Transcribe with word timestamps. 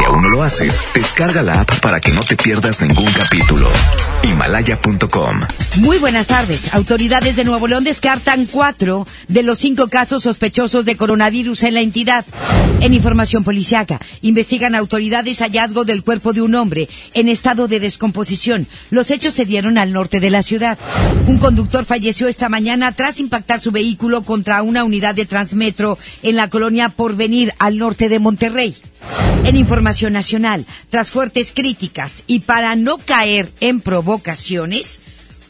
Si 0.00 0.06
aún 0.06 0.22
no 0.22 0.30
lo 0.30 0.42
haces, 0.42 0.80
descarga 0.94 1.42
la 1.42 1.60
app 1.60 1.78
para 1.80 2.00
que 2.00 2.10
no 2.10 2.22
te 2.22 2.34
pierdas 2.34 2.80
ningún 2.80 3.12
capítulo. 3.12 3.68
Himalaya.com. 4.22 5.42
Muy 5.76 5.98
buenas 5.98 6.26
tardes. 6.26 6.72
Autoridades 6.72 7.36
de 7.36 7.44
Nuevo 7.44 7.66
León 7.66 7.84
descartan 7.84 8.46
cuatro 8.46 9.06
de 9.28 9.42
los 9.42 9.58
cinco 9.58 9.88
casos 9.88 10.22
sospechosos 10.22 10.86
de 10.86 10.96
coronavirus 10.96 11.64
en 11.64 11.74
la 11.74 11.82
entidad. 11.82 12.24
En 12.80 12.94
información 12.94 13.44
policiaca, 13.44 14.00
investigan 14.22 14.74
autoridades 14.74 15.40
hallazgo 15.40 15.84
del 15.84 16.02
cuerpo 16.02 16.32
de 16.32 16.40
un 16.40 16.54
hombre 16.54 16.88
en 17.12 17.28
estado 17.28 17.68
de 17.68 17.78
descomposición. 17.78 18.66
Los 18.88 19.10
hechos 19.10 19.34
se 19.34 19.44
dieron 19.44 19.76
al 19.76 19.92
norte 19.92 20.18
de 20.18 20.30
la 20.30 20.42
ciudad. 20.42 20.78
Un 21.26 21.36
conductor 21.36 21.84
falleció 21.84 22.26
esta 22.26 22.48
mañana 22.48 22.92
tras 22.92 23.20
impactar 23.20 23.60
su 23.60 23.70
vehículo 23.70 24.22
contra 24.22 24.62
una 24.62 24.82
unidad 24.82 25.14
de 25.14 25.26
Transmetro 25.26 25.98
en 26.22 26.36
la 26.36 26.48
colonia 26.48 26.88
Porvenir 26.88 27.52
al 27.58 27.76
norte 27.76 28.08
de 28.08 28.18
Monterrey. 28.18 28.74
En 29.44 29.56
información 29.56 30.12
nacional, 30.12 30.66
tras 30.90 31.10
fuertes 31.10 31.52
críticas 31.52 32.22
y 32.26 32.40
para 32.40 32.76
no 32.76 32.98
caer 32.98 33.50
en 33.60 33.80
provocaciones, 33.80 35.00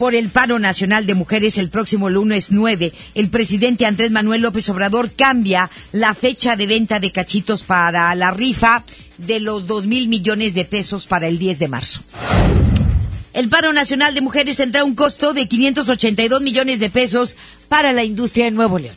por 0.00 0.14
el 0.14 0.30
paro 0.30 0.58
nacional 0.58 1.04
de 1.04 1.14
mujeres 1.14 1.58
el 1.58 1.68
próximo 1.68 2.08
lunes 2.08 2.50
9, 2.50 2.90
el 3.14 3.28
presidente 3.28 3.84
Andrés 3.84 4.10
Manuel 4.10 4.40
López 4.40 4.66
Obrador 4.70 5.10
cambia 5.10 5.70
la 5.92 6.14
fecha 6.14 6.56
de 6.56 6.66
venta 6.66 7.00
de 7.00 7.12
cachitos 7.12 7.64
para 7.64 8.14
la 8.14 8.30
rifa 8.30 8.82
de 9.18 9.40
los 9.40 9.66
dos 9.66 9.86
mil 9.86 10.08
millones 10.08 10.54
de 10.54 10.64
pesos 10.64 11.06
para 11.06 11.28
el 11.28 11.38
10 11.38 11.58
de 11.58 11.68
marzo. 11.68 12.00
El 13.34 13.50
paro 13.50 13.74
nacional 13.74 14.14
de 14.14 14.22
mujeres 14.22 14.56
tendrá 14.56 14.84
un 14.84 14.94
costo 14.94 15.34
de 15.34 15.46
582 15.46 16.40
millones 16.40 16.80
de 16.80 16.88
pesos 16.88 17.36
para 17.68 17.92
la 17.92 18.02
industria 18.02 18.46
de 18.46 18.52
Nuevo 18.52 18.78
León. 18.78 18.96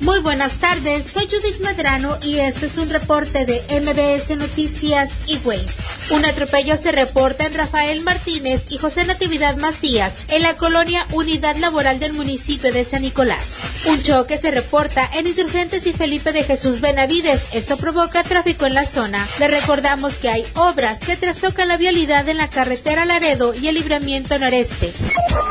Muy 0.00 0.20
buenas 0.20 0.54
tardes, 0.54 1.06
soy 1.12 1.26
Judith 1.26 1.60
Medrano 1.60 2.18
y 2.22 2.38
este 2.38 2.66
es 2.66 2.76
un 2.76 2.90
reporte 2.90 3.46
de 3.46 3.62
MBS 3.80 4.36
Noticias 4.36 5.10
y 5.26 5.38
Ways. 5.38 5.72
Un 6.10 6.24
atropello 6.24 6.76
se 6.76 6.92
reporta 6.92 7.46
en 7.46 7.54
Rafael 7.54 8.02
Martínez 8.02 8.64
y 8.70 8.78
José 8.78 9.04
Natividad 9.06 9.56
Macías 9.56 10.12
en 10.28 10.42
la 10.42 10.54
colonia 10.54 11.04
Unidad 11.12 11.56
Laboral 11.56 11.98
del 11.98 12.12
municipio 12.12 12.72
de 12.72 12.84
San 12.84 13.02
Nicolás. 13.02 13.46
Un 13.86 14.02
choque 14.02 14.38
se 14.38 14.50
reporta 14.50 15.08
en 15.14 15.26
Insurgentes 15.26 15.86
y 15.86 15.92
Felipe 15.92 16.32
de 16.32 16.44
Jesús 16.44 16.80
Benavides. 16.80 17.42
Esto 17.52 17.76
provoca 17.76 18.22
tráfico 18.22 18.66
en 18.66 18.74
la 18.74 18.86
zona. 18.86 19.26
Le 19.38 19.48
recordamos 19.48 20.14
que 20.14 20.28
hay 20.28 20.44
obras 20.54 20.98
que 20.98 21.16
trastocan 21.16 21.68
la 21.68 21.76
vialidad 21.76 22.28
en 22.28 22.36
la 22.36 22.50
carretera 22.50 23.04
Laredo 23.04 23.54
y 23.54 23.68
el 23.68 23.76
libramiento 23.76 24.38
noreste. 24.38 24.92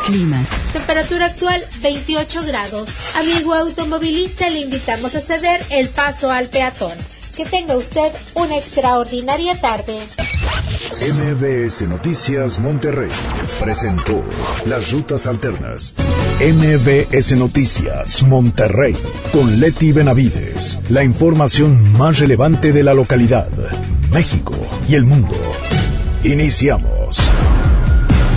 Clima. 0.06 0.46
Temperatura 0.74 1.26
actual 1.28 1.66
28 1.82 2.44
grados. 2.44 2.90
Amigo 3.16 3.54
automovilista, 3.54 4.35
le 4.42 4.60
invitamos 4.60 5.16
a 5.16 5.22
ceder 5.22 5.62
el 5.70 5.88
paso 5.90 6.30
al 6.30 6.48
peatón. 6.48 6.92
Que 7.36 7.46
tenga 7.46 7.76
usted 7.76 8.12
una 8.36 8.58
extraordinaria 8.58 9.60
tarde. 9.60 9.98
MBS 11.02 11.82
Noticias 11.88 12.60
Monterrey 12.60 13.10
presentó 13.60 14.24
Las 14.66 14.92
Rutas 14.92 15.28
Alternas. 15.28 15.96
MBS 16.40 17.36
Noticias 17.36 18.24
Monterrey 18.24 18.96
con 19.34 19.60
Leti 19.60 19.92
Benavides. 19.92 20.80
La 20.90 21.04
información 21.04 21.92
más 21.94 22.20
relevante 22.20 22.72
de 22.72 22.84
la 22.84 22.94
localidad, 22.94 23.50
México 24.12 24.54
y 24.88 24.96
el 24.96 25.04
mundo. 25.04 25.36
Iniciamos. 26.24 27.32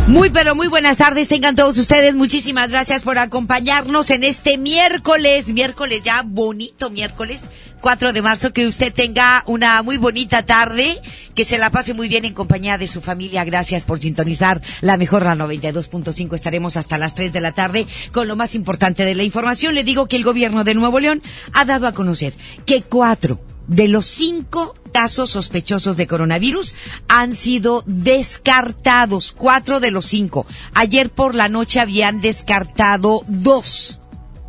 Muy 0.09 0.31
pero 0.31 0.55
muy 0.55 0.69
buenas 0.69 0.97
tardes, 0.97 1.29
tengan 1.29 1.55
todos 1.55 1.77
ustedes. 1.77 2.15
Muchísimas 2.15 2.71
gracias 2.71 3.03
por 3.03 3.19
acompañarnos 3.19 4.09
en 4.09 4.25
este 4.25 4.57
miércoles, 4.57 5.53
miércoles 5.53 6.01
ya 6.03 6.23
bonito 6.25 6.89
miércoles, 6.89 7.51
4 7.83 8.15
de 8.15 8.23
marzo. 8.23 8.55
Que 8.55 8.67
usted 8.67 8.91
tenga 8.91 9.43
una 9.45 9.83
muy 9.83 9.99
bonita 9.99 10.47
tarde, 10.47 10.99
que 11.35 11.45
se 11.45 11.59
la 11.59 11.69
pase 11.69 11.93
muy 11.93 12.09
bien 12.09 12.25
en 12.25 12.33
compañía 12.33 12.79
de 12.79 12.89
su 12.89 13.03
familia. 13.03 13.45
Gracias 13.45 13.85
por 13.85 13.99
sintonizar 14.01 14.63
la 14.81 14.97
mejor, 14.97 15.27
la 15.27 15.35
92.5. 15.35 16.35
Estaremos 16.35 16.79
hasta 16.79 16.97
las 16.97 17.15
3 17.15 17.31
de 17.31 17.43
la 17.43 17.53
tarde 17.53 17.87
con 18.11 18.29
lo 18.29 18.35
más 18.35 18.55
importante 18.55 19.05
de 19.05 19.15
la 19.15 19.25
información. 19.25 19.75
Le 19.75 19.85
digo 19.85 20.09
que 20.09 20.17
el 20.17 20.25
gobierno 20.25 20.65
de 20.65 20.73
Nuevo 20.73 21.01
León 21.01 21.21
ha 21.53 21.67
dado 21.67 21.87
a 21.87 21.93
conocer 21.93 22.33
que 22.65 22.81
cuatro 22.81 23.41
de 23.67 23.89
los 23.89 24.07
cinco 24.07 24.75
casos 24.99 25.31
sospechosos 25.31 25.97
de 25.97 26.09
coronavirus 26.09 26.75
han 27.07 27.33
sido 27.33 27.85
descartados, 27.87 29.31
cuatro 29.31 29.79
de 29.79 29.93
los 29.93 30.07
cinco. 30.07 30.45
Ayer 30.75 31.09
por 31.09 31.37
la 31.37 31.49
noche 31.49 31.79
habían 31.79 32.21
descartado 32.21 33.23
dos, 33.29 34.01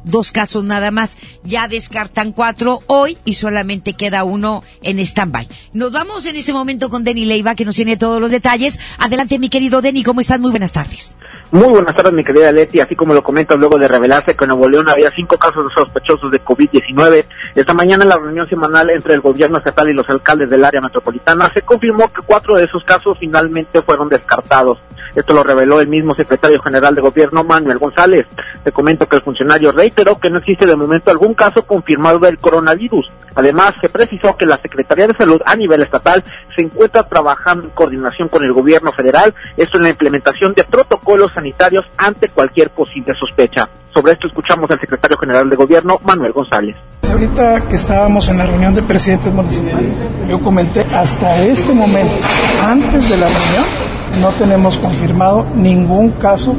dos 0.05 0.31
casos 0.31 0.63
nada 0.63 0.89
más. 0.89 1.19
Ya 1.43 1.67
descartan 1.67 2.31
cuatro 2.31 2.81
hoy 2.87 3.15
y 3.25 3.35
solamente 3.35 3.93
queda 3.93 4.23
uno 4.23 4.63
en 4.81 4.97
stand-by. 4.97 5.47
Nos 5.73 5.91
vamos 5.91 6.25
en 6.25 6.35
este 6.35 6.51
momento 6.51 6.89
con 6.89 7.03
Denny 7.03 7.25
Leiva 7.25 7.53
que 7.53 7.63
nos 7.63 7.75
tiene 7.75 7.95
todos 7.95 8.19
los 8.19 8.31
detalles. 8.31 8.79
Adelante 8.97 9.37
mi 9.37 9.49
querido 9.49 9.83
Denny, 9.83 10.01
¿cómo 10.01 10.19
estás? 10.19 10.39
Muy 10.39 10.49
buenas 10.49 10.71
tardes. 10.71 11.15
Muy 11.51 11.67
buenas 11.67 11.95
tardes, 11.95 12.13
mi 12.13 12.23
querida 12.23 12.51
Leti. 12.51 12.79
Así 12.79 12.95
como 12.95 13.15
lo 13.15 13.23
comentas 13.23 13.57
luego 13.57 13.79
de 13.79 13.87
revelarse 13.87 14.35
que 14.35 14.43
en 14.43 14.49
Nuevo 14.49 14.69
León 14.69 14.87
había 14.87 15.09
cinco 15.09 15.35
casos 15.39 15.65
sospechosos 15.75 16.31
de 16.31 16.43
COVID-19, 16.43 17.25
esta 17.55 17.73
mañana 17.73 18.03
en 18.03 18.09
la 18.09 18.17
reunión 18.17 18.47
semanal 18.47 18.91
entre 18.91 19.15
el 19.15 19.21
gobierno 19.21 19.57
estatal 19.57 19.89
y 19.89 19.93
los 19.93 20.07
alcaldes 20.09 20.51
del 20.51 20.63
área 20.63 20.79
metropolitana 20.79 21.51
se 21.51 21.63
confirmó 21.63 22.13
que 22.13 22.21
cuatro 22.21 22.53
de 22.53 22.65
esos 22.65 22.83
casos 22.83 23.17
finalmente 23.19 23.81
fueron 23.81 24.09
descartados. 24.09 24.77
Esto 25.15 25.33
lo 25.33 25.41
reveló 25.41 25.81
el 25.81 25.87
mismo 25.87 26.13
secretario 26.13 26.61
general 26.61 26.93
de 26.93 27.01
gobierno, 27.01 27.43
Manuel 27.43 27.79
González. 27.79 28.27
Te 28.63 28.71
comento 28.71 29.09
que 29.09 29.15
el 29.15 29.23
funcionario 29.23 29.71
reiteró 29.71 30.19
que 30.19 30.29
no 30.29 30.37
existe 30.37 30.67
de 30.67 30.75
momento 30.75 31.09
algún 31.09 31.33
caso 31.33 31.65
confirmado 31.65 32.19
del 32.19 32.37
coronavirus. 32.37 33.07
Además, 33.33 33.73
se 33.81 33.89
precisó 33.89 34.35
que 34.37 34.45
la 34.45 34.57
Secretaría 34.57 35.07
de 35.07 35.13
Salud 35.13 35.41
a 35.45 35.55
nivel 35.55 35.81
estatal 35.81 36.23
se 36.55 36.61
encuentra 36.61 37.07
trabajando 37.07 37.65
en 37.65 37.71
coordinación 37.71 38.27
con 38.27 38.43
el 38.43 38.53
gobierno 38.53 38.91
federal, 38.91 39.33
esto 39.57 39.77
en 39.77 39.83
la 39.83 39.89
implementación 39.89 40.53
de 40.53 40.63
protocolos 40.63 41.31
sanitarios 41.39 41.85
ante 41.97 42.27
cualquier 42.29 42.69
posible 42.69 43.13
sospecha. 43.17 43.69
Sobre 43.93 44.13
esto 44.13 44.27
escuchamos 44.27 44.69
al 44.69 44.79
secretario 44.79 45.17
general 45.17 45.49
de 45.49 45.55
gobierno, 45.55 45.99
Manuel 46.03 46.33
González. 46.33 46.75
Ahorita 47.09 47.61
que 47.61 47.75
estábamos 47.75 48.27
en 48.27 48.37
la 48.37 48.45
reunión 48.45 48.75
de 48.75 48.83
presidentes 48.83 49.33
municipales, 49.33 50.07
yo 50.27 50.39
comenté 50.41 50.81
hasta 50.93 51.43
este 51.43 51.73
momento, 51.73 52.13
antes 52.61 53.09
de 53.09 53.17
la 53.17 53.27
reunión, 53.27 53.65
no 54.21 54.29
tenemos 54.31 54.77
confirmado 54.77 55.45
ningún 55.55 56.11
caso 56.11 56.55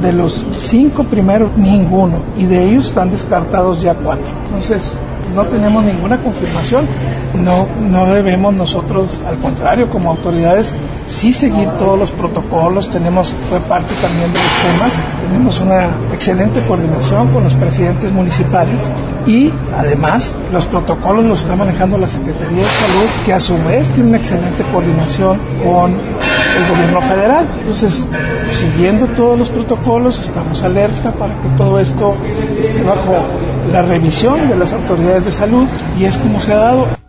de 0.00 0.12
los 0.12 0.44
cinco 0.58 1.04
primeros, 1.04 1.50
ninguno, 1.56 2.22
y 2.38 2.46
de 2.46 2.68
ellos 2.68 2.86
están 2.86 3.10
descartados 3.10 3.82
ya 3.82 3.94
cuatro. 3.94 4.32
Entonces, 4.46 4.98
no 5.34 5.44
tenemos 5.44 5.84
ninguna 5.84 6.18
confirmación. 6.18 6.86
No, 7.34 7.68
no 7.88 8.06
debemos 8.06 8.52
nosotros, 8.54 9.20
al 9.26 9.38
contrario, 9.38 9.88
como 9.88 10.10
autoridades, 10.10 10.74
sí 11.06 11.32
seguir 11.32 11.68
todos 11.72 11.98
los 11.98 12.10
protocolos. 12.10 12.90
Tenemos, 12.90 13.34
fue 13.48 13.60
parte 13.60 13.94
también 14.02 14.32
de 14.32 14.38
los 14.38 14.52
temas. 14.72 14.92
Tenemos 15.20 15.60
una 15.60 15.88
excelente 16.12 16.60
coordinación 16.66 17.32
con 17.32 17.44
los 17.44 17.54
presidentes 17.54 18.10
municipales 18.12 18.90
y 19.26 19.52
además 19.76 20.34
los 20.52 20.66
protocolos 20.66 21.24
los 21.24 21.42
está 21.42 21.54
manejando 21.54 21.98
la 21.98 22.08
Secretaría 22.08 22.58
de 22.58 22.64
Salud, 22.64 23.08
que 23.24 23.32
a 23.32 23.40
su 23.40 23.56
vez 23.64 23.88
tiene 23.90 24.10
una 24.10 24.18
excelente 24.18 24.64
coordinación 24.72 25.38
con 25.62 25.92
el 25.92 26.68
gobierno 26.68 27.00
federal. 27.00 27.46
Entonces, 27.60 28.08
siguiendo 28.52 29.06
todos 29.08 29.38
los 29.38 29.50
protocolos, 29.50 30.20
estamos 30.20 30.62
alerta 30.62 31.12
para 31.12 31.34
que 31.34 31.48
todo 31.56 31.78
esto 31.78 32.16
esté 32.58 32.82
bajo 32.82 33.24
la 33.72 33.82
revisión 33.82 34.48
de 34.48 34.56
las 34.56 34.72
autoridades 34.72 35.24
de 35.24 35.32
salud 35.32 35.66
y 35.98 36.04
es 36.04 36.16
como 36.18 36.40
se 36.40 36.52
ha 36.52 36.56
dado. 36.56 36.99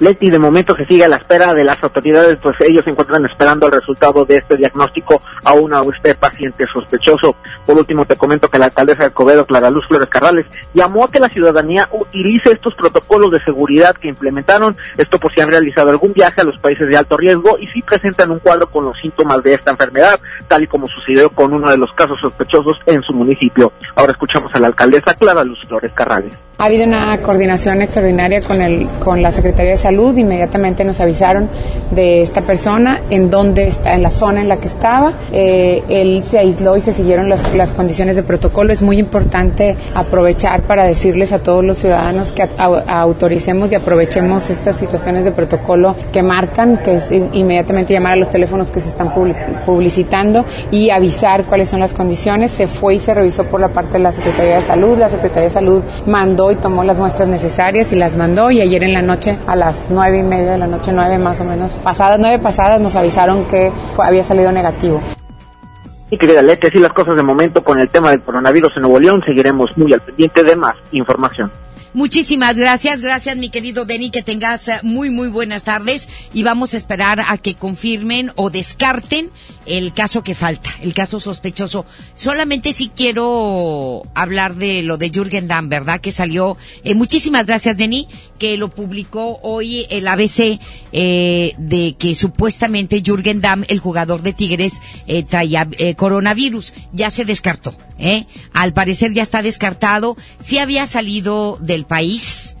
Leti, 0.00 0.28
de 0.28 0.40
momento 0.40 0.74
se 0.74 0.86
sigue 0.86 1.04
a 1.04 1.08
la 1.08 1.16
espera 1.16 1.54
de 1.54 1.62
las 1.62 1.82
autoridades, 1.82 2.36
pues 2.42 2.56
ellos 2.60 2.82
se 2.82 2.90
encuentran 2.90 3.24
esperando 3.26 3.66
el 3.66 3.72
resultado 3.72 4.24
de 4.24 4.38
este 4.38 4.56
diagnóstico 4.56 5.22
aún 5.44 5.72
a 5.72 5.82
este 5.82 6.16
paciente 6.16 6.66
sospechoso. 6.72 7.36
Por 7.64 7.78
último, 7.78 8.04
te 8.04 8.16
comento 8.16 8.48
que 8.48 8.58
la 8.58 8.66
alcaldesa 8.66 9.04
de 9.04 9.12
Covedo, 9.12 9.46
Clara 9.46 9.70
Luz 9.70 9.86
Flores 9.86 10.08
Carrales, 10.08 10.46
llamó 10.74 11.04
a 11.04 11.10
que 11.10 11.20
la 11.20 11.28
ciudadanía 11.28 11.88
utilice 11.92 12.50
estos 12.50 12.74
protocolos 12.74 13.30
de 13.30 13.44
seguridad 13.44 13.94
que 13.94 14.08
implementaron, 14.08 14.76
esto 14.96 15.20
por 15.20 15.32
si 15.32 15.40
han 15.40 15.50
realizado 15.50 15.90
algún 15.90 16.12
viaje 16.12 16.40
a 16.40 16.44
los 16.44 16.58
países 16.58 16.88
de 16.88 16.96
alto 16.96 17.16
riesgo 17.16 17.56
y 17.60 17.68
si 17.68 17.80
presentan 17.82 18.32
un 18.32 18.40
cuadro 18.40 18.66
con 18.66 18.84
los 18.84 18.98
síntomas 19.00 19.44
de 19.44 19.54
esta 19.54 19.70
enfermedad, 19.70 20.18
tal 20.48 20.64
y 20.64 20.66
como 20.66 20.88
sucedió 20.88 21.30
con 21.30 21.52
uno 21.52 21.70
de 21.70 21.78
los 21.78 21.92
casos 21.92 22.20
sospechosos 22.20 22.78
en 22.86 23.00
su 23.02 23.12
municipio. 23.12 23.72
Ahora 23.94 24.12
escuchamos 24.12 24.52
a 24.56 24.58
la 24.58 24.66
alcaldesa 24.66 25.14
Clara 25.14 25.44
Luz 25.44 25.60
Flores 25.68 25.92
Carrales. 25.94 26.34
Ha 26.56 26.66
habido 26.66 26.84
una 26.84 27.18
coordinación 27.18 27.82
extraordinaria 27.82 28.40
con, 28.40 28.62
el, 28.62 28.86
con 29.00 29.20
la 29.20 29.32
Secretaría 29.32 29.72
de 29.72 29.76
Salud. 29.76 30.16
Inmediatamente 30.16 30.84
nos 30.84 31.00
avisaron 31.00 31.48
de 31.90 32.22
esta 32.22 32.42
persona, 32.42 33.00
en 33.10 33.28
dónde 33.28 33.66
está, 33.66 33.94
en 33.94 34.04
la 34.04 34.12
zona 34.12 34.40
en 34.40 34.48
la 34.48 34.58
que 34.58 34.68
estaba. 34.68 35.14
Eh, 35.32 35.82
él 35.88 36.22
se 36.24 36.38
aisló 36.38 36.76
y 36.76 36.80
se 36.80 36.92
siguieron 36.92 37.28
las, 37.28 37.52
las, 37.54 37.72
condiciones 37.72 38.14
de 38.14 38.22
protocolo. 38.22 38.72
Es 38.72 38.82
muy 38.82 39.00
importante 39.00 39.76
aprovechar 39.96 40.62
para 40.62 40.84
decirles 40.84 41.32
a 41.32 41.40
todos 41.40 41.64
los 41.64 41.78
ciudadanos 41.78 42.30
que 42.30 42.42
a, 42.42 43.00
autoricemos 43.00 43.72
y 43.72 43.74
aprovechemos 43.74 44.48
estas 44.48 44.76
situaciones 44.76 45.24
de 45.24 45.32
protocolo 45.32 45.96
que 46.12 46.22
marcan, 46.22 46.76
que 46.84 46.98
es, 46.98 47.10
es 47.10 47.24
inmediatamente 47.32 47.92
llamar 47.92 48.12
a 48.12 48.16
los 48.16 48.30
teléfonos 48.30 48.70
que 48.70 48.80
se 48.80 48.90
están 48.90 49.12
publicitando 49.66 50.44
y 50.70 50.90
avisar 50.90 51.42
cuáles 51.46 51.68
son 51.68 51.80
las 51.80 51.94
condiciones. 51.94 52.52
Se 52.52 52.68
fue 52.68 52.94
y 52.94 53.00
se 53.00 53.12
revisó 53.12 53.42
por 53.42 53.60
la 53.60 53.70
parte 53.70 53.94
de 53.94 53.98
la 53.98 54.12
Secretaría 54.12 54.54
de 54.54 54.62
Salud. 54.62 54.96
La 54.96 55.08
Secretaría 55.08 55.48
de 55.48 55.50
Salud 55.50 55.82
mandó 56.06 56.43
y 56.50 56.56
tomó 56.56 56.84
las 56.84 56.98
muestras 56.98 57.28
necesarias 57.28 57.92
y 57.92 57.96
las 57.96 58.16
mandó 58.16 58.50
y 58.50 58.60
ayer 58.60 58.82
en 58.82 58.92
la 58.92 59.02
noche 59.02 59.38
a 59.46 59.56
las 59.56 59.84
nueve 59.90 60.18
y 60.18 60.22
media 60.22 60.52
de 60.52 60.58
la 60.58 60.66
noche, 60.66 60.92
nueve 60.92 61.18
más 61.18 61.40
o 61.40 61.44
menos, 61.44 61.72
pasadas 61.82 62.18
nueve 62.18 62.38
pasadas 62.38 62.80
nos 62.80 62.96
avisaron 62.96 63.46
que 63.46 63.72
había 63.98 64.24
salido 64.24 64.52
negativo. 64.52 65.00
Y 66.10 66.18
querida 66.18 66.42
Leti, 66.42 66.68
así 66.68 66.78
las 66.78 66.92
cosas 66.92 67.16
de 67.16 67.22
momento 67.22 67.64
con 67.64 67.80
el 67.80 67.88
tema 67.88 68.10
del 68.10 68.22
coronavirus 68.22 68.76
en 68.76 68.82
Nuevo 68.82 69.00
León, 69.00 69.22
seguiremos 69.26 69.76
muy 69.76 69.92
al 69.92 70.00
pendiente 70.00 70.44
de 70.44 70.54
más 70.54 70.76
información. 70.92 71.50
Muchísimas 71.94 72.56
gracias, 72.56 73.00
gracias 73.02 73.36
mi 73.36 73.50
querido 73.50 73.84
Denny, 73.84 74.10
que 74.10 74.24
tengas 74.24 74.66
eh, 74.66 74.80
muy 74.82 75.10
muy 75.10 75.28
buenas 75.28 75.62
tardes 75.62 76.08
y 76.32 76.42
vamos 76.42 76.74
a 76.74 76.76
esperar 76.76 77.20
a 77.20 77.38
que 77.38 77.54
confirmen 77.54 78.32
o 78.34 78.50
descarten 78.50 79.30
el 79.66 79.94
caso 79.94 80.24
que 80.24 80.34
falta, 80.34 80.70
el 80.82 80.92
caso 80.92 81.20
sospechoso. 81.20 81.86
Solamente 82.16 82.72
si 82.72 82.88
quiero 82.88 84.02
hablar 84.14 84.56
de 84.56 84.82
lo 84.82 84.98
de 84.98 85.10
Jürgen 85.10 85.46
Damm, 85.46 85.68
¿verdad? 85.68 86.00
Que 86.00 86.10
salió, 86.10 86.56
eh, 86.82 86.96
muchísimas 86.96 87.46
gracias 87.46 87.76
Denny, 87.76 88.08
que 88.38 88.56
lo 88.56 88.68
publicó 88.70 89.38
hoy 89.42 89.86
el 89.90 90.06
ABC 90.08 90.58
eh, 90.92 91.54
de 91.56 91.96
que 91.98 92.14
supuestamente 92.14 93.02
Jürgen 93.04 93.40
Damm, 93.40 93.64
el 93.68 93.78
jugador 93.78 94.22
de 94.22 94.32
Tigres, 94.32 94.80
eh, 95.06 95.22
traía 95.22 95.68
eh, 95.78 95.94
coronavirus. 95.94 96.74
Ya 96.92 97.10
se 97.10 97.24
descartó, 97.24 97.76
¿eh? 97.98 98.26
Al 98.52 98.72
parecer 98.72 99.12
ya 99.12 99.22
está 99.22 99.42
descartado. 99.42 100.16
Sí 100.40 100.58
había 100.58 100.86
salido 100.86 101.56
del 101.60 101.83
país 101.86 102.56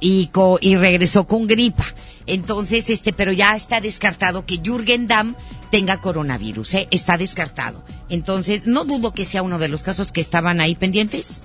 y, 0.00 0.26
co 0.26 0.58
y 0.60 0.76
regresó 0.76 1.26
con 1.26 1.46
gripa. 1.46 1.86
Entonces, 2.26 2.90
este, 2.90 3.12
pero 3.12 3.32
ya 3.32 3.56
está 3.56 3.80
descartado 3.80 4.46
que 4.46 4.60
Jürgen 4.62 5.08
Damm 5.08 5.34
tenga 5.70 6.00
coronavirus, 6.00 6.74
¿eh? 6.74 6.88
Está 6.90 7.16
descartado. 7.16 7.84
Entonces, 8.08 8.66
no 8.66 8.84
dudo 8.84 9.12
que 9.12 9.24
sea 9.24 9.42
uno 9.42 9.58
de 9.58 9.68
los 9.68 9.82
casos 9.82 10.12
que 10.12 10.20
estaban 10.20 10.60
ahí 10.60 10.74
pendientes. 10.74 11.42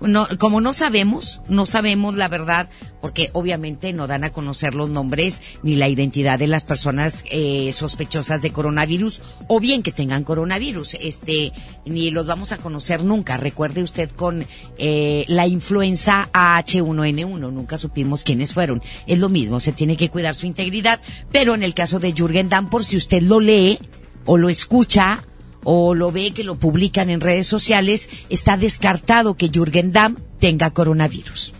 No, 0.00 0.26
como 0.38 0.60
no 0.60 0.72
sabemos, 0.72 1.42
no 1.48 1.66
sabemos 1.66 2.16
la 2.16 2.28
verdad, 2.28 2.68
porque 3.00 3.30
obviamente 3.32 3.92
no 3.92 4.06
dan 4.06 4.24
a 4.24 4.32
conocer 4.32 4.74
los 4.74 4.88
nombres 4.88 5.40
ni 5.62 5.76
la 5.76 5.88
identidad 5.88 6.38
de 6.38 6.46
las 6.46 6.64
personas 6.64 7.24
eh, 7.30 7.70
sospechosas 7.72 8.40
de 8.42 8.52
coronavirus 8.52 9.20
o 9.48 9.60
bien 9.60 9.82
que 9.82 9.92
tengan 9.92 10.24
coronavirus, 10.24 10.94
este, 11.00 11.52
ni 11.84 12.10
los 12.10 12.26
vamos 12.26 12.52
a 12.52 12.58
conocer 12.58 13.04
nunca. 13.04 13.36
Recuerde 13.36 13.82
usted 13.82 14.10
con 14.10 14.46
eh, 14.78 15.24
la 15.28 15.46
influenza 15.46 16.28
H1N1, 16.32 17.52
nunca 17.52 17.78
supimos 17.78 18.24
quiénes 18.24 18.52
fueron. 18.54 18.82
Es 19.06 19.18
lo 19.18 19.28
mismo, 19.28 19.60
se 19.60 19.72
tiene 19.72 19.96
que 19.96 20.08
cuidar 20.08 20.34
su 20.34 20.46
integridad, 20.46 21.00
pero 21.30 21.54
en 21.54 21.62
el 21.62 21.74
caso 21.74 21.98
de 21.98 22.12
Jürgen 22.12 22.48
Damm, 22.48 22.70
por 22.70 22.84
si 22.84 22.96
usted 22.96 23.22
lo 23.22 23.40
lee 23.40 23.78
o 24.24 24.36
lo 24.36 24.48
escucha 24.48 25.24
o 25.64 25.94
lo 25.94 26.12
ve 26.12 26.32
que 26.32 26.44
lo 26.44 26.56
publican 26.56 27.10
en 27.10 27.20
redes 27.20 27.46
sociales, 27.46 28.08
está 28.28 28.56
descartado 28.56 29.36
que 29.36 29.48
Jürgen 29.48 29.92
Damm 29.92 30.16
tenga 30.38 30.70
coronavirus. 30.70 31.52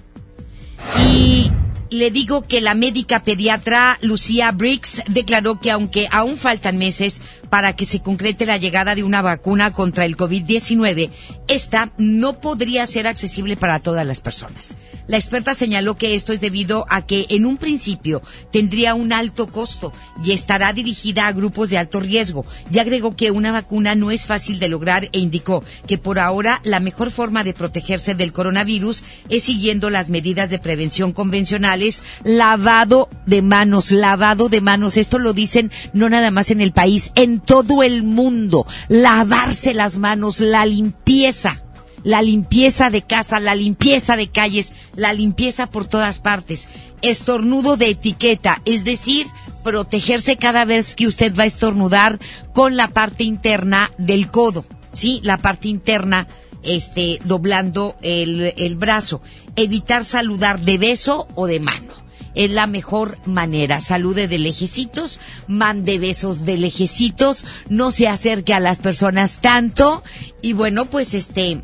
Y 0.99 1.51
le 1.91 2.11
digo 2.11 2.43
que 2.43 2.61
la 2.61 2.75
médica 2.75 3.25
pediatra 3.25 3.99
Lucía 4.01 4.53
Briggs 4.53 5.03
declaró 5.09 5.61
que 5.61 5.71
aunque 5.71 6.09
aún 6.11 6.37
faltan 6.37 6.79
meses 6.79 7.21
para 7.51 7.75
que 7.75 7.85
se 7.85 8.01
concrete 8.01 8.47
la 8.47 8.57
llegada 8.57 8.95
de 8.95 9.03
una 9.03 9.23
vacuna 9.23 9.73
contra 9.73 10.05
el 10.05 10.17
COVID-19, 10.17 11.11
esta 11.49 11.93
no 11.99 12.41
podría 12.41 12.87
ser 12.87 13.07
accesible 13.07 13.57
para 13.57 13.81
todas 13.81 14.07
las 14.07 14.21
personas. 14.21 14.77
La 15.11 15.17
experta 15.17 15.57
señaló 15.57 15.97
que 15.97 16.15
esto 16.15 16.33
es 16.33 16.41
debido 16.41 16.87
a 16.89 17.05
que 17.05 17.27
en 17.31 17.45
un 17.45 17.57
principio 17.57 18.23
tendría 18.53 18.95
un 18.95 19.13
alto 19.13 19.49
costo 19.49 19.93
y 20.23 20.31
estará 20.31 20.73
dirigida 20.73 21.27
a 21.27 21.33
grupos 21.33 21.69
de 21.69 21.79
alto 21.79 21.99
riesgo. 21.99 22.47
Y 22.71 22.79
agregó 22.79 23.17
que 23.17 23.33
una 23.33 23.51
vacuna 23.51 23.97
no 23.97 24.13
es 24.13 24.27
fácil 24.27 24.61
de 24.61 24.69
lograr 24.69 25.09
e 25.11 25.19
indicó 25.19 25.65
que 25.89 25.99
por 25.99 26.21
ahora 26.21 26.61
la 26.63 26.79
mejor 26.79 27.11
forma 27.11 27.43
de 27.43 27.55
protegerse 27.55 28.15
del 28.15 28.33
coronavirus 28.33 29.03
es 29.29 29.43
siguiendo 29.43 29.91
las 29.91 30.11
medidas 30.11 30.49
de 30.49 30.61
prevención 30.61 31.13
convencionales, 31.13 32.05
lavado 32.23 33.09
de 33.27 33.43
manos, 33.43 33.91
lavado 33.91 34.49
de 34.49 34.61
manos. 34.61 34.97
Esto 34.97 35.19
lo 35.19 35.33
dicen 35.33 35.73
no 35.93 36.09
nada 36.09 36.31
más 36.31 36.53
en 36.53 36.61
el 36.61 36.73
país, 36.73 37.11
todo 37.45 37.83
el 37.83 38.03
mundo. 38.03 38.67
Lavarse 38.89 39.75
las 39.75 39.99
manos, 39.99 40.41
la 40.41 40.67
limpieza 40.67 41.63
la 42.03 42.23
limpieza 42.23 42.91
de 42.91 43.03
casa, 43.03 43.41
la 43.41 43.55
limpieza 43.55 44.17
de 44.17 44.29
calles, 44.29 44.73
la 44.97 45.13
limpieza 45.13 45.71
por 45.71 45.87
todas 45.87 46.19
partes. 46.19 46.69
Estornudo 47.03 47.77
de 47.77 47.91
etiqueta, 47.91 48.61
es 48.65 48.85
decir, 48.85 49.27
protegerse 49.63 50.37
cada 50.37 50.65
vez 50.65 50.95
que 50.95 51.07
usted 51.07 51.35
va 51.37 51.45
a 51.45 51.47
estornudar 51.47 52.19
con 52.55 52.77
la 52.77 52.89
parte 52.89 53.25
interna 53.25 53.91
del 53.99 54.31
codo, 54.31 54.65
¿sí? 54.93 55.21
La 55.23 55.39
parte 55.39 55.69
interna, 55.69 56.27
este, 56.63 57.21
doblando 57.25 57.97
el, 58.03 58.55
el 58.57 58.77
brazo. 58.77 59.21
Evitar 59.57 60.05
saludar 60.05 60.61
de 60.61 60.79
beso 60.79 61.29
o 61.35 61.47
de 61.47 61.61
mano 61.61 62.01
es 62.35 62.51
la 62.51 62.67
mejor 62.67 63.19
manera. 63.27 63.81
Salude 63.81 64.29
de 64.29 64.39
lejecitos, 64.39 65.21
mande 65.47 65.99
besos 65.99 66.45
de 66.45 66.59
lejecitos, 66.59 67.47
no 67.69 67.93
se 67.93 68.09
acerque 68.09 68.55
a 68.55 68.61
las 68.61 68.79
personas 68.79 69.41
tanto 69.41 70.03
y 70.43 70.53
bueno, 70.53 70.87
pues 70.87 71.15
este, 71.15 71.63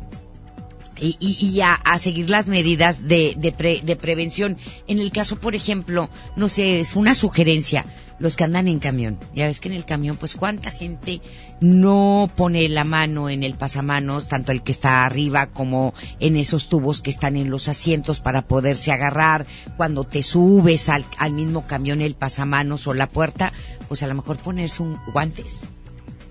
y, 0.99 1.15
y, 1.19 1.61
a, 1.61 1.73
a, 1.73 1.99
seguir 1.99 2.29
las 2.29 2.49
medidas 2.49 3.07
de, 3.07 3.35
de, 3.37 3.51
pre, 3.51 3.81
de, 3.83 3.95
prevención. 3.95 4.57
En 4.87 4.99
el 4.99 5.11
caso, 5.11 5.39
por 5.39 5.55
ejemplo, 5.55 6.09
no 6.35 6.49
sé, 6.49 6.79
es 6.79 6.95
una 6.95 7.13
sugerencia, 7.13 7.85
los 8.19 8.35
que 8.35 8.43
andan 8.43 8.67
en 8.67 8.79
camión. 8.79 9.19
Ya 9.35 9.45
ves 9.45 9.59
que 9.59 9.69
en 9.69 9.75
el 9.75 9.85
camión, 9.85 10.17
pues 10.17 10.35
cuánta 10.35 10.71
gente 10.71 11.21
no 11.59 12.29
pone 12.35 12.67
la 12.69 12.83
mano 12.83 13.29
en 13.29 13.43
el 13.43 13.53
pasamanos, 13.55 14.27
tanto 14.27 14.51
el 14.51 14.63
que 14.63 14.71
está 14.71 15.05
arriba 15.05 15.47
como 15.47 15.93
en 16.19 16.37
esos 16.37 16.69
tubos 16.69 17.01
que 17.01 17.09
están 17.09 17.35
en 17.35 17.49
los 17.49 17.67
asientos 17.67 18.19
para 18.19 18.47
poderse 18.47 18.91
agarrar. 18.91 19.45
Cuando 19.75 20.03
te 20.03 20.23
subes 20.23 20.89
al, 20.89 21.05
al 21.17 21.33
mismo 21.33 21.67
camión, 21.67 22.01
el 22.01 22.15
pasamanos 22.15 22.87
o 22.87 22.93
la 22.93 23.07
puerta, 23.07 23.53
pues 23.87 24.03
a 24.03 24.07
lo 24.07 24.15
mejor 24.15 24.37
ponerse 24.37 24.83
un 24.83 24.97
guantes. 25.13 25.69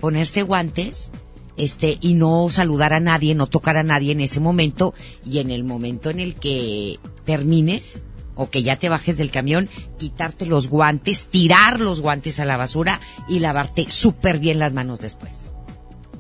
Ponerse 0.00 0.42
guantes 0.42 1.10
este 1.56 1.98
y 2.00 2.14
no 2.14 2.48
saludar 2.50 2.92
a 2.92 3.00
nadie, 3.00 3.34
no 3.34 3.46
tocar 3.46 3.76
a 3.76 3.82
nadie 3.82 4.12
en 4.12 4.20
ese 4.20 4.40
momento 4.40 4.94
y 5.24 5.38
en 5.38 5.50
el 5.50 5.64
momento 5.64 6.10
en 6.10 6.20
el 6.20 6.34
que 6.34 6.98
termines 7.24 8.02
o 8.36 8.48
que 8.48 8.62
ya 8.62 8.76
te 8.76 8.88
bajes 8.88 9.16
del 9.16 9.32
camión, 9.32 9.68
quitarte 9.98 10.46
los 10.46 10.68
guantes, 10.68 11.24
tirar 11.24 11.80
los 11.80 12.00
guantes 12.00 12.38
a 12.38 12.44
la 12.44 12.56
basura 12.56 13.00
y 13.28 13.40
lavarte 13.40 13.86
súper 13.88 14.38
bien 14.38 14.58
las 14.58 14.72
manos 14.72 15.00
después. 15.00 15.50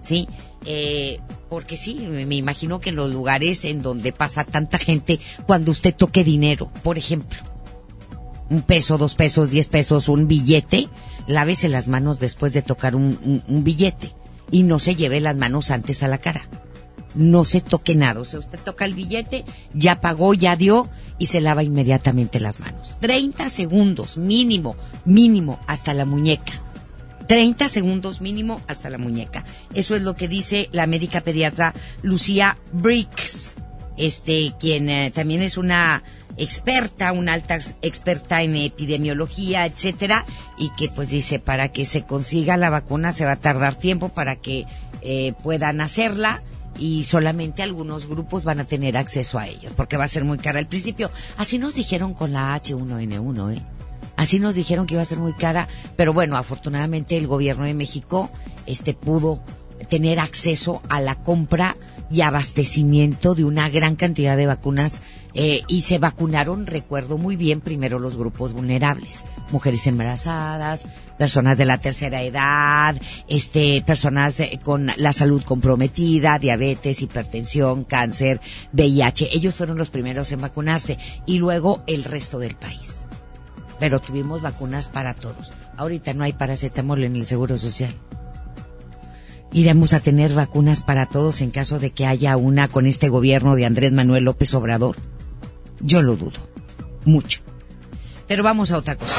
¿Sí? 0.00 0.28
Eh, 0.64 1.20
porque 1.48 1.76
sí, 1.76 1.94
me 1.94 2.34
imagino 2.34 2.80
que 2.80 2.90
en 2.90 2.96
los 2.96 3.12
lugares 3.12 3.64
en 3.64 3.82
donde 3.82 4.12
pasa 4.12 4.44
tanta 4.44 4.78
gente, 4.78 5.20
cuando 5.46 5.70
usted 5.70 5.94
toque 5.94 6.24
dinero, 6.24 6.72
por 6.82 6.98
ejemplo, 6.98 7.38
un 8.50 8.62
peso, 8.62 8.98
dos 8.98 9.14
pesos, 9.14 9.50
diez 9.50 9.68
pesos, 9.68 10.08
un 10.08 10.28
billete, 10.28 10.88
lávese 11.26 11.68
las 11.68 11.88
manos 11.88 12.18
después 12.18 12.52
de 12.52 12.62
tocar 12.62 12.96
un, 12.96 13.42
billete 13.48 14.12
y 14.50 14.62
no 14.62 14.78
se 14.78 14.94
lleve 14.94 15.20
las 15.20 15.36
manos 15.36 15.70
antes 15.70 16.02
a 16.02 16.08
la 16.08 16.18
cara. 16.18 16.48
No 17.16 17.44
se 17.44 17.60
toque 17.60 17.94
nada. 17.94 18.20
O 18.20 18.24
sea, 18.24 18.38
usted 18.38 18.58
toca 18.60 18.84
el 18.84 18.94
billete, 18.94 19.44
ya 19.74 20.00
pagó, 20.00 20.34
ya 20.34 20.54
dio 20.54 20.88
y 21.18 21.26
se 21.26 21.40
lava 21.40 21.62
inmediatamente 21.64 22.40
las 22.40 22.60
manos. 22.60 22.96
30 23.00 23.48
segundos 23.48 24.16
mínimo, 24.16 24.76
mínimo 25.04 25.58
hasta 25.66 25.94
la 25.94 26.04
muñeca. 26.04 26.52
30 27.26 27.68
segundos 27.68 28.20
mínimo 28.20 28.60
hasta 28.68 28.90
la 28.90 28.98
muñeca. 28.98 29.44
Eso 29.74 29.96
es 29.96 30.02
lo 30.02 30.14
que 30.14 30.28
dice 30.28 30.68
la 30.72 30.86
médica 30.86 31.22
pediatra 31.22 31.74
Lucía 32.02 32.58
Briggs, 32.72 33.54
este, 33.96 34.54
quien 34.60 34.88
eh, 34.88 35.10
también 35.12 35.42
es 35.42 35.56
una 35.56 36.02
experta, 36.36 37.12
una 37.12 37.32
alta 37.32 37.58
experta 37.82 38.42
en 38.42 38.56
epidemiología, 38.56 39.64
etcétera, 39.66 40.26
y 40.58 40.70
que 40.76 40.88
pues 40.88 41.08
dice 41.08 41.38
para 41.38 41.70
que 41.72 41.84
se 41.84 42.02
consiga 42.02 42.56
la 42.56 42.70
vacuna 42.70 43.12
se 43.12 43.24
va 43.24 43.32
a 43.32 43.36
tardar 43.36 43.74
tiempo 43.74 44.10
para 44.10 44.36
que 44.36 44.66
eh, 45.02 45.32
puedan 45.42 45.80
hacerla 45.80 46.42
y 46.78 47.04
solamente 47.04 47.62
algunos 47.62 48.06
grupos 48.06 48.44
van 48.44 48.60
a 48.60 48.64
tener 48.64 48.96
acceso 48.96 49.38
a 49.38 49.46
ellos, 49.46 49.72
porque 49.76 49.96
va 49.96 50.04
a 50.04 50.08
ser 50.08 50.24
muy 50.24 50.38
cara 50.38 50.58
al 50.58 50.66
principio. 50.66 51.10
Así 51.36 51.58
nos 51.58 51.74
dijeron 51.74 52.14
con 52.14 52.32
la 52.32 52.56
H1N1, 52.60 53.56
¿eh? 53.56 53.62
Así 54.16 54.40
nos 54.40 54.54
dijeron 54.54 54.86
que 54.86 54.94
iba 54.94 55.02
a 55.02 55.06
ser 55.06 55.18
muy 55.18 55.34
cara, 55.34 55.68
pero 55.96 56.12
bueno, 56.12 56.36
afortunadamente 56.36 57.16
el 57.16 57.26
gobierno 57.26 57.64
de 57.64 57.74
México 57.74 58.30
este 58.66 58.94
pudo 58.94 59.40
tener 59.90 60.18
acceso 60.18 60.82
a 60.88 61.00
la 61.00 61.16
compra 61.16 61.76
y 62.10 62.20
abastecimiento 62.20 63.34
de 63.34 63.44
una 63.44 63.68
gran 63.68 63.96
cantidad 63.96 64.36
de 64.36 64.46
vacunas 64.46 65.02
eh, 65.34 65.62
y 65.68 65.82
se 65.82 65.98
vacunaron, 65.98 66.66
recuerdo 66.66 67.18
muy 67.18 67.36
bien, 67.36 67.60
primero 67.60 67.98
los 67.98 68.16
grupos 68.16 68.52
vulnerables, 68.52 69.24
mujeres 69.50 69.86
embarazadas, 69.86 70.86
personas 71.18 71.58
de 71.58 71.64
la 71.64 71.78
tercera 71.78 72.22
edad, 72.22 72.96
este, 73.28 73.82
personas 73.82 74.40
con 74.62 74.90
la 74.96 75.12
salud 75.12 75.42
comprometida, 75.42 76.38
diabetes, 76.38 77.02
hipertensión, 77.02 77.84
cáncer, 77.84 78.40
VIH. 78.72 79.28
Ellos 79.32 79.54
fueron 79.54 79.76
los 79.76 79.90
primeros 79.90 80.32
en 80.32 80.40
vacunarse 80.40 80.96
y 81.26 81.38
luego 81.38 81.82
el 81.86 82.04
resto 82.04 82.38
del 82.38 82.54
país. 82.54 83.04
Pero 83.78 84.00
tuvimos 84.00 84.40
vacunas 84.40 84.88
para 84.88 85.12
todos. 85.12 85.52
Ahorita 85.76 86.14
no 86.14 86.24
hay 86.24 86.32
paracetamol 86.32 87.04
en 87.04 87.16
el 87.16 87.26
Seguro 87.26 87.58
Social 87.58 87.94
iremos 89.56 89.94
a 89.94 90.00
tener 90.00 90.34
vacunas 90.34 90.82
para 90.82 91.06
todos 91.06 91.40
en 91.40 91.50
caso 91.50 91.78
de 91.78 91.90
que 91.90 92.04
haya 92.04 92.36
una 92.36 92.68
con 92.68 92.86
este 92.86 93.08
gobierno 93.08 93.56
de 93.56 93.64
Andrés 93.64 93.90
Manuel 93.90 94.24
López 94.24 94.52
Obrador? 94.52 94.96
Yo 95.80 96.02
lo 96.02 96.14
dudo, 96.14 96.38
mucho. 97.06 97.40
Pero 98.28 98.42
vamos 98.42 98.70
a 98.70 98.76
otra 98.76 98.96
cosa. 98.96 99.18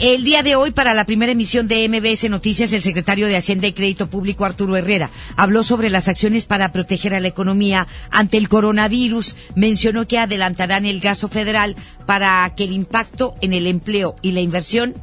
El 0.00 0.24
día 0.24 0.42
de 0.42 0.56
hoy, 0.56 0.72
para 0.72 0.92
la 0.92 1.06
primera 1.06 1.30
emisión 1.30 1.68
de 1.68 1.88
MBS 1.88 2.28
Noticias, 2.28 2.72
el 2.72 2.82
secretario 2.82 3.28
de 3.28 3.36
Hacienda 3.36 3.68
y 3.68 3.72
Crédito 3.72 4.10
Público, 4.10 4.44
Arturo 4.44 4.76
Herrera, 4.76 5.10
habló 5.36 5.62
sobre 5.62 5.88
las 5.88 6.08
acciones 6.08 6.46
para 6.46 6.72
proteger 6.72 7.14
a 7.14 7.20
la 7.20 7.28
economía 7.28 7.86
ante 8.10 8.38
el 8.38 8.48
coronavirus. 8.48 9.36
Mencionó 9.54 10.08
que 10.08 10.18
adelantarán 10.18 10.84
el 10.84 10.98
gasto 10.98 11.28
federal 11.28 11.76
para 12.06 12.52
que 12.56 12.64
el 12.64 12.72
impacto 12.72 13.36
en 13.40 13.52
el 13.52 13.68
empleo 13.68 14.16
y 14.20 14.32
la 14.32 14.40
inversión, 14.40 14.94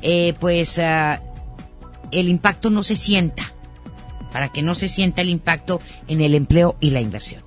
eh, 0.00 0.34
pues, 0.38 0.78
ah, 0.78 1.20
el 2.12 2.28
impacto 2.28 2.70
no 2.70 2.84
se 2.84 2.94
sienta 2.94 3.52
para 4.32 4.48
que 4.48 4.62
no 4.62 4.74
se 4.74 4.88
sienta 4.88 5.22
el 5.22 5.28
impacto 5.28 5.80
en 6.08 6.20
el 6.20 6.34
empleo 6.34 6.76
y 6.80 6.90
la 6.90 7.00
inversión? 7.00 7.42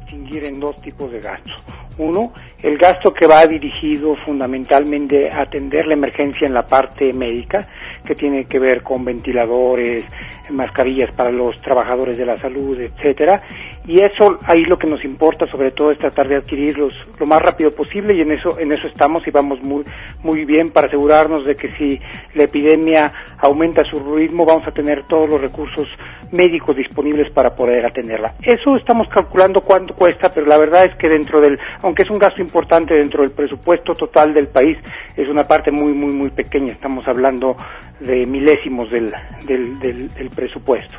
Distinguir 0.00 0.46
en 0.46 0.60
dos 0.60 0.76
tipos 0.82 1.10
de 1.10 1.20
gastos. 1.20 1.62
Uno, 1.98 2.32
el 2.62 2.76
gasto 2.76 3.12
que 3.14 3.26
va 3.26 3.46
dirigido 3.46 4.14
fundamentalmente 4.16 5.30
a 5.30 5.42
atender 5.42 5.86
la 5.86 5.94
emergencia 5.94 6.46
en 6.46 6.52
la 6.52 6.66
parte 6.66 7.12
médica, 7.12 7.66
que 8.04 8.14
tiene 8.14 8.44
que 8.44 8.58
ver 8.58 8.82
con 8.82 9.04
ventiladores, 9.04 10.04
mascarillas 10.50 11.10
para 11.12 11.30
los 11.30 11.60
trabajadores 11.60 12.18
de 12.18 12.26
la 12.26 12.36
salud, 12.36 12.80
etcétera, 12.80 13.42
y 13.86 14.00
eso 14.00 14.38
ahí 14.44 14.64
lo 14.64 14.78
que 14.78 14.86
nos 14.86 15.04
importa 15.04 15.46
sobre 15.46 15.70
todo 15.70 15.90
es 15.90 15.98
tratar 15.98 16.28
de 16.28 16.36
adquirirlos 16.36 16.94
lo 17.18 17.26
más 17.26 17.40
rápido 17.42 17.70
posible 17.70 18.14
y 18.14 18.20
en 18.20 18.32
eso 18.32 18.58
en 18.58 18.72
eso 18.72 18.86
estamos 18.86 19.26
y 19.26 19.30
vamos 19.30 19.62
muy 19.62 19.84
muy 20.22 20.44
bien 20.44 20.70
para 20.70 20.88
asegurarnos 20.88 21.46
de 21.46 21.54
que 21.54 21.68
si 21.76 22.00
la 22.34 22.44
epidemia 22.44 23.12
aumenta 23.38 23.82
su 23.84 24.14
ritmo 24.14 24.44
vamos 24.44 24.66
a 24.66 24.72
tener 24.72 25.04
todos 25.04 25.28
los 25.28 25.40
recursos 25.40 25.88
médicos 26.32 26.76
disponibles 26.76 27.30
para 27.32 27.54
poder 27.54 27.86
atenderla. 27.86 28.34
Eso 28.42 28.76
estamos 28.76 29.08
calculando 29.08 29.60
cuánto 29.60 29.94
cuesta, 29.94 30.30
pero 30.30 30.46
la 30.46 30.58
verdad 30.58 30.84
es 30.84 30.94
que 30.96 31.08
dentro 31.08 31.40
del, 31.40 31.58
aunque 31.82 32.02
es 32.02 32.10
un 32.10 32.18
gasto 32.18 32.40
importante 32.40 32.94
dentro 32.94 33.22
del 33.22 33.32
presupuesto 33.32 33.94
total 33.94 34.34
del 34.34 34.48
país, 34.48 34.76
es 35.16 35.28
una 35.28 35.46
parte 35.46 35.70
muy, 35.70 35.92
muy, 35.92 36.12
muy 36.12 36.30
pequeña. 36.30 36.72
Estamos 36.72 37.06
hablando 37.08 37.56
de 38.00 38.26
milésimos 38.26 38.90
del, 38.90 39.12
del, 39.46 39.78
del 39.80 40.30
presupuesto. 40.30 40.98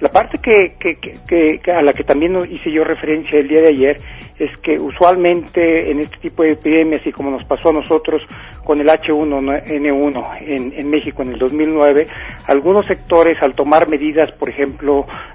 La 0.00 0.08
parte 0.08 0.38
que, 0.38 0.76
que, 0.78 1.60
a 1.70 1.82
la 1.82 1.92
que 1.92 2.04
también 2.04 2.34
hice 2.50 2.72
yo 2.72 2.84
referencia 2.84 3.38
el 3.38 3.48
día 3.48 3.60
de 3.60 3.68
ayer 3.68 4.00
es 4.38 4.50
que 4.60 4.78
usualmente 4.78 5.90
en 5.90 6.00
este 6.00 6.16
tipo 6.16 6.42
de 6.42 6.52
epidemias 6.52 7.06
y 7.06 7.12
como 7.12 7.30
nos 7.30 7.44
pasó 7.44 7.68
a 7.68 7.74
nosotros 7.74 8.22
con 8.64 8.80
el 8.80 8.88
H1N1 8.88 10.38
en, 10.40 10.72
en 10.72 10.90
México 10.90 11.20
en 11.20 11.34
el 11.34 11.38
2009, 11.38 12.06
algunos 12.46 12.86
sectores 12.86 13.36
al 13.42 13.54
tomar 13.54 13.90
medidas, 13.90 14.32
por 14.32 14.48
ejemplo, 14.48 14.59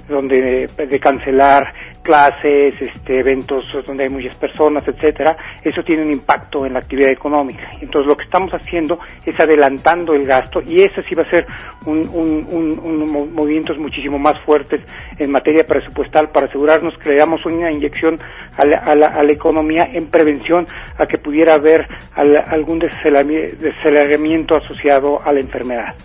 donde 0.08 0.68
de 0.78 1.00
cancelar 1.00 1.74
clases, 2.06 2.76
este, 2.80 3.20
eventos 3.20 3.66
donde 3.86 4.04
hay 4.04 4.10
muchas 4.10 4.36
personas, 4.36 4.88
etcétera, 4.88 5.36
eso 5.64 5.82
tiene 5.82 6.04
un 6.04 6.12
impacto 6.12 6.64
en 6.66 6.74
la 6.74 6.80
actividad 6.80 7.10
económica. 7.10 7.72
Entonces 7.82 8.08
lo 8.08 8.16
que 8.16 8.26
estamos 8.26 8.52
haciendo 8.52 9.00
es 9.26 9.38
adelantando 9.40 10.14
el 10.14 10.26
gasto 10.26 10.62
y 10.62 10.82
eso 10.84 11.02
sí 11.02 11.16
va 11.16 11.24
a 11.24 11.26
ser 11.26 11.48
un, 11.86 12.08
un, 12.14 12.80
un, 12.84 13.34
movimientos 13.34 13.80
muchísimo 13.80 14.20
más 14.20 14.40
fuertes 14.42 14.82
en 15.18 15.32
materia 15.32 15.66
presupuestal 15.66 16.30
para 16.30 16.46
asegurarnos 16.46 16.94
que 17.00 17.10
le 17.10 17.18
damos 17.18 17.44
una 17.46 17.72
inyección 17.72 18.20
a 18.56 18.66
la, 18.66 18.78
a 18.78 18.96
la, 18.96 19.32
economía 19.32 19.90
en 19.92 20.08
prevención 20.08 20.68
a 20.98 21.08
que 21.08 21.18
pudiera 21.18 21.56
haber 21.56 21.88
algún 22.14 22.80
desaceleramiento 22.80 24.56
asociado 24.56 25.20
a 25.26 25.32
la 25.32 25.40
enfermedad. 25.40 25.96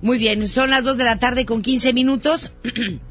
Muy 0.00 0.18
bien, 0.18 0.46
son 0.48 0.70
las 0.70 0.84
dos 0.84 0.96
de 0.96 1.04
la 1.04 1.18
tarde 1.18 1.44
con 1.46 1.62
15 1.62 1.92
minutos. 1.92 2.52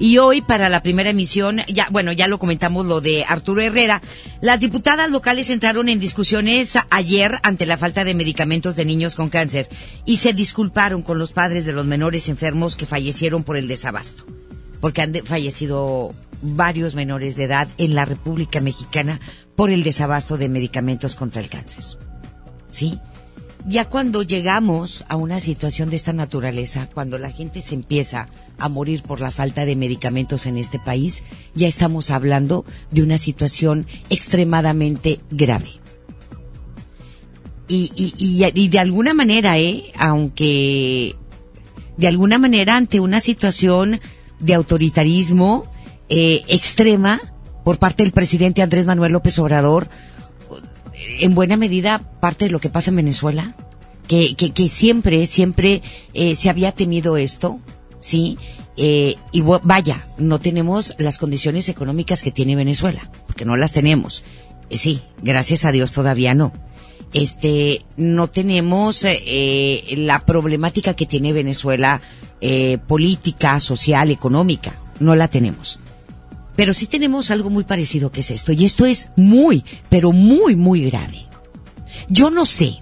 Y 0.00 0.16
hoy, 0.16 0.40
para 0.40 0.70
la 0.70 0.82
primera 0.82 1.10
emisión, 1.10 1.60
ya, 1.68 1.86
bueno, 1.90 2.10
ya 2.12 2.26
lo 2.26 2.38
comentamos 2.38 2.86
lo 2.86 3.02
de 3.02 3.26
Arturo 3.28 3.60
Herrera, 3.60 4.00
las 4.40 4.58
diputadas 4.58 5.10
locales 5.10 5.50
entraron 5.50 5.90
en 5.90 6.00
discusiones 6.00 6.78
ayer 6.88 7.38
ante 7.42 7.66
la 7.66 7.76
falta 7.76 8.02
de 8.02 8.14
medicamentos 8.14 8.76
de 8.76 8.86
niños 8.86 9.14
con 9.14 9.28
cáncer 9.28 9.68
y 10.06 10.16
se 10.16 10.32
disculparon 10.32 11.02
con 11.02 11.18
los 11.18 11.32
padres 11.32 11.66
de 11.66 11.74
los 11.74 11.84
menores 11.84 12.30
enfermos 12.30 12.76
que 12.76 12.86
fallecieron 12.86 13.44
por 13.44 13.58
el 13.58 13.68
desabasto. 13.68 14.24
Porque 14.80 15.02
han 15.02 15.12
fallecido 15.26 16.14
varios 16.40 16.94
menores 16.94 17.36
de 17.36 17.44
edad 17.44 17.68
en 17.76 17.94
la 17.94 18.06
República 18.06 18.60
Mexicana 18.60 19.20
por 19.54 19.68
el 19.68 19.82
desabasto 19.82 20.38
de 20.38 20.48
medicamentos 20.48 21.14
contra 21.14 21.42
el 21.42 21.50
cáncer. 21.50 21.84
¿Sí? 22.68 22.98
Ya 23.66 23.88
cuando 23.88 24.22
llegamos 24.22 25.04
a 25.08 25.16
una 25.16 25.40
situación 25.40 25.90
de 25.90 25.96
esta 25.96 26.12
naturaleza, 26.12 26.88
cuando 26.92 27.18
la 27.18 27.30
gente 27.30 27.60
se 27.60 27.74
empieza 27.74 28.28
a 28.58 28.68
morir 28.68 29.02
por 29.02 29.20
la 29.20 29.30
falta 29.30 29.64
de 29.64 29.76
medicamentos 29.76 30.46
en 30.46 30.56
este 30.56 30.78
país, 30.78 31.24
ya 31.54 31.68
estamos 31.68 32.10
hablando 32.10 32.64
de 32.90 33.02
una 33.02 33.18
situación 33.18 33.86
extremadamente 34.08 35.20
grave. 35.30 35.80
Y, 37.68 37.92
y, 37.94 38.68
de 38.68 38.78
alguna 38.80 39.14
manera, 39.14 39.56
¿eh? 39.56 39.84
aunque 39.96 41.14
de 41.96 42.08
alguna 42.08 42.36
manera 42.36 42.76
ante 42.76 42.98
una 42.98 43.20
situación 43.20 44.00
de 44.40 44.54
autoritarismo 44.54 45.70
eh, 46.08 46.42
extrema 46.48 47.20
por 47.62 47.78
parte 47.78 48.02
del 48.02 48.10
presidente 48.10 48.62
Andrés 48.62 48.86
Manuel 48.86 49.12
López 49.12 49.38
Obrador, 49.38 49.88
en 51.20 51.34
buena 51.34 51.56
medida 51.56 51.98
parte 52.20 52.46
de 52.46 52.50
lo 52.50 52.60
que 52.60 52.70
pasa 52.70 52.90
en 52.90 52.96
Venezuela, 52.96 53.54
que, 54.08 54.34
que, 54.34 54.52
que 54.52 54.68
siempre, 54.68 55.26
siempre 55.26 55.82
eh, 56.14 56.34
se 56.34 56.50
había 56.50 56.72
temido 56.72 57.16
esto, 57.16 57.58
¿sí? 58.00 58.38
Eh, 58.76 59.16
y 59.32 59.42
vaya, 59.42 60.06
no 60.18 60.40
tenemos 60.40 60.94
las 60.98 61.18
condiciones 61.18 61.68
económicas 61.68 62.22
que 62.22 62.32
tiene 62.32 62.56
Venezuela, 62.56 63.10
porque 63.26 63.44
no 63.44 63.56
las 63.56 63.72
tenemos. 63.72 64.24
Eh, 64.70 64.78
sí, 64.78 65.02
gracias 65.22 65.64
a 65.64 65.72
Dios 65.72 65.92
todavía 65.92 66.34
no. 66.34 66.52
Este, 67.12 67.84
no 67.96 68.28
tenemos 68.30 69.04
eh, 69.04 69.82
la 69.96 70.24
problemática 70.24 70.94
que 70.94 71.06
tiene 71.06 71.32
Venezuela 71.32 72.00
eh, 72.40 72.78
política, 72.86 73.58
social, 73.58 74.10
económica. 74.10 74.74
No 75.00 75.16
la 75.16 75.28
tenemos. 75.28 75.79
Pero 76.60 76.74
sí 76.74 76.86
tenemos 76.86 77.30
algo 77.30 77.48
muy 77.48 77.64
parecido 77.64 78.12
que 78.12 78.20
es 78.20 78.30
esto, 78.30 78.52
y 78.52 78.66
esto 78.66 78.84
es 78.84 79.12
muy, 79.16 79.64
pero 79.88 80.12
muy, 80.12 80.56
muy 80.56 80.90
grave. 80.90 81.24
Yo 82.10 82.30
no 82.30 82.44
sé, 82.44 82.80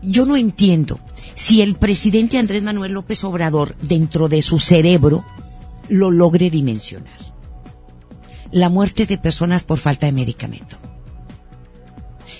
yo 0.00 0.24
no 0.24 0.36
entiendo 0.36 1.00
si 1.34 1.60
el 1.60 1.74
presidente 1.74 2.38
Andrés 2.38 2.62
Manuel 2.62 2.92
López 2.92 3.24
Obrador, 3.24 3.74
dentro 3.82 4.28
de 4.28 4.42
su 4.42 4.60
cerebro, 4.60 5.24
lo 5.88 6.12
logre 6.12 6.50
dimensionar. 6.50 7.18
La 8.52 8.68
muerte 8.68 9.06
de 9.06 9.18
personas 9.18 9.64
por 9.64 9.80
falta 9.80 10.06
de 10.06 10.12
medicamento. 10.12 10.76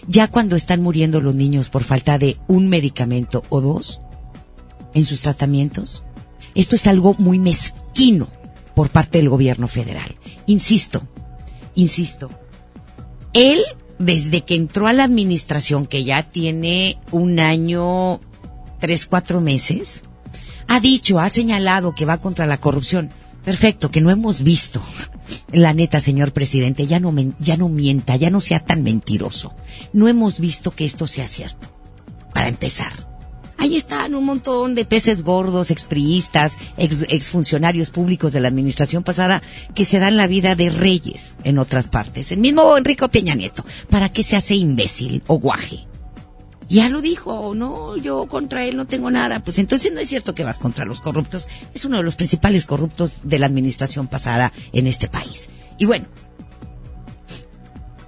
Ya 0.06 0.28
cuando 0.28 0.54
están 0.54 0.82
muriendo 0.82 1.20
los 1.20 1.34
niños 1.34 1.68
por 1.68 1.82
falta 1.82 2.16
de 2.16 2.36
un 2.46 2.68
medicamento 2.68 3.42
o 3.48 3.60
dos 3.60 4.00
en 4.94 5.04
sus 5.04 5.20
tratamientos, 5.20 6.04
esto 6.54 6.76
es 6.76 6.86
algo 6.86 7.16
muy 7.18 7.40
mezquino 7.40 8.28
por 8.74 8.90
parte 8.90 9.18
del 9.18 9.28
gobierno 9.28 9.68
federal. 9.68 10.14
Insisto, 10.46 11.02
insisto, 11.74 12.30
él 13.32 13.62
desde 13.98 14.42
que 14.42 14.54
entró 14.54 14.86
a 14.86 14.92
la 14.92 15.04
administración, 15.04 15.86
que 15.86 16.04
ya 16.04 16.22
tiene 16.22 16.98
un 17.10 17.40
año, 17.40 18.20
tres, 18.80 19.06
cuatro 19.06 19.40
meses, 19.40 20.02
ha 20.68 20.80
dicho, 20.80 21.20
ha 21.20 21.28
señalado 21.28 21.94
que 21.94 22.06
va 22.06 22.18
contra 22.18 22.46
la 22.46 22.58
corrupción. 22.58 23.10
Perfecto, 23.44 23.90
que 23.90 24.00
no 24.00 24.10
hemos 24.10 24.42
visto. 24.42 24.82
La 25.52 25.74
neta, 25.74 26.00
señor 26.00 26.32
presidente, 26.32 26.86
ya 26.86 27.00
no, 27.00 27.14
ya 27.38 27.56
no 27.56 27.68
mienta, 27.68 28.16
ya 28.16 28.30
no 28.30 28.40
sea 28.40 28.60
tan 28.60 28.82
mentiroso. 28.82 29.54
No 29.92 30.08
hemos 30.08 30.40
visto 30.40 30.70
que 30.70 30.84
esto 30.84 31.06
sea 31.06 31.28
cierto. 31.28 31.68
Para 32.32 32.48
empezar. 32.48 32.92
Ahí 33.58 33.76
están 33.76 34.14
un 34.14 34.24
montón 34.24 34.74
de 34.74 34.84
peces 34.84 35.22
gordos, 35.22 35.70
expriistas, 35.70 36.58
ex, 36.76 37.06
exfuncionarios 37.08 37.90
públicos 37.90 38.32
de 38.32 38.40
la 38.40 38.48
administración 38.48 39.02
pasada 39.02 39.42
que 39.74 39.84
se 39.84 39.98
dan 39.98 40.16
la 40.16 40.26
vida 40.26 40.54
de 40.54 40.70
reyes 40.70 41.36
en 41.44 41.58
otras 41.58 41.88
partes. 41.88 42.32
El 42.32 42.38
mismo 42.38 42.76
Enrique 42.76 43.08
Peña 43.08 43.34
Nieto. 43.34 43.64
¿Para 43.90 44.10
qué 44.10 44.22
se 44.22 44.36
hace 44.36 44.54
imbécil 44.54 45.22
o 45.26 45.38
guaje? 45.38 45.86
Ya 46.68 46.88
lo 46.88 47.00
dijo, 47.00 47.54
no, 47.54 47.96
yo 47.96 48.26
contra 48.26 48.64
él 48.64 48.76
no 48.76 48.86
tengo 48.86 49.10
nada. 49.10 49.40
Pues 49.40 49.58
entonces 49.58 49.92
no 49.92 50.00
es 50.00 50.08
cierto 50.08 50.34
que 50.34 50.44
vas 50.44 50.58
contra 50.58 50.84
los 50.84 51.00
corruptos. 51.00 51.48
Es 51.74 51.84
uno 51.84 51.98
de 51.98 52.02
los 52.02 52.16
principales 52.16 52.66
corruptos 52.66 53.14
de 53.22 53.38
la 53.38 53.46
administración 53.46 54.08
pasada 54.08 54.52
en 54.72 54.86
este 54.86 55.08
país. 55.08 55.50
Y 55.78 55.84
bueno, 55.84 56.06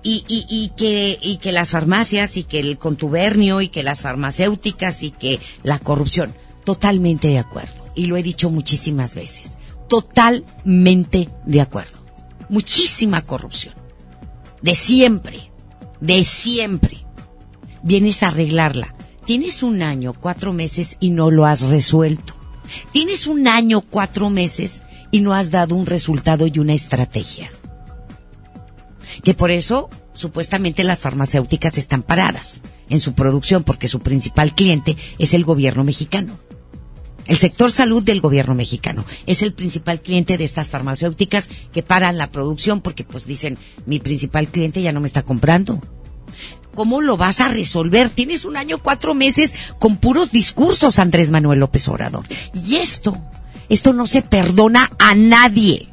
y, 0.06 0.24
y, 0.28 0.46
y, 0.48 0.68
que, 0.68 1.18
y 1.20 1.38
que 1.38 1.50
las 1.50 1.70
farmacias 1.70 2.36
y 2.36 2.44
que 2.44 2.60
el 2.60 2.78
contubernio 2.78 3.60
y 3.60 3.68
que 3.68 3.82
las 3.82 4.02
farmacéuticas 4.02 5.02
y 5.02 5.10
que 5.10 5.40
la 5.64 5.80
corrupción. 5.80 6.32
Totalmente 6.62 7.26
de 7.26 7.40
acuerdo. 7.40 7.74
Y 7.96 8.06
lo 8.06 8.16
he 8.16 8.22
dicho 8.22 8.48
muchísimas 8.48 9.16
veces. 9.16 9.58
Totalmente 9.88 11.28
de 11.44 11.60
acuerdo. 11.60 11.98
Muchísima 12.48 13.22
corrupción. 13.22 13.74
De 14.62 14.76
siempre. 14.76 15.50
De 16.00 16.22
siempre 16.22 17.04
vienes 17.82 18.22
a 18.22 18.28
arreglarla. 18.28 18.94
Tienes 19.24 19.64
un 19.64 19.82
año, 19.82 20.12
cuatro 20.12 20.52
meses 20.52 20.98
y 21.00 21.10
no 21.10 21.32
lo 21.32 21.46
has 21.46 21.62
resuelto. 21.62 22.36
Tienes 22.92 23.26
un 23.26 23.48
año, 23.48 23.80
cuatro 23.80 24.30
meses 24.30 24.84
y 25.10 25.18
no 25.18 25.34
has 25.34 25.50
dado 25.50 25.74
un 25.74 25.86
resultado 25.86 26.46
y 26.46 26.60
una 26.60 26.74
estrategia. 26.74 27.50
Que 29.22 29.34
por 29.34 29.50
eso, 29.50 29.90
supuestamente, 30.14 30.84
las 30.84 30.98
farmacéuticas 30.98 31.78
están 31.78 32.02
paradas 32.02 32.62
en 32.88 33.00
su 33.00 33.14
producción 33.14 33.64
porque 33.64 33.88
su 33.88 34.00
principal 34.00 34.54
cliente 34.54 34.96
es 35.18 35.34
el 35.34 35.44
gobierno 35.44 35.84
mexicano. 35.84 36.38
El 37.26 37.38
sector 37.38 37.72
salud 37.72 38.04
del 38.04 38.20
gobierno 38.20 38.54
mexicano 38.54 39.04
es 39.26 39.42
el 39.42 39.52
principal 39.52 40.00
cliente 40.00 40.38
de 40.38 40.44
estas 40.44 40.68
farmacéuticas 40.68 41.48
que 41.72 41.82
paran 41.82 42.18
la 42.18 42.30
producción 42.30 42.80
porque 42.80 43.02
pues 43.02 43.26
dicen, 43.26 43.58
mi 43.84 43.98
principal 43.98 44.48
cliente 44.48 44.80
ya 44.80 44.92
no 44.92 45.00
me 45.00 45.08
está 45.08 45.22
comprando. 45.22 45.80
¿Cómo 46.74 47.00
lo 47.00 47.16
vas 47.16 47.40
a 47.40 47.48
resolver? 47.48 48.10
Tienes 48.10 48.44
un 48.44 48.56
año, 48.56 48.78
cuatro 48.78 49.14
meses 49.14 49.54
con 49.78 49.96
puros 49.96 50.30
discursos, 50.30 50.98
Andrés 50.98 51.30
Manuel 51.30 51.60
López 51.60 51.88
Obrador. 51.88 52.26
Y 52.54 52.76
esto, 52.76 53.16
esto 53.68 53.92
no 53.92 54.06
se 54.06 54.22
perdona 54.22 54.92
a 54.98 55.14
nadie. 55.14 55.88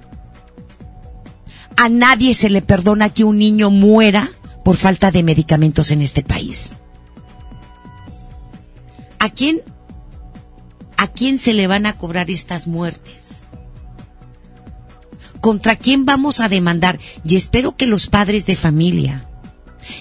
A 1.75 1.89
nadie 1.89 2.33
se 2.33 2.49
le 2.49 2.61
perdona 2.61 3.09
que 3.09 3.23
un 3.23 3.37
niño 3.37 3.69
muera 3.69 4.29
por 4.63 4.77
falta 4.77 5.11
de 5.11 5.23
medicamentos 5.23 5.91
en 5.91 6.01
este 6.01 6.23
país. 6.23 6.71
¿A 9.19 9.29
quién, 9.29 9.61
a 10.97 11.07
quién 11.07 11.37
se 11.39 11.53
le 11.53 11.67
van 11.67 11.85
a 11.85 11.97
cobrar 11.97 12.29
estas 12.29 12.67
muertes? 12.67 13.41
¿Contra 15.41 15.75
quién 15.75 16.05
vamos 16.05 16.39
a 16.39 16.49
demandar? 16.49 16.99
Y 17.25 17.35
espero 17.35 17.75
que 17.75 17.85
los 17.85 18.07
padres 18.07 18.45
de 18.45 18.55
familia, 18.55 19.27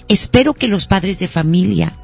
Espero 0.08 0.54
que 0.54 0.68
los 0.68 0.86
padres 0.86 1.18
de 1.18 1.28
familia, 1.28 1.96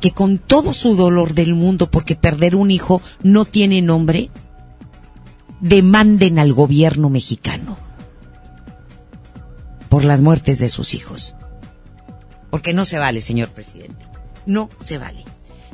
que 0.00 0.12
con 0.12 0.38
todo 0.38 0.72
su 0.72 0.96
dolor 0.96 1.34
del 1.34 1.54
mundo, 1.54 1.90
porque 1.90 2.16
perder 2.16 2.56
un 2.56 2.70
hijo 2.70 3.02
no 3.22 3.44
tiene 3.44 3.82
nombre, 3.82 4.30
demanden 5.60 6.38
al 6.38 6.52
gobierno 6.52 7.10
mexicano 7.10 7.76
por 9.90 10.04
las 10.06 10.22
muertes 10.22 10.60
de 10.60 10.70
sus 10.70 10.94
hijos. 10.94 11.34
Porque 12.48 12.72
no 12.72 12.86
se 12.86 12.96
vale, 12.96 13.20
señor 13.20 13.50
presidente. 13.50 14.06
No 14.46 14.70
se 14.80 14.96
vale. 14.96 15.24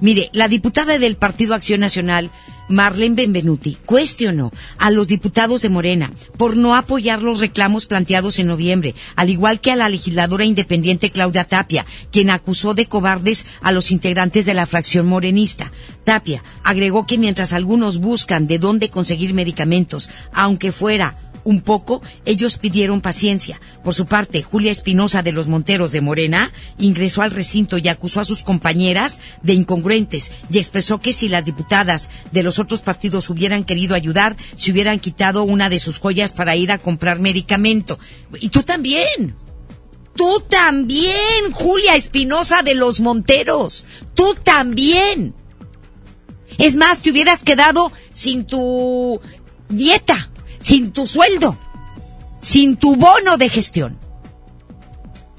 Mire, 0.01 0.29
la 0.33 0.49
diputada 0.49 0.99
del 0.99 1.17
Partido 1.17 1.55
Acción 1.55 1.81
Nacional, 1.81 2.31
Marlene 2.69 3.15
Benvenuti, 3.15 3.79
cuestionó 3.87 4.53
a 4.79 4.91
los 4.91 5.09
diputados 5.09 5.63
de 5.63 5.71
Morena 5.71 6.13
por 6.37 6.57
no 6.57 6.75
apoyar 6.75 7.23
los 7.23 7.41
reclamos 7.41 7.87
planteados 7.87 8.39
en 8.39 8.49
noviembre, 8.49 8.95
al 9.15 9.31
igual 9.31 9.61
que 9.61 9.73
a 9.73 9.77
la 9.77 9.89
legisladora 9.89 10.45
independiente 10.45 11.11
Claudia 11.11 11.45
Tapia, 11.45 11.87
quien 12.11 12.29
acusó 12.29 12.75
de 12.75 12.87
cobardes 12.87 13.47
a 13.63 13.73
los 13.73 13.91
integrantes 13.91 14.45
de 14.45 14.55
la 14.55 14.67
fracción 14.67 15.07
morenista. 15.07 15.73
Tapia 16.05 16.43
agregó 16.63 17.07
que 17.07 17.17
mientras 17.19 17.55
algunos 17.55 17.99
buscan 17.99 18.47
de 18.47 18.59
dónde 18.59 18.91
conseguir 18.91 19.33
medicamentos, 19.33 20.11
aunque 20.33 20.73
fuera 20.73 21.26
un 21.47 21.61
poco, 21.61 22.03
ellos 22.25 22.59
pidieron 22.59 23.01
paciencia. 23.01 23.61
Por 23.85 23.95
su 23.95 24.07
parte, 24.07 24.43
Julia 24.43 24.73
Espinosa 24.73 25.23
de 25.23 25.31
los 25.31 25.47
Monteros 25.47 25.93
de 25.93 26.01
Morena 26.01 26.51
ingresó 26.77 27.23
al 27.23 27.31
recinto 27.31 27.79
y 27.79 27.87
acusó 27.87 28.19
a 28.19 28.25
sus 28.25 28.43
compañeras 28.43 29.21
de 29.43 29.55
incongruentes 29.55 30.33
y 30.51 30.59
expresó 30.59 30.99
que 30.99 31.13
si 31.13 31.29
las 31.29 31.45
diputadas 31.45 32.11
de 32.33 32.43
los 32.43 32.59
otros 32.59 32.81
partidos 32.81 33.31
hubieran 33.31 33.63
querido 33.63 33.95
ayudar, 33.95 34.37
se 34.57 34.73
hubieran 34.73 34.99
quitado 34.99 35.45
una 35.45 35.69
de 35.69 35.79
sus 35.79 35.99
joyas 35.99 36.33
para 36.33 36.57
ir 36.57 36.73
a 36.73 36.79
comprar 36.79 37.21
medicamento. 37.21 38.01
Y 38.41 38.49
tú 38.49 38.65
también. 38.65 39.37
Tú 40.17 40.43
también, 40.49 41.53
Julia 41.53 41.95
Espinosa 41.95 42.63
de 42.65 42.75
los 42.75 42.99
Monteros. 42.99 43.87
Tú 44.15 44.35
también. 44.43 45.33
Es 46.59 46.75
más, 46.75 47.03
te 47.03 47.13
hubieras 47.13 47.45
quedado 47.45 47.93
sin 48.13 48.47
tu 48.47 49.21
dieta 49.69 50.31
sin 50.67 50.91
tu 50.91 51.07
sueldo, 51.07 51.57
sin 52.41 52.77
tu 52.77 52.97
bono 52.97 53.37
de 53.37 53.49
gestión. 53.49 54.01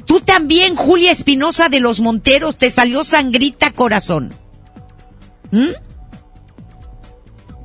Tú 0.05 0.21
también, 0.21 0.77
Julia 0.77 1.11
Espinosa 1.11 1.67
de 1.67 1.81
los 1.81 1.99
Monteros, 1.99 2.55
te 2.55 2.69
salió 2.69 3.03
sangrita 3.03 3.71
corazón. 3.71 4.33
¿Mm? 5.51 5.71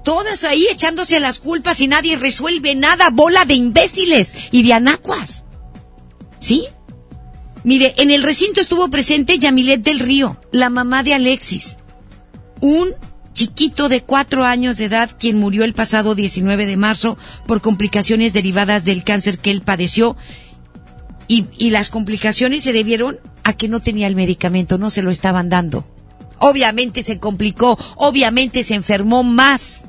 Todas 0.02 0.42
ahí 0.42 0.66
echándose 0.72 1.20
las 1.20 1.38
culpas 1.38 1.80
y 1.80 1.86
nadie 1.86 2.16
resuelve 2.16 2.74
nada, 2.74 3.10
bola 3.10 3.44
de 3.44 3.54
imbéciles 3.54 4.34
y 4.50 4.64
de 4.64 4.72
anacuas. 4.72 5.44
¿Sí? 6.40 6.64
Mire, 7.62 7.94
en 7.98 8.10
el 8.10 8.24
recinto 8.24 8.60
estuvo 8.60 8.90
presente 8.90 9.38
Yamilet 9.38 9.82
del 9.82 10.00
Río, 10.00 10.36
la 10.50 10.68
mamá 10.68 11.04
de 11.04 11.14
Alexis. 11.14 11.78
Un 12.60 12.92
chiquito 13.32 13.88
de 13.88 14.02
cuatro 14.02 14.44
años 14.44 14.76
de 14.76 14.86
edad 14.86 15.10
quien 15.18 15.38
murió 15.38 15.64
el 15.64 15.74
pasado 15.74 16.14
19 16.14 16.66
de 16.66 16.76
marzo 16.76 17.16
por 17.46 17.60
complicaciones 17.60 18.32
derivadas 18.32 18.84
del 18.84 19.04
cáncer 19.04 19.38
que 19.38 19.50
él 19.50 19.62
padeció 19.62 20.16
y, 21.28 21.46
y 21.56 21.70
las 21.70 21.88
complicaciones 21.88 22.62
se 22.62 22.72
debieron 22.72 23.18
a 23.44 23.54
que 23.54 23.68
no 23.68 23.80
tenía 23.80 24.06
el 24.06 24.16
medicamento, 24.16 24.78
no 24.78 24.90
se 24.90 25.02
lo 25.02 25.10
estaban 25.10 25.48
dando. 25.48 25.84
Obviamente 26.38 27.02
se 27.02 27.18
complicó, 27.18 27.78
obviamente 27.96 28.62
se 28.62 28.74
enfermó 28.74 29.22
más. 29.22 29.84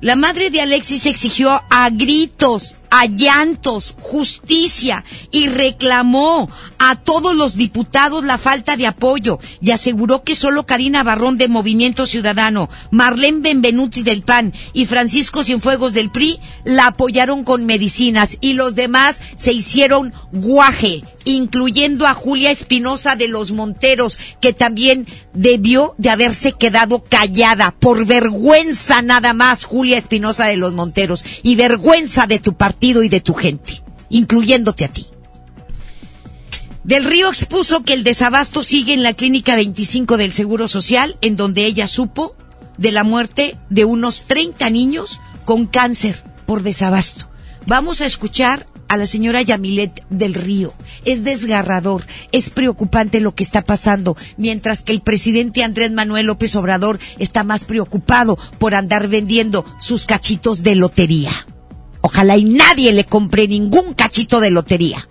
La 0.00 0.14
madre 0.14 0.50
de 0.50 0.60
Alexis 0.60 1.06
exigió 1.06 1.62
a 1.70 1.88
gritos, 1.90 2.76
a 2.98 3.04
llantos, 3.04 3.94
justicia 4.00 5.04
y 5.30 5.48
reclamó 5.48 6.48
a 6.78 6.96
todos 6.96 7.36
los 7.36 7.54
diputados 7.54 8.24
la 8.24 8.38
falta 8.38 8.76
de 8.76 8.86
apoyo 8.86 9.38
y 9.60 9.70
aseguró 9.70 10.24
que 10.24 10.34
solo 10.34 10.64
Karina 10.64 11.02
Barrón 11.02 11.36
de 11.36 11.48
Movimiento 11.48 12.06
Ciudadano, 12.06 12.70
Marlene 12.90 13.40
Benvenuti 13.40 14.02
del 14.02 14.22
PAN 14.22 14.54
y 14.72 14.86
Francisco 14.86 15.44
Cienfuegos 15.44 15.92
del 15.92 16.10
PRI 16.10 16.38
la 16.64 16.86
apoyaron 16.86 17.44
con 17.44 17.66
medicinas 17.66 18.38
y 18.40 18.54
los 18.54 18.74
demás 18.74 19.20
se 19.36 19.52
hicieron 19.52 20.14
guaje, 20.32 21.04
incluyendo 21.24 22.06
a 22.06 22.14
Julia 22.14 22.50
Espinosa 22.50 23.14
de 23.14 23.28
los 23.28 23.52
Monteros, 23.52 24.16
que 24.40 24.54
también 24.54 25.06
debió 25.34 25.94
de 25.98 26.10
haberse 26.10 26.52
quedado 26.52 27.04
callada. 27.04 27.74
Por 27.78 28.06
vergüenza 28.06 29.02
nada 29.02 29.34
más, 29.34 29.64
Julia 29.64 29.98
Espinosa 29.98 30.46
de 30.46 30.56
los 30.56 30.72
Monteros, 30.72 31.24
y 31.42 31.56
vergüenza 31.56 32.26
de 32.26 32.38
tu 32.38 32.54
partido 32.54 32.85
y 33.02 33.08
de 33.08 33.20
tu 33.20 33.34
gente, 33.34 33.82
incluyéndote 34.08 34.84
a 34.84 34.88
ti. 34.88 35.06
Del 36.84 37.04
Río 37.04 37.28
expuso 37.28 37.82
que 37.82 37.94
el 37.94 38.04
desabasto 38.04 38.62
sigue 38.62 38.92
en 38.92 39.02
la 39.02 39.14
clínica 39.14 39.56
25 39.56 40.16
del 40.16 40.32
Seguro 40.32 40.68
Social, 40.68 41.16
en 41.20 41.36
donde 41.36 41.64
ella 41.64 41.88
supo 41.88 42.36
de 42.78 42.92
la 42.92 43.02
muerte 43.02 43.56
de 43.70 43.84
unos 43.84 44.26
30 44.26 44.70
niños 44.70 45.20
con 45.44 45.66
cáncer 45.66 46.22
por 46.46 46.62
desabasto. 46.62 47.28
Vamos 47.66 48.00
a 48.00 48.06
escuchar 48.06 48.66
a 48.88 48.96
la 48.96 49.06
señora 49.06 49.42
Yamilet 49.42 50.04
del 50.10 50.34
Río. 50.34 50.72
Es 51.04 51.24
desgarrador, 51.24 52.06
es 52.30 52.50
preocupante 52.50 53.18
lo 53.18 53.34
que 53.34 53.42
está 53.42 53.62
pasando, 53.62 54.16
mientras 54.36 54.82
que 54.82 54.92
el 54.92 55.00
presidente 55.00 55.64
Andrés 55.64 55.90
Manuel 55.90 56.26
López 56.26 56.54
Obrador 56.54 57.00
está 57.18 57.42
más 57.42 57.64
preocupado 57.64 58.38
por 58.58 58.76
andar 58.76 59.08
vendiendo 59.08 59.64
sus 59.80 60.06
cachitos 60.06 60.62
de 60.62 60.76
lotería. 60.76 61.32
Ojalá 62.06 62.36
y 62.36 62.44
nadie 62.44 62.92
le 62.92 63.02
compre 63.02 63.48
ningún 63.48 63.92
cachito 63.92 64.38
de 64.38 64.52
lotería. 64.52 65.08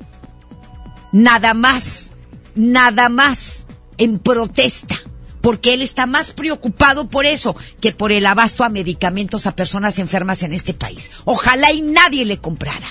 Nada 1.11 1.53
más, 1.53 2.13
nada 2.55 3.09
más 3.09 3.65
en 3.97 4.17
protesta 4.17 4.95
porque 5.41 5.73
él 5.73 5.81
está 5.81 6.05
más 6.05 6.31
preocupado 6.31 7.09
por 7.09 7.25
eso 7.25 7.53
que 7.81 7.91
por 7.91 8.13
el 8.13 8.25
abasto 8.25 8.63
a 8.63 8.69
medicamentos 8.69 9.45
a 9.45 9.57
personas 9.57 9.99
enfermas 9.99 10.41
en 10.43 10.53
este 10.53 10.73
país. 10.73 11.11
Ojalá 11.25 11.73
y 11.73 11.81
nadie 11.81 12.23
le 12.23 12.37
comprara. 12.37 12.87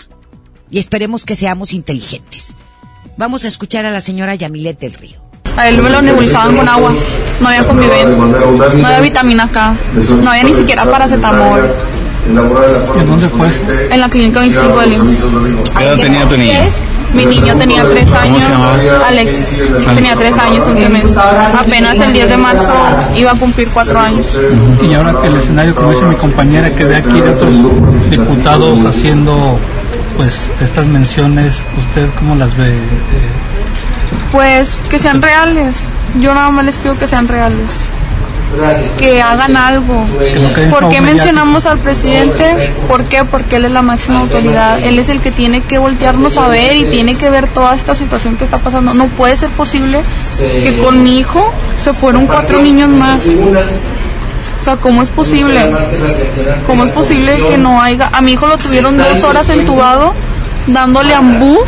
Y 0.71 0.79
esperemos 0.79 1.25
que 1.25 1.35
seamos 1.35 1.73
inteligentes. 1.73 2.57
Vamos 3.17 3.47
a 3.47 3.49
escuchar 3.49 3.87
a 3.87 3.90
la 3.90 4.03
señora 4.03 4.35
Yamilet 4.35 4.81
del 4.81 4.93
Río. 4.93 5.25
A 5.57 5.67
él 5.71 5.81
me 5.81 5.88
lo 5.88 6.03
nebulizaban 6.03 6.55
con 6.55 6.69
agua. 6.69 6.95
No 7.40 7.49
había 7.49 7.67
convivencia. 7.67 8.07
No 8.09 8.87
había 8.87 9.01
vitamina 9.01 9.51
K. 9.51 9.77
No 10.23 10.31
había 10.31 10.45
ni 10.45 10.53
siquiera 10.53 10.85
paracetamol. 10.85 11.73
¿En 12.26 13.06
dónde 13.06 13.28
fue? 13.28 13.48
En 13.90 14.00
la 14.00 14.08
clínica 14.08 14.40
25 14.40 14.80
del 14.80 14.92
IMSS. 14.94 15.24
¿Qué 15.76 15.84
edad 15.84 15.96
tenía 15.96 16.26
tu 16.26 16.37
niña? 16.37 16.60
Mi 17.12 17.26
niño 17.26 17.56
tenía 17.56 17.84
tres 17.84 18.12
años, 18.12 18.42
Alexis, 19.06 19.62
tenía 19.94 20.16
tres 20.16 20.37
años, 20.37 20.66
un 20.66 20.76
semestre. 20.76 21.22
Apenas 21.56 22.00
el 22.00 22.12
10 22.12 22.28
de 22.28 22.37
marzo 22.37 22.72
iba 23.16 23.30
a 23.30 23.34
cumplir 23.37 23.68
cuatro 23.68 24.00
años. 24.00 24.26
Y 24.82 24.94
ahora 24.94 25.20
que 25.20 25.28
el 25.28 25.37
escenario, 25.37 25.74
como 25.76 25.90
dice 25.90 26.04
mi 26.06 26.16
compañera, 26.16 26.74
que 26.74 26.84
ve 26.84 26.96
aquí 26.96 27.20
de 27.20 27.30
otros 27.30 27.52
diputados 28.10 28.84
haciendo 28.84 29.58
pues 30.16 30.48
estas 30.60 30.87
menciones, 30.87 31.62
¿usted 31.78 32.08
cómo 32.18 32.34
las 32.34 32.56
ve? 32.56 32.80
Pues 34.32 34.82
que 34.88 34.98
sean 34.98 35.22
reales. 35.22 35.76
Yo 36.20 36.34
nada 36.34 36.50
más 36.50 36.64
les 36.64 36.76
pido 36.76 36.98
que 36.98 37.06
sean 37.06 37.28
reales 37.28 37.68
que 38.99 39.23
hagan 39.23 39.57
algo. 39.57 40.05
¿Por 40.71 40.88
qué 40.88 41.01
mencionamos 41.01 41.67
al 41.67 41.79
presidente? 41.79 42.73
¿Por 42.88 43.05
qué? 43.05 43.25
Porque 43.25 43.57
él 43.57 43.67
es 43.67 43.73
la 43.73 43.83
máxima 43.83 44.21
autoridad. 44.21 44.79
Él 44.83 44.99
es 44.99 45.09
el 45.09 45.21
que 45.21 45.31
tiene 45.31 45.62
que 45.62 45.79
voltearnos 45.79 46.37
a 46.37 46.49
ver 46.49 46.77
y 46.77 46.85
tiene 46.85 47.17
que 47.17 47.31
ver 47.31 47.49
toda 47.49 47.75
esta 47.75 47.95
situación 47.95 48.37
que 48.37 48.45
está 48.45 48.59
pasando. 48.59 48.95
No 48.95 49.07
puede 49.09 49.37
ser 49.37 49.51
posible 49.51 50.03
que 50.38 50.79
con 50.79 51.03
mi 51.03 51.19
hijo 51.19 51.53
se 51.83 51.93
fueron 51.93 52.27
cuatro 52.27 52.61
niños 52.61 52.88
más. 52.88 53.27
O 54.61 54.64
sea, 54.64 54.77
¿cómo 54.77 55.03
es 55.03 55.11
posible? 55.11 55.73
¿Cómo 56.67 56.85
es 56.85 56.90
posible 56.93 57.38
que 57.51 57.59
no 57.59 57.83
haya... 57.83 58.09
A 58.12 58.23
mi 58.23 58.33
hijo 58.33 58.47
lo 58.47 58.57
tuvieron 58.57 58.97
dos 58.97 59.23
horas 59.23 59.49
entubado 59.51 60.14
dándole 60.67 61.14
ambú 61.14 61.59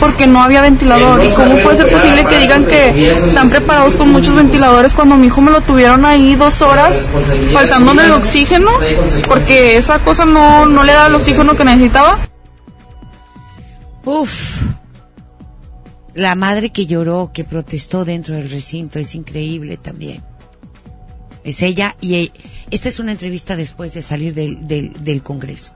porque 0.00 0.26
no 0.26 0.42
había 0.42 0.60
ventilador. 0.60 1.24
¿Y 1.24 1.30
cómo 1.30 1.56
puede 1.58 1.76
ser 1.76 1.90
posible 1.90 2.24
que 2.24 2.38
digan 2.38 2.64
que 2.64 3.12
están 3.24 3.50
preparados 3.50 3.96
con 3.96 4.10
muchos 4.10 4.34
ventiladores 4.34 4.92
cuando 4.92 5.16
mi 5.16 5.28
hijo 5.28 5.40
me 5.40 5.50
lo 5.50 5.60
tuvieron 5.60 6.04
ahí 6.04 6.34
dos 6.34 6.62
horas 6.62 7.08
faltándome 7.52 8.04
el 8.04 8.12
oxígeno? 8.12 8.70
Porque 9.28 9.76
esa 9.76 9.98
cosa 10.00 10.24
no, 10.24 10.66
no 10.66 10.84
le 10.84 10.92
da 10.92 11.06
el 11.06 11.14
oxígeno 11.14 11.56
que 11.56 11.64
necesitaba. 11.64 12.18
Uf. 14.04 14.30
La 16.14 16.34
madre 16.34 16.70
que 16.70 16.86
lloró, 16.86 17.30
que 17.32 17.42
protestó 17.42 18.04
dentro 18.04 18.36
del 18.36 18.50
recinto, 18.50 18.98
es 18.98 19.14
increíble 19.14 19.76
también. 19.76 20.22
Es 21.42 21.60
ella 21.62 21.96
y 22.00 22.32
esta 22.70 22.88
es 22.88 22.98
una 22.98 23.12
entrevista 23.12 23.56
después 23.56 23.92
de 23.94 24.02
salir 24.02 24.32
del, 24.34 24.66
del, 24.66 24.92
del 25.04 25.22
Congreso. 25.22 25.72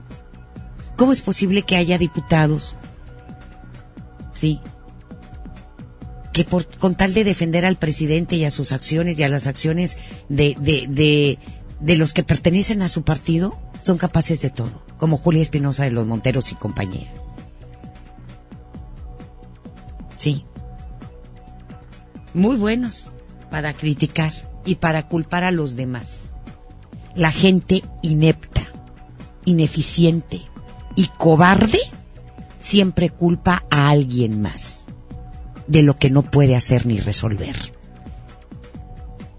¿Cómo 0.95 1.11
es 1.11 1.21
posible 1.21 1.61
que 1.61 1.75
haya 1.75 1.97
diputados 1.97 2.77
Sí. 4.39 4.59
Que 6.33 6.43
por, 6.43 6.65
con 6.77 6.95
tal 6.95 7.13
de 7.13 7.23
defender 7.23 7.65
al 7.65 7.75
presidente 7.75 8.35
y 8.35 8.45
a 8.45 8.51
sus 8.51 8.71
acciones 8.71 9.19
y 9.19 9.23
a 9.23 9.29
las 9.29 9.47
acciones 9.47 9.97
de, 10.29 10.55
de, 10.59 10.87
de, 10.87 11.39
de 11.79 11.97
los 11.97 12.13
que 12.13 12.23
pertenecen 12.23 12.81
a 12.81 12.87
su 12.87 13.03
partido, 13.03 13.57
son 13.81 13.97
capaces 13.97 14.41
de 14.41 14.49
todo, 14.49 14.83
como 14.97 15.17
Julia 15.17 15.41
Espinosa 15.41 15.83
de 15.83 15.91
los 15.91 16.05
Monteros 16.05 16.51
y 16.51 16.55
compañía. 16.55 17.07
Sí. 20.17 20.45
Muy 22.33 22.57
buenos 22.57 23.13
para 23.49 23.73
criticar 23.73 24.33
y 24.65 24.75
para 24.75 25.07
culpar 25.07 25.43
a 25.43 25.51
los 25.51 25.75
demás. 25.75 26.29
La 27.15 27.31
gente 27.31 27.83
inepta, 28.01 28.71
ineficiente 29.45 30.41
y 30.95 31.07
cobarde 31.17 31.79
siempre 32.59 33.09
culpa 33.09 33.63
a 33.69 33.89
alguien 33.89 34.41
más 34.41 34.87
de 35.67 35.83
lo 35.83 35.95
que 35.95 36.09
no 36.09 36.23
puede 36.23 36.55
hacer 36.55 36.85
ni 36.85 36.99
resolver. 36.99 37.55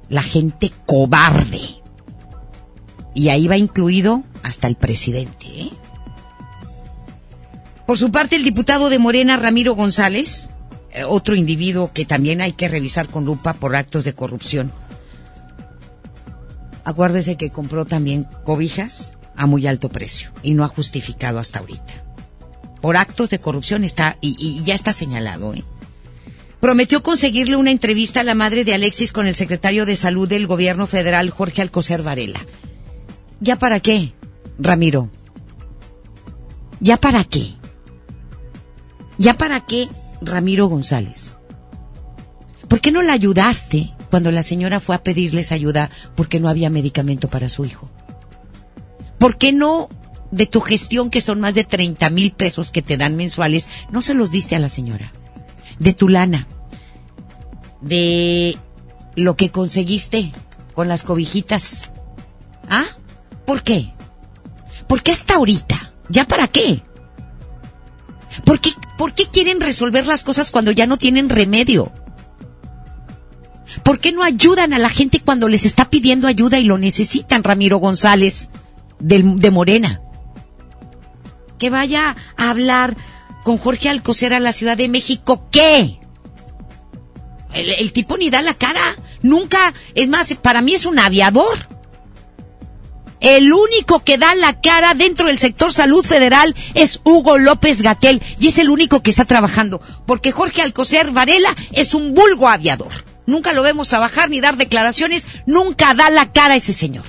La 0.09 0.23
gente 0.23 0.73
cobarde. 0.87 1.61
Y 3.15 3.29
ahí 3.29 3.49
va 3.49 3.57
incluido 3.57 4.23
hasta 4.43 4.69
el 4.69 4.77
presidente. 4.77 5.47
¿eh? 5.47 5.71
Por 7.87 7.99
su 7.99 8.11
parte, 8.13 8.37
el 8.37 8.45
diputado 8.45 8.89
de 8.89 9.01
Morena, 9.01 9.37
Ramiro 9.37 9.75
González, 9.75 10.49
eh, 10.93 11.03
otro 11.05 11.35
individuo 11.35 11.91
que 11.93 12.05
también 12.05 12.41
hay 12.41 12.53
que 12.53 12.69
revisar 12.69 13.09
con 13.09 13.25
lupa 13.25 13.55
por 13.55 13.75
actos 13.75 14.05
de 14.05 14.15
corrupción. 14.15 14.73
Acuérdese 16.85 17.37
que 17.37 17.51
compró 17.51 17.85
también 17.85 18.27
cobijas 18.45 19.19
a 19.37 19.47
muy 19.47 19.67
alto 19.67 19.89
precio 19.89 20.31
y 20.43 20.55
no 20.55 20.65
ha 20.65 20.69
justificado 20.69 21.39
hasta 21.39 21.59
ahorita 21.59 22.10
por 22.81 22.97
actos 22.97 23.31
de 23.31 23.41
corrupción 23.41 23.85
está 23.85 24.17
y, 24.21 24.63
ya 24.63 24.75
está 24.75 24.93
señalado. 24.93 25.55
¿eh? 25.55 25.65
Prometió 26.61 27.03
conseguirle 27.03 27.57
una 27.57 27.71
entrevista 27.71 28.21
a 28.21 28.25
la 28.25 28.35
madre 28.35 28.65
de 28.65 28.75
Alexis 28.75 29.13
con 29.13 29.27
el 29.27 29.35
secretario 29.35 29.87
de 29.87 29.97
Salud 29.97 30.29
del 30.29 30.47
Gobierno 30.47 30.87
Federal, 30.87 31.31
Jorge 31.31 31.63
Alcocer 31.63 32.03
Varela. 32.03 32.45
¿Ya 33.41 33.57
para 33.57 33.81
qué, 33.81 34.13
Ramiro? 34.59 35.09
¿Ya 36.81 36.99
para 36.99 37.25
qué? 37.25 37.55
¿Ya 39.19 39.37
para 39.37 39.61
qué, 39.67 39.89
Ramiro 40.23 40.67
González? 40.67 41.37
¿Por 42.69 42.81
qué 42.81 42.93
no 42.93 43.03
la 43.03 43.13
ayudaste 43.15 43.93
cuando 44.11 44.31
la 44.31 44.43
señora 44.43 44.81
fue 44.81 44.95
a 44.95 45.03
pedirles 45.03 45.53
ayuda 45.53 45.91
porque 46.15 46.41
no 46.41 46.49
había 46.49 46.71
medicamento 46.71 47.29
para 47.29 47.49
su 47.49 47.65
hijo? 47.65 47.91
¿Por 49.19 49.37
qué 49.37 49.53
no 49.53 49.89
de 50.31 50.47
tu 50.47 50.61
gestión, 50.61 51.11
que 51.11 51.21
son 51.21 51.41
más 51.41 51.55
de 51.55 51.65
30 51.65 52.09
mil 52.11 52.33
pesos 52.33 52.71
que 52.71 52.83
te 52.83 52.97
dan 52.97 53.17
mensuales, 53.17 53.69
no 53.91 54.03
se 54.03 54.15
los 54.15 54.31
diste 54.31 54.57
a 54.57 54.61
la 54.61 54.69
señora. 54.69 55.13
De 55.79 55.93
tu 55.93 56.09
lana. 56.09 56.47
De 57.81 58.57
lo 59.17 59.37
que 59.37 59.51
conseguiste 59.51 60.33
con 60.75 60.89
las 60.89 61.03
cobijitas. 61.03 61.91
¿Ah? 62.69 62.87
¿Por 63.45 63.63
qué? 63.63 63.93
¿Por 64.87 65.03
qué 65.03 65.13
hasta 65.13 65.35
ahorita? 65.35 65.93
¿Ya 66.09 66.27
para 66.27 66.49
qué? 66.49 66.83
¿Por 68.45 68.61
qué, 68.61 68.71
¿Por 68.97 69.13
qué 69.13 69.27
quieren 69.27 69.61
resolver 69.61 70.07
las 70.07 70.25
cosas 70.25 70.51
cuando 70.51 70.71
ya 70.71 70.87
no 70.87 70.97
tienen 70.97 71.29
remedio? 71.29 71.93
¿Por 73.85 73.99
qué 73.99 74.13
no 74.13 74.23
ayudan 74.23 74.73
a 74.73 74.79
la 74.79 74.89
gente 74.89 75.21
cuando 75.21 75.49
les 75.49 75.65
está 75.65 75.91
pidiendo 75.91 76.27
ayuda 76.27 76.59
y 76.59 76.65
lo 76.65 76.79
necesitan, 76.79 77.45
Ramiro 77.45 77.79
González, 77.79 78.51
de 78.99 79.51
Morena? 79.51 80.01
Que 81.61 81.71
vaya 81.71 82.17
a 82.37 82.51
hablar 82.51 82.97
con 83.45 83.59
Jorge 83.59 83.89
Alcocer 83.89 84.35
a 84.35 84.41
la 84.41 84.53
Ciudad 84.53 84.77
de 84.77 84.89
México, 84.89 85.47
¿qué? 85.53 86.01
El, 87.53 87.93
tipo 87.93 88.17
ni 88.17 88.31
da 88.31 88.43
la 88.43 88.55
cara, 88.55 88.97
nunca, 89.23 89.73
es 89.95 90.09
más, 90.09 90.35
para 90.35 90.63
mí 90.63 90.75
es 90.75 90.87
un 90.87 90.99
aviador. 90.99 91.69
El 93.21 93.53
único 93.53 94.03
que 94.03 94.17
da 94.17 94.35
la 94.35 94.61
cara 94.61 94.95
dentro 94.95 95.27
del 95.27 95.39
sector 95.39 95.73
salud 95.73 96.05
federal 96.05 96.55
es 96.75 97.01
Hugo 97.05 97.37
López 97.37 97.83
Gatel 97.83 98.23
y 98.39 98.49
es 98.49 98.59
el 98.59 98.71
único 98.71 99.03
que 99.03 99.11
está 99.11 99.27
trabajando, 99.27 99.83
porque 100.07 100.33
Jorge 100.33 100.63
Alcocer 100.63 101.11
Varela 101.11 101.55
es 101.73 101.93
un 101.93 102.15
vulgo 102.15 102.49
aviador. 102.49 103.05
Nunca 103.27 103.53
lo 103.53 103.63
vemos 103.63 103.89
trabajar 103.89 104.31
ni 104.31 104.41
dar 104.41 104.57
declaraciones, 104.57 105.29
nunca 105.45 105.93
da 105.93 106.09
la 106.09 106.33
cara 106.33 106.57
ese 106.57 106.73
señor. 106.73 107.05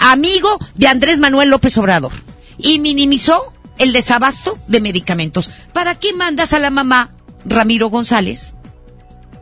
Amigo 0.00 0.58
de 0.74 0.88
Andrés 0.88 1.20
Manuel 1.20 1.50
López 1.50 1.78
Obrador 1.78 2.12
y 2.58 2.78
minimizó 2.78 3.52
el 3.78 3.92
desabasto 3.92 4.58
de 4.68 4.80
medicamentos. 4.80 5.50
¿Para 5.72 5.94
qué 5.96 6.12
mandas 6.12 6.52
a 6.52 6.58
la 6.58 6.70
mamá 6.70 7.10
Ramiro 7.44 7.90
González 7.90 8.54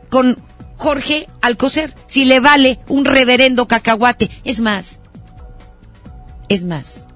con 0.09 0.41
Jorge 0.77 1.27
Alcocer 1.41 1.93
si 2.07 2.25
le 2.25 2.39
vale 2.39 2.79
un 2.87 3.05
reverendo 3.05 3.67
cacahuate? 3.67 4.29
Es 4.43 4.59
más, 4.59 4.99
es 6.49 6.65
más, 6.65 7.07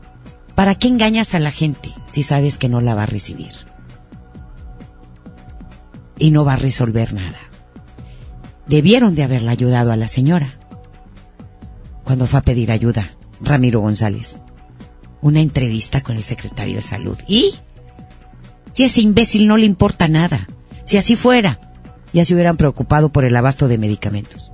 ¿para 0.55 0.75
qué 0.75 0.88
engañas 0.88 1.36
a 1.36 1.39
la 1.39 1.51
gente 1.51 1.93
si 2.12 2.23
sabes 2.23 2.57
que 2.57 2.69
no 2.69 2.81
la 2.81 2.95
va 2.95 3.03
a 3.03 3.07
recibir? 3.07 3.53
Y 6.19 6.31
no 6.31 6.43
va 6.45 6.53
a 6.53 6.57
resolver 6.57 7.13
nada. 7.13 7.38
Debieron 8.65 9.13
de 9.15 9.23
haberla 9.23 9.51
ayudado 9.51 9.91
a 9.91 9.95
la 9.95 10.07
señora 10.07 10.55
cuando 12.03 12.25
fue 12.25 12.39
a 12.39 12.43
pedir 12.43 12.71
ayuda, 12.71 13.17
Ramiro 13.41 13.81
González 13.81 14.41
una 15.21 15.41
entrevista 15.41 16.01
con 16.01 16.15
el 16.15 16.23
secretario 16.23 16.75
de 16.75 16.82
salud. 16.82 17.17
¿Y? 17.27 17.56
Si 18.71 18.84
ese 18.84 19.01
imbécil 19.01 19.47
no 19.47 19.58
le 19.58 19.65
importa 19.65 20.08
nada. 20.08 20.47
Si 20.84 20.97
así 20.97 21.15
fuera, 21.15 21.60
ya 22.13 22.25
se 22.25 22.34
hubieran 22.34 22.58
preocupado 22.58 23.10
por 23.10 23.25
el 23.25 23.36
abasto 23.36 23.67
de 23.67 23.77
medicamentos. 23.77 24.51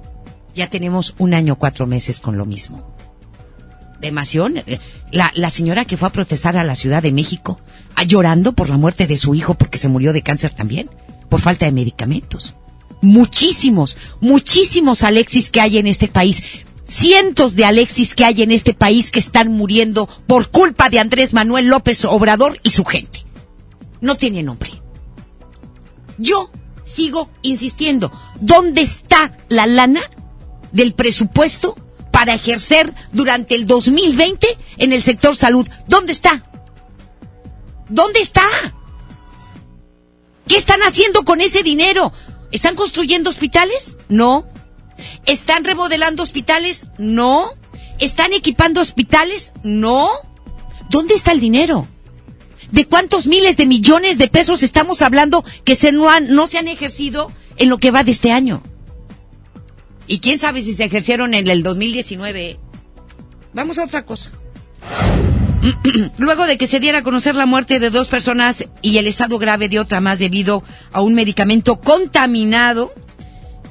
Ya 0.56 0.70
tenemos 0.70 1.16
un 1.18 1.34
año, 1.34 1.58
cuatro 1.58 1.88
meses 1.88 2.20
con 2.20 2.38
lo 2.38 2.46
mismo. 2.46 2.96
Demación, 4.00 4.56
la, 5.12 5.32
la 5.36 5.50
señora 5.50 5.86
que 5.86 5.98
fue 5.98 6.08
a 6.08 6.12
protestar 6.12 6.58
a 6.58 6.64
la 6.64 6.76
Ciudad 6.76 7.02
de 7.02 7.14
México, 7.14 7.60
a, 7.96 8.04
llorando 8.04 8.54
por 8.54 8.70
la 8.70 8.78
muerte 8.78 9.08
de 9.08 9.18
su 9.18 9.34
hijo 9.34 9.54
porque 9.56 9.78
se 9.78 9.90
murió 9.90 10.14
de 10.14 10.24
cáncer 10.24 10.52
también, 10.52 10.90
por 11.30 11.42
falta 11.42 11.66
de 11.66 11.72
medicamentos. 11.72 12.56
Muchísimos, 13.02 13.98
muchísimos 14.22 15.04
Alexis 15.04 15.50
que 15.50 15.62
hay 15.62 15.78
en 15.78 15.88
este 15.88 16.08
país 16.08 16.66
cientos 16.88 17.56
de 17.56 17.66
Alexis 17.66 18.16
que 18.16 18.26
hay 18.26 18.42
en 18.42 18.52
este 18.52 18.74
país 18.74 19.12
que 19.12 19.20
están 19.20 19.52
muriendo 19.52 20.08
por 20.28 20.50
culpa 20.50 20.90
de 20.90 21.00
Andrés 21.00 21.34
Manuel 21.34 21.68
López 21.68 22.06
Obrador 22.06 22.60
y 22.64 22.72
su 22.72 22.86
gente. 22.86 23.26
No 24.02 24.16
tiene 24.16 24.44
nombre. 24.44 24.72
Yo 26.18 26.52
sigo 26.86 27.30
insistiendo, 27.42 28.12
¿dónde 28.40 28.82
está 28.82 29.36
la 29.50 29.66
lana 29.66 30.02
del 30.72 30.94
presupuesto 30.94 31.76
para 32.12 32.34
ejercer 32.34 32.94
durante 33.12 33.56
el 33.56 33.66
2020 33.66 34.48
en 34.78 34.94
el 34.94 35.02
sector 35.02 35.36
salud? 35.36 35.68
¿Dónde 35.88 36.12
está? 36.12 36.44
¿Dónde 37.90 38.20
está? 38.20 38.44
¿Qué 40.48 40.58
están 40.58 40.82
haciendo 40.82 41.24
con 41.24 41.42
ese 41.42 41.64
dinero? 41.64 42.12
¿Están 42.52 42.76
construyendo 42.76 43.30
hospitales? 43.30 43.98
No. 44.10 44.46
¿Están 45.26 45.64
remodelando 45.64 46.24
hospitales? 46.24 46.88
No. 46.98 47.52
¿Están 48.00 48.34
equipando 48.34 48.82
hospitales? 48.82 49.54
No. 49.64 50.10
¿Dónde 50.90 51.16
está 51.16 51.32
el 51.32 51.40
dinero? 51.40 51.88
¿De 52.72 52.86
cuántos 52.86 53.28
miles 53.28 53.58
de 53.58 53.68
millones 53.68 54.18
de 54.18 54.28
pesos 54.28 54.64
estamos 54.64 55.02
hablando 55.02 55.46
que 55.64 55.76
se 55.76 55.92
no, 55.92 56.20
no 56.20 56.48
se 56.48 56.58
han 56.58 56.68
ejercido 56.68 57.32
en 57.58 57.70
lo 57.70 57.78
que 57.78 57.92
va 57.92 58.04
de 58.04 58.12
este 58.12 58.32
año? 58.32 58.64
Y 60.08 60.20
quién 60.20 60.40
sabe 60.40 60.62
si 60.62 60.74
se 60.74 60.86
ejercieron 60.86 61.34
en 61.34 61.48
el 61.48 61.64
2019. 61.64 62.60
Vamos 63.54 63.78
a 63.78 63.84
otra 63.84 64.06
cosa. 64.06 64.32
Luego 66.18 66.46
de 66.46 66.58
que 66.58 66.68
se 66.68 66.80
diera 66.80 67.00
a 67.00 67.04
conocer 67.04 67.36
la 67.36 67.46
muerte 67.46 67.80
de 67.80 67.90
dos 67.90 68.08
personas 68.08 68.66
y 68.82 68.98
el 68.98 69.08
estado 69.08 69.40
grave 69.40 69.70
de 69.70 69.80
otra 69.80 70.02
más 70.02 70.20
debido 70.20 70.64
a 70.92 71.02
un 71.02 71.14
medicamento 71.14 71.80
contaminado 71.80 72.94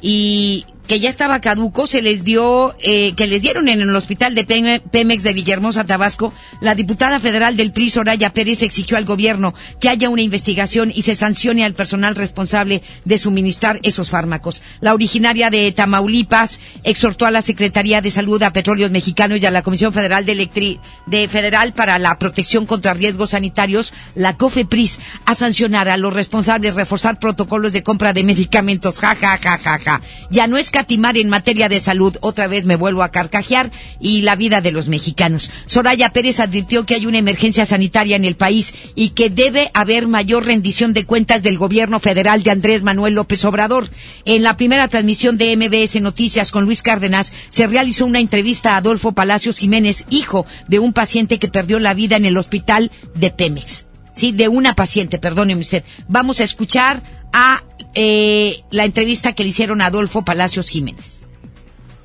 y 0.01 0.65
que 0.93 1.01
ya 1.01 1.09
estaba 1.09 1.41
caduco, 1.41 1.87
se 1.87 2.03
les 2.03 2.23
dio, 2.23 2.75
eh, 2.81 3.15
que 3.15 3.27
les 3.27 3.41
dieron 3.41 3.71
en 3.71 3.81
el 3.81 3.97
hospital 3.97 4.35
de 4.35 4.45
Pemex 4.45 5.23
de 5.23 5.33
Villahermosa, 5.33 5.85
Tabasco, 5.85 6.35
la 6.61 6.75
diputada 6.75 7.19
federal 7.19 7.57
del 7.57 7.73
PRI, 7.73 7.89
Soraya 7.89 8.35
Pérez, 8.35 8.63
exigió 8.63 8.99
al 8.99 9.07
gobierno 9.07 9.55
que 9.81 9.89
haya 9.89 10.11
una 10.11 10.21
investigación 10.21 10.93
y 10.95 11.01
se 11.01 11.15
sancione 11.15 11.65
al 11.65 11.73
personal 11.73 12.15
responsable 12.15 12.83
de 13.07 13.17
suministrar 13.17 13.81
esos 13.83 14.11
fármacos. 14.11 14.61
La 14.83 14.93
originaria 14.93 15.49
de 15.49 15.73
Tamaulipas 15.73 16.61
exhortó 16.85 17.25
a 17.25 17.31
la 17.31 17.41
Secretaría 17.41 18.03
de 18.03 18.11
Salud, 18.11 18.43
a 18.43 18.53
Petróleos 18.53 18.91
Mexicanos 18.91 19.39
y 19.41 19.47
a 19.47 19.51
la 19.51 19.63
Comisión 19.63 19.95
Federal 19.95 20.27
de, 20.27 20.33
Electri 20.33 20.79
de 21.07 21.27
Federal 21.27 21.73
para 21.73 21.99
la 21.99 22.19
Protección 22.19 22.67
contra 22.67 22.93
Riesgos 22.93 23.31
Sanitarios, 23.31 23.95
la 24.15 24.37
COFEPRIS, 24.37 25.01
a 25.25 25.35
sancionar 25.35 25.89
a 25.89 25.97
los 25.97 26.13
responsables, 26.13 26.75
reforzar 26.75 27.19
protocolos 27.19 27.73
de 27.73 27.83
compra 27.83 28.13
de 28.13 28.25
medicamentos. 28.25 28.99
Ja, 28.99 29.17
ja, 29.17 29.39
ja, 29.39 29.57
ja, 29.57 29.79
ja. 29.79 30.03
Ya 30.31 30.47
no 30.47 30.59
es 30.59 30.71
escatimar 30.83 31.17
en 31.17 31.29
materia 31.29 31.69
de 31.69 31.79
salud. 31.79 32.17
Otra 32.23 32.49
vez 32.49 32.65
me 32.65 32.75
vuelvo 32.75 33.05
a 33.05 33.13
carcajear 33.13 33.71
y 34.01 34.23
la 34.23 34.35
vida 34.35 34.61
de 34.61 34.73
los 34.73 34.89
mexicanos. 34.89 35.49
Soraya 35.67 36.13
Pérez 36.13 36.41
advirtió 36.41 36.85
que 36.85 36.97
hay 36.97 37.07
una 37.07 37.19
emergencia 37.19 37.65
sanitaria 37.65 38.17
en 38.17 38.25
el 38.25 38.35
país 38.35 38.75
y 38.97 39.11
que 39.11 39.31
debe 39.31 39.71
haber 39.75 40.09
mayor 40.09 40.45
rendición 40.45 40.93
de 40.93 41.07
cuentas 41.07 41.45
del 41.45 41.57
gobierno 41.57 42.01
federal 42.01 42.43
de 42.43 42.51
Andrés 42.51 42.83
Manuel 42.83 43.15
López 43.15 43.45
Obrador. 43.45 43.91
En 44.25 44.43
la 44.43 44.57
primera 44.57 44.89
transmisión 44.89 45.39
de 45.39 45.57
MBS 45.57 46.01
Noticias 46.01 46.51
con 46.51 46.65
Luis 46.65 46.83
Cárdenas 46.83 47.33
se 47.51 47.69
realizó 47.69 48.05
una 48.05 48.19
entrevista 48.19 48.75
a 48.75 48.79
Adolfo 48.79 49.13
Palacios 49.13 49.59
Jiménez, 49.59 50.05
hijo 50.11 50.47
de 50.67 50.81
un 50.81 50.93
paciente 50.93 51.39
que 51.39 51.47
perdió 51.47 51.79
la 51.79 51.95
vida 51.95 52.17
en 52.17 52.25
el 52.25 52.37
hospital 52.37 52.91
de 53.15 53.31
Pemex. 53.31 53.87
Sí, 54.15 54.33
de 54.33 54.49
una 54.49 54.75
paciente, 54.75 55.19
perdóneme 55.19 55.61
usted. 55.61 55.85
Vamos 56.09 56.41
a 56.41 56.45
escuchar 56.45 57.03
a 57.33 57.63
eh, 57.95 58.57
la 58.71 58.85
entrevista 58.85 59.35
que 59.35 59.43
le 59.43 59.51
hicieron 59.51 59.81
a 59.81 59.87
Adolfo 59.87 60.25
Palacios 60.25 60.69
Jiménez. 60.71 61.27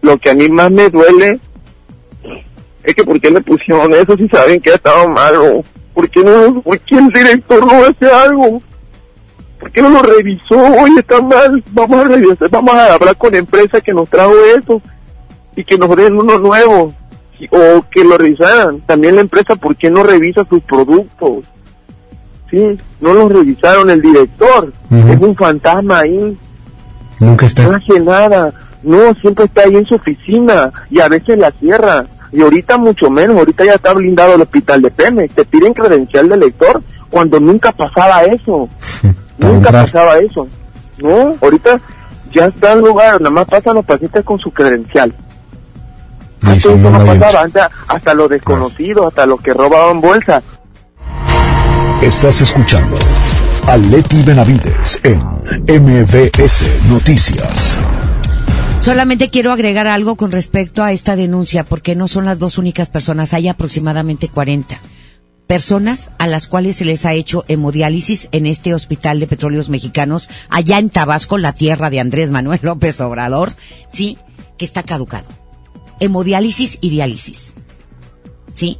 Lo 0.02 0.18
que 0.18 0.30
a 0.30 0.36
mí 0.36 0.48
más 0.50 0.72
me 0.72 0.90
duele 0.90 1.40
es 2.84 2.96
que 2.96 3.04
por 3.04 3.20
qué 3.20 3.30
le 3.30 3.42
pusieron 3.42 3.94
eso 3.94 4.16
si 4.16 4.28
saben 4.30 4.62
que 4.62 4.72
ha 4.72 4.76
estado 4.76 5.10
malo. 5.10 5.64
¿Por 5.94 6.10
qué, 6.10 6.24
no, 6.24 6.62
¿Por 6.62 6.80
qué 6.82 6.96
el 6.96 7.08
director 7.08 7.66
no 7.66 7.84
hace 7.84 8.06
algo? 8.06 8.62
¿Por 9.60 9.72
qué 9.72 9.82
no 9.82 9.90
lo 9.90 10.04
revisó? 10.04 10.56
Oye, 10.56 11.00
está 11.00 11.22
mal. 11.22 11.64
Vamos 11.72 12.00
a 12.00 12.08
revisar, 12.08 12.50
vamos 12.50 12.74
a 12.76 12.94
hablar 12.94 13.18
con 13.18 13.32
la 13.32 13.40
empresa 13.40 13.82
que 13.82 13.94
nos 13.94 14.10
trajo 14.10 14.34
eso 14.58 14.82
y 15.56 15.64
que 15.64 15.78
nos 15.78 15.96
den 15.96 16.18
uno 16.18 16.38
nuevo. 16.38 16.94
O 17.50 17.86
que 17.92 18.04
lo 18.04 18.18
revisaran. 18.18 18.82
También 18.82 19.16
la 19.16 19.22
empresa, 19.22 19.56
¿por 19.56 19.76
qué 19.76 19.90
no 19.90 20.04
revisa 20.04 20.46
sus 20.50 20.62
productos? 20.64 21.46
Sí, 22.50 22.78
no 23.02 23.14
lo 23.14 23.30
revisaron 23.30 23.90
el 23.90 24.02
director. 24.02 24.72
Es 24.92 25.20
un 25.20 25.36
fantasma 25.36 26.00
ahí. 26.00 26.38
Nunca 27.20 27.46
está. 27.46 27.68
No 27.68 27.76
hace 27.76 28.00
nada. 28.00 28.54
No, 28.84 29.14
siempre 29.16 29.46
está 29.46 29.64
ahí 29.64 29.76
en 29.76 29.86
su 29.86 29.96
oficina 29.96 30.72
y 30.90 31.00
a 31.00 31.10
veces 31.10 31.38
la 31.38 31.52
cierra. 31.52 32.06
Y 32.32 32.42
ahorita 32.42 32.78
mucho 32.78 33.10
menos, 33.10 33.38
ahorita 33.38 33.66
ya 33.66 33.74
está 33.74 33.94
blindado 33.94 34.36
el 34.36 34.42
hospital 34.42 34.82
de 34.82 34.92
Pemex. 34.92 35.34
Te 35.34 35.46
piden 35.46 35.74
credencial 35.74 36.30
de 36.30 36.38
lector 36.38 36.82
cuando 37.10 37.40
nunca 37.40 37.72
pasaba 37.72 38.24
eso. 38.24 38.70
nunca 39.38 39.72
pasaba 39.72 40.18
eso. 40.20 40.48
No, 41.02 41.36
ahorita 41.42 41.80
ya 42.32 42.46
está 42.46 42.74
en 42.74 42.80
lugar, 42.82 43.22
nada 43.22 43.30
más 43.30 43.46
pasan 43.46 43.76
los 43.76 43.86
pacientes 43.86 44.24
con 44.24 44.40
su 44.40 44.52
credencial. 44.52 45.14
Antes 46.42 46.66
eso 46.66 46.78
no, 46.78 46.92
pasaba, 46.92 47.42
antes 47.42 47.64
hasta 47.88 48.14
los 48.14 48.30
desconocidos, 48.30 49.08
hasta 49.08 49.26
los 49.26 49.42
que 49.42 49.54
robaban 49.54 50.02
bolsas, 50.02 50.44
Estás 52.02 52.42
escuchando 52.42 52.96
a 53.66 53.76
Leti 53.76 54.22
Benavides 54.22 55.02
en 55.04 55.20
MBS 55.20 56.68
Noticias. 56.88 57.80
Solamente 58.80 59.32
quiero 59.32 59.52
agregar 59.52 59.88
algo 59.88 60.16
con 60.16 60.32
respecto 60.32 60.84
a 60.84 60.92
esta 60.92 61.16
denuncia, 61.16 61.64
porque 61.64 61.96
no 61.96 62.08
son 62.08 62.26
las 62.26 62.38
dos 62.38 62.60
únicas 62.60 62.90
personas, 62.90 63.34
hay 63.34 63.48
aproximadamente 63.48 64.30
40 64.30 64.80
personas 65.48 66.12
a 66.20 66.28
las 66.28 66.48
cuales 66.48 66.76
se 66.76 66.86
les 66.86 67.04
ha 67.04 67.16
hecho 67.16 67.44
hemodiálisis 67.48 68.30
en 68.32 68.46
este 68.46 68.76
hospital 68.76 69.20
de 69.20 69.26
petróleos 69.26 69.70
mexicanos, 69.70 70.30
allá 70.50 70.78
en 70.78 70.92
Tabasco, 70.92 71.40
la 71.40 71.54
tierra 71.54 71.90
de 71.90 72.00
Andrés 72.00 72.30
Manuel 72.30 72.60
López 72.62 73.02
Obrador, 73.02 73.54
sí, 73.92 74.20
que 74.60 74.66
está 74.66 74.84
caducado. 74.84 75.26
Hemodiálisis 76.00 76.78
y 76.80 76.92
diálisis. 76.92 77.56
Sí, 78.52 78.78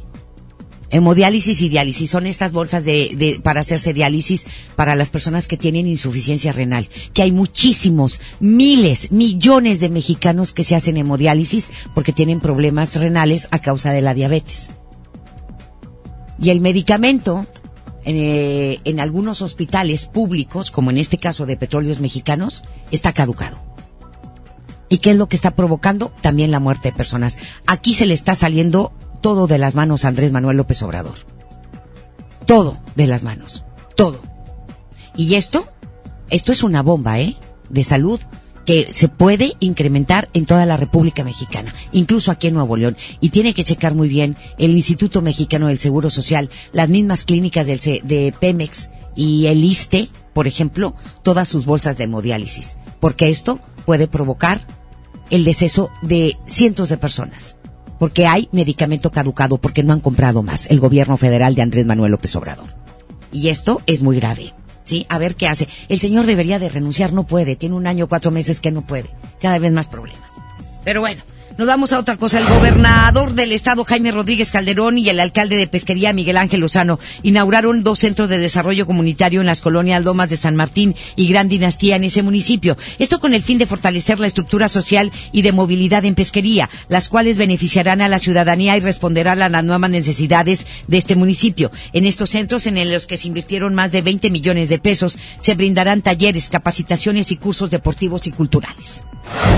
Hemodiálisis 0.90 1.60
y 1.60 1.68
diálisis 1.68 2.10
son 2.10 2.26
estas 2.26 2.52
bolsas 2.52 2.84
de, 2.84 3.40
para 3.42 3.60
hacerse 3.60 3.92
diálisis 3.92 4.46
para 4.74 4.94
las 4.94 5.10
personas 5.10 5.46
que 5.46 5.58
tienen 5.58 5.86
insuficiencia 5.86 6.52
renal. 6.52 6.88
Que 7.12 7.22
hay 7.22 7.32
muchísimos, 7.32 8.20
miles, 8.40 9.12
millones 9.12 9.80
de 9.80 9.90
mexicanos 9.90 10.54
que 10.54 10.64
se 10.64 10.74
hacen 10.74 10.96
hemodiálisis 10.96 11.70
porque 11.94 12.12
tienen 12.12 12.40
problemas 12.40 12.96
renales 12.96 13.48
a 13.50 13.60
causa 13.60 13.92
de 13.92 14.00
la 14.00 14.14
diabetes. 14.14 14.70
Y 16.40 16.50
el 16.50 16.60
medicamento, 16.60 17.46
eh, 18.04 18.78
en 18.84 19.00
algunos 19.00 19.42
hospitales 19.42 20.06
públicos, 20.06 20.70
como 20.70 20.90
en 20.90 20.96
este 20.96 21.18
caso 21.18 21.44
de 21.44 21.58
petróleos 21.58 22.00
mexicanos, 22.00 22.64
está 22.90 23.12
caducado. 23.12 23.58
¿Y 24.88 24.98
qué 24.98 25.10
es 25.10 25.16
lo 25.16 25.28
que 25.28 25.36
está 25.36 25.50
provocando? 25.50 26.12
También 26.22 26.50
la 26.50 26.60
muerte 26.60 26.90
de 26.90 26.96
personas. 26.96 27.38
Aquí 27.66 27.92
se 27.92 28.06
le 28.06 28.14
está 28.14 28.34
saliendo 28.34 28.92
todo 29.20 29.46
de 29.46 29.58
las 29.58 29.74
manos 29.74 30.04
Andrés 30.04 30.32
Manuel 30.32 30.56
López 30.56 30.82
Obrador. 30.82 31.14
Todo 32.46 32.78
de 32.94 33.06
las 33.06 33.22
manos. 33.22 33.64
Todo. 33.96 34.20
Y 35.16 35.34
esto, 35.34 35.68
esto 36.30 36.52
es 36.52 36.62
una 36.62 36.82
bomba, 36.82 37.20
¿eh? 37.20 37.36
De 37.68 37.84
salud 37.84 38.20
que 38.64 38.90
se 38.92 39.08
puede 39.08 39.54
incrementar 39.60 40.28
en 40.34 40.44
toda 40.44 40.66
la 40.66 40.76
República 40.76 41.24
Mexicana, 41.24 41.74
incluso 41.90 42.30
aquí 42.30 42.48
en 42.48 42.54
Nuevo 42.54 42.76
León. 42.76 42.96
Y 43.18 43.30
tiene 43.30 43.54
que 43.54 43.64
checar 43.64 43.94
muy 43.94 44.08
bien 44.08 44.36
el 44.58 44.72
Instituto 44.72 45.22
Mexicano 45.22 45.68
del 45.68 45.78
Seguro 45.78 46.10
Social, 46.10 46.50
las 46.72 46.88
mismas 46.88 47.24
clínicas 47.24 47.66
del, 47.66 47.78
de 47.78 48.34
Pemex 48.38 48.90
y 49.16 49.46
el 49.46 49.64
ISTE, 49.64 50.08
por 50.34 50.46
ejemplo, 50.46 50.94
todas 51.22 51.48
sus 51.48 51.64
bolsas 51.64 51.96
de 51.96 52.04
hemodiálisis, 52.04 52.76
porque 53.00 53.30
esto 53.30 53.58
puede 53.86 54.06
provocar 54.06 54.66
el 55.30 55.44
deceso 55.44 55.90
de 56.02 56.36
cientos 56.46 56.90
de 56.90 56.98
personas 56.98 57.57
porque 57.98 58.26
hay 58.26 58.48
medicamento 58.52 59.10
caducado, 59.10 59.58
porque 59.58 59.82
no 59.82 59.92
han 59.92 60.00
comprado 60.00 60.42
más 60.42 60.66
el 60.70 60.80
gobierno 60.80 61.16
federal 61.16 61.54
de 61.54 61.62
Andrés 61.62 61.86
Manuel 61.86 62.12
López 62.12 62.34
Obrador. 62.36 62.68
Y 63.32 63.48
esto 63.48 63.82
es 63.86 64.02
muy 64.02 64.16
grave. 64.16 64.54
¿Sí? 64.84 65.04
A 65.10 65.18
ver 65.18 65.34
qué 65.34 65.48
hace. 65.48 65.68
El 65.90 66.00
señor 66.00 66.24
debería 66.24 66.58
de 66.58 66.70
renunciar, 66.70 67.12
no 67.12 67.26
puede. 67.26 67.56
Tiene 67.56 67.74
un 67.74 67.86
año, 67.86 68.08
cuatro 68.08 68.30
meses 68.30 68.60
que 68.60 68.70
no 68.70 68.86
puede. 68.86 69.10
Cada 69.38 69.58
vez 69.58 69.70
más 69.70 69.86
problemas. 69.86 70.36
Pero 70.82 71.00
bueno, 71.00 71.22
nos 71.58 71.66
vamos 71.66 71.92
a 71.92 71.98
otra 71.98 72.16
cosa. 72.16 72.38
El 72.38 72.46
gobernador 72.46 73.34
del 73.34 73.50
estado, 73.50 73.84
Jaime 73.84 74.12
Rodríguez 74.12 74.52
Calderón, 74.52 74.96
y 74.96 75.08
el 75.08 75.18
alcalde 75.18 75.56
de 75.56 75.66
Pesquería, 75.66 76.12
Miguel 76.12 76.36
Ángel 76.36 76.60
Lozano, 76.60 77.00
inauguraron 77.24 77.82
dos 77.82 77.98
centros 77.98 78.28
de 78.28 78.38
desarrollo 78.38 78.86
comunitario 78.86 79.40
en 79.40 79.46
las 79.46 79.60
colonias 79.60 80.04
Lomas 80.04 80.30
de 80.30 80.36
San 80.36 80.54
Martín 80.54 80.94
y 81.16 81.28
Gran 81.28 81.48
Dinastía 81.48 81.96
en 81.96 82.04
ese 82.04 82.22
municipio. 82.22 82.76
Esto 83.00 83.18
con 83.18 83.34
el 83.34 83.42
fin 83.42 83.58
de 83.58 83.66
fortalecer 83.66 84.20
la 84.20 84.28
estructura 84.28 84.68
social 84.68 85.10
y 85.32 85.42
de 85.42 85.50
movilidad 85.50 86.04
en 86.04 86.14
pesquería, 86.14 86.70
las 86.88 87.08
cuales 87.08 87.36
beneficiarán 87.36 88.02
a 88.02 88.08
la 88.08 88.20
ciudadanía 88.20 88.76
y 88.76 88.80
responderán 88.80 89.42
a 89.42 89.48
las 89.48 89.64
nuevas 89.64 89.90
necesidades 89.90 90.64
de 90.86 90.96
este 90.96 91.16
municipio. 91.16 91.72
En 91.92 92.06
estos 92.06 92.30
centros, 92.30 92.68
en 92.68 92.78
los 92.92 93.08
que 93.08 93.16
se 93.16 93.26
invirtieron 93.26 93.74
más 93.74 93.90
de 93.90 94.02
20 94.02 94.30
millones 94.30 94.68
de 94.68 94.78
pesos, 94.78 95.18
se 95.40 95.54
brindarán 95.54 96.02
talleres, 96.02 96.50
capacitaciones 96.50 97.32
y 97.32 97.36
cursos 97.36 97.68
deportivos 97.70 98.28
y 98.28 98.30
culturales. 98.30 99.02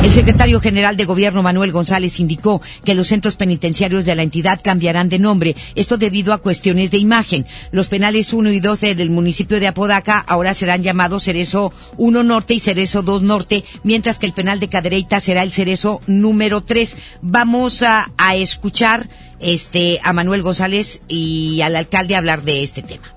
El 0.03 0.11
secretario 0.11 0.61
general 0.61 0.97
de 0.97 1.05
Gobierno, 1.05 1.43
Manuel 1.43 1.73
González, 1.73 1.90
indicó 2.19 2.61
que 2.85 2.95
los 2.95 3.09
centros 3.09 3.37
penitenciarios 3.37 4.05
de 4.05 4.15
la 4.15 4.23
entidad 4.23 4.61
cambiarán 4.63 5.09
de 5.09 5.19
nombre, 5.19 5.57
esto 5.75 5.97
debido 5.97 6.33
a 6.33 6.39
cuestiones 6.39 6.91
de 6.91 6.99
imagen. 6.99 7.47
Los 7.73 7.89
penales 7.89 8.33
1 8.33 8.51
y 8.51 8.61
2 8.61 8.81
del 8.81 9.11
municipio 9.11 9.61
de 9.61 9.69
Apodaca 9.69 10.19
ahora 10.19 10.55
serán 10.55 10.83
llamados 10.83 11.25
Cerezo 11.25 11.73
1 11.97 12.23
Norte 12.23 12.55
y 12.55 12.61
Cerezo 12.61 13.03
2 13.03 13.23
Norte, 13.23 13.65
mientras 13.83 14.19
que 14.19 14.27
el 14.27 14.33
penal 14.33 14.61
de 14.61 14.69
Cadereyta 14.69 15.21
será 15.21 15.43
el 15.43 15.53
Cerezo 15.53 16.01
número 16.07 16.63
3. 16.63 16.97
Vamos 17.23 17.83
a, 17.83 18.11
escuchar 18.35 19.09
este, 19.41 19.99
a 20.05 20.13
Manuel 20.13 20.43
González 20.43 21.01
y 21.09 21.61
al 21.63 21.75
alcalde 21.77 22.17
hablar 22.17 22.43
de 22.43 22.63
este 22.63 22.83
tema. 22.83 23.15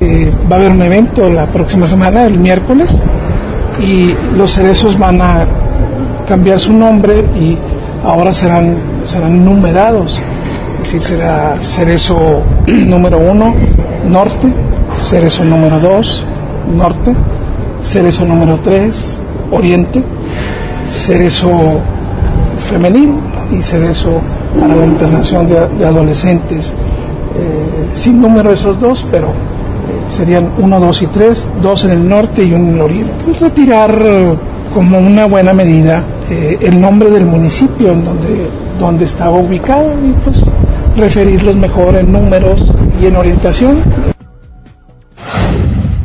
Eh, 0.00 0.30
va 0.50 0.56
a 0.56 0.58
haber 0.58 0.72
un 0.72 0.82
evento 0.82 1.28
la 1.30 1.46
próxima 1.46 1.86
semana, 1.86 2.26
el 2.26 2.38
miércoles, 2.38 3.02
y 3.80 4.14
los 4.36 4.52
cerezos 4.52 4.98
van 4.98 5.20
a 5.22 5.65
cambiar 6.26 6.58
su 6.58 6.72
nombre 6.72 7.24
y 7.38 7.56
ahora 8.04 8.32
serán, 8.32 8.76
serán 9.04 9.44
numerados. 9.44 10.20
Es 10.76 10.92
decir, 10.92 11.02
será 11.02 11.56
cerezo 11.60 12.42
número 12.66 13.18
uno, 13.18 13.54
norte, 14.08 14.48
cerezo 14.96 15.44
número 15.44 15.80
dos, 15.80 16.24
norte, 16.76 17.14
cerezo 17.82 18.24
número 18.24 18.58
tres, 18.62 19.18
oriente, 19.50 20.02
cerezo 20.88 21.80
femenil 22.68 23.14
y 23.50 23.62
cerezo 23.62 24.20
para 24.60 24.74
la 24.74 24.86
internación 24.86 25.48
de, 25.48 25.84
adolescentes. 25.84 26.74
Eh, 27.36 27.88
sin 27.92 28.20
número 28.20 28.52
esos 28.52 28.80
dos, 28.80 29.04
pero 29.10 29.28
eh, 29.28 29.32
serían 30.10 30.50
uno, 30.58 30.80
dos 30.80 31.02
y 31.02 31.06
tres, 31.06 31.50
dos 31.62 31.84
en 31.84 31.90
el 31.90 32.08
norte 32.08 32.42
y 32.44 32.52
uno 32.52 32.68
en 32.68 32.74
el 32.74 32.80
oriente. 32.80 33.14
Pues 33.24 33.40
retirar 33.40 33.94
eh, 34.02 34.34
como 34.72 34.98
una 34.98 35.26
buena 35.26 35.52
medida 35.52 36.02
el 36.30 36.80
nombre 36.80 37.10
del 37.10 37.24
municipio 37.24 37.92
en 37.92 38.04
donde, 38.04 38.48
donde 38.78 39.04
estaba 39.04 39.38
ubicado 39.38 39.94
y 40.04 40.12
pues 40.24 40.44
referirlos 40.96 41.56
mejor 41.56 41.96
en 41.96 42.12
números 42.12 42.72
y 43.00 43.06
en 43.06 43.16
orientación. 43.16 43.82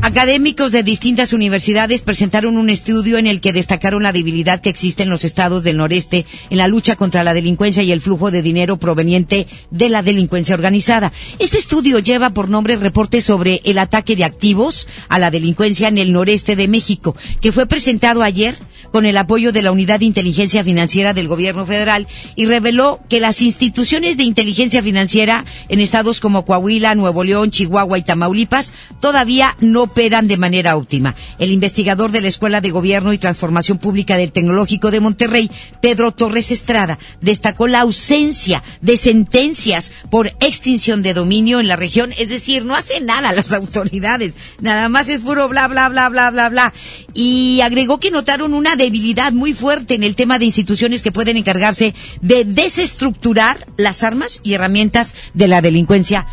Académicos 0.03 0.71
de 0.71 0.83
distintas 0.83 1.31
universidades 1.31 2.01
presentaron 2.01 2.57
un 2.57 2.69
estudio 2.69 3.17
en 3.17 3.27
el 3.27 3.39
que 3.39 3.53
destacaron 3.53 4.03
la 4.03 4.11
debilidad 4.11 4.59
que 4.59 4.69
existe 4.69 5.03
en 5.03 5.09
los 5.09 5.23
estados 5.23 5.63
del 5.63 5.77
noreste 5.77 6.25
en 6.49 6.57
la 6.57 6.67
lucha 6.67 6.95
contra 6.95 7.23
la 7.23 7.35
delincuencia 7.35 7.83
y 7.83 7.91
el 7.91 8.01
flujo 8.01 8.31
de 8.31 8.41
dinero 8.41 8.77
proveniente 8.77 9.47
de 9.69 9.89
la 9.89 10.01
delincuencia 10.01 10.55
organizada. 10.55 11.13
Este 11.39 11.59
estudio 11.59 11.99
lleva 11.99 12.31
por 12.31 12.49
nombre 12.49 12.75
reporte 12.75 13.21
sobre 13.21 13.61
el 13.63 13.77
ataque 13.77 14.15
de 14.15 14.23
activos 14.23 14.87
a 15.07 15.19
la 15.19 15.31
delincuencia 15.31 15.87
en 15.87 15.99
el 15.99 16.11
noreste 16.11 16.55
de 16.55 16.67
México, 16.67 17.15
que 17.39 17.51
fue 17.51 17.67
presentado 17.67 18.23
ayer 18.23 18.55
con 18.91 19.05
el 19.05 19.17
apoyo 19.17 19.51
de 19.51 19.61
la 19.61 19.71
Unidad 19.71 19.99
de 19.99 20.05
Inteligencia 20.05 20.63
Financiera 20.63 21.13
del 21.13 21.27
Gobierno 21.27 21.65
Federal 21.65 22.07
y 22.35 22.45
reveló 22.45 22.99
que 23.09 23.19
las 23.19 23.41
instituciones 23.41 24.17
de 24.17 24.23
inteligencia 24.23 24.83
financiera 24.83 25.45
en 25.69 25.79
estados 25.79 26.19
como 26.19 26.45
Coahuila, 26.45 26.95
Nuevo 26.95 27.23
León, 27.23 27.51
Chihuahua 27.51 27.97
y 27.97 28.03
Tamaulipas 28.03 28.73
todavía 28.99 29.55
no 29.59 29.83
operan 29.83 30.27
de 30.27 30.37
manera 30.37 30.75
óptima. 30.75 31.15
El 31.39 31.51
investigador 31.51 32.11
de 32.11 32.21
la 32.21 32.27
Escuela 32.27 32.61
de 32.61 32.71
Gobierno 32.71 33.13
y 33.13 33.17
Transformación 33.17 33.77
Pública 33.77 34.17
del 34.17 34.31
Tecnológico 34.31 34.91
de 34.91 34.99
Monterrey, 34.99 35.49
Pedro 35.81 36.11
Torres 36.11 36.51
Estrada, 36.51 36.97
destacó 37.21 37.67
la 37.67 37.81
ausencia 37.81 38.63
de 38.81 38.97
sentencias 38.97 39.91
por 40.09 40.27
extinción 40.39 41.01
de 41.01 41.13
dominio 41.13 41.59
en 41.59 41.67
la 41.67 41.75
región, 41.75 42.13
es 42.17 42.29
decir, 42.29 42.65
no 42.65 42.75
hace 42.75 42.99
nada 43.01 43.33
las 43.33 43.53
autoridades, 43.53 44.33
nada 44.59 44.89
más 44.89 45.09
es 45.09 45.21
puro 45.21 45.47
bla 45.47 45.67
bla 45.67 45.89
bla 45.89 46.09
bla 46.09 46.29
bla 46.31 46.49
bla. 46.49 46.73
Y 47.13 47.61
agregó 47.61 47.99
que 47.99 48.11
notaron 48.11 48.53
una 48.53 48.75
debilidad 48.83 49.31
muy 49.31 49.53
fuerte 49.53 49.95
en 49.95 50.03
el 50.03 50.15
tema 50.15 50.39
de 50.39 50.45
instituciones 50.45 51.03
que 51.03 51.11
pueden 51.11 51.37
encargarse 51.37 51.93
de 52.21 52.45
desestructurar 52.45 53.67
las 53.77 54.03
armas 54.03 54.39
y 54.43 54.53
herramientas 54.53 55.13
de 55.33 55.47
la 55.47 55.61
delincuencia 55.61 56.27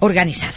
organizada. 0.00 0.54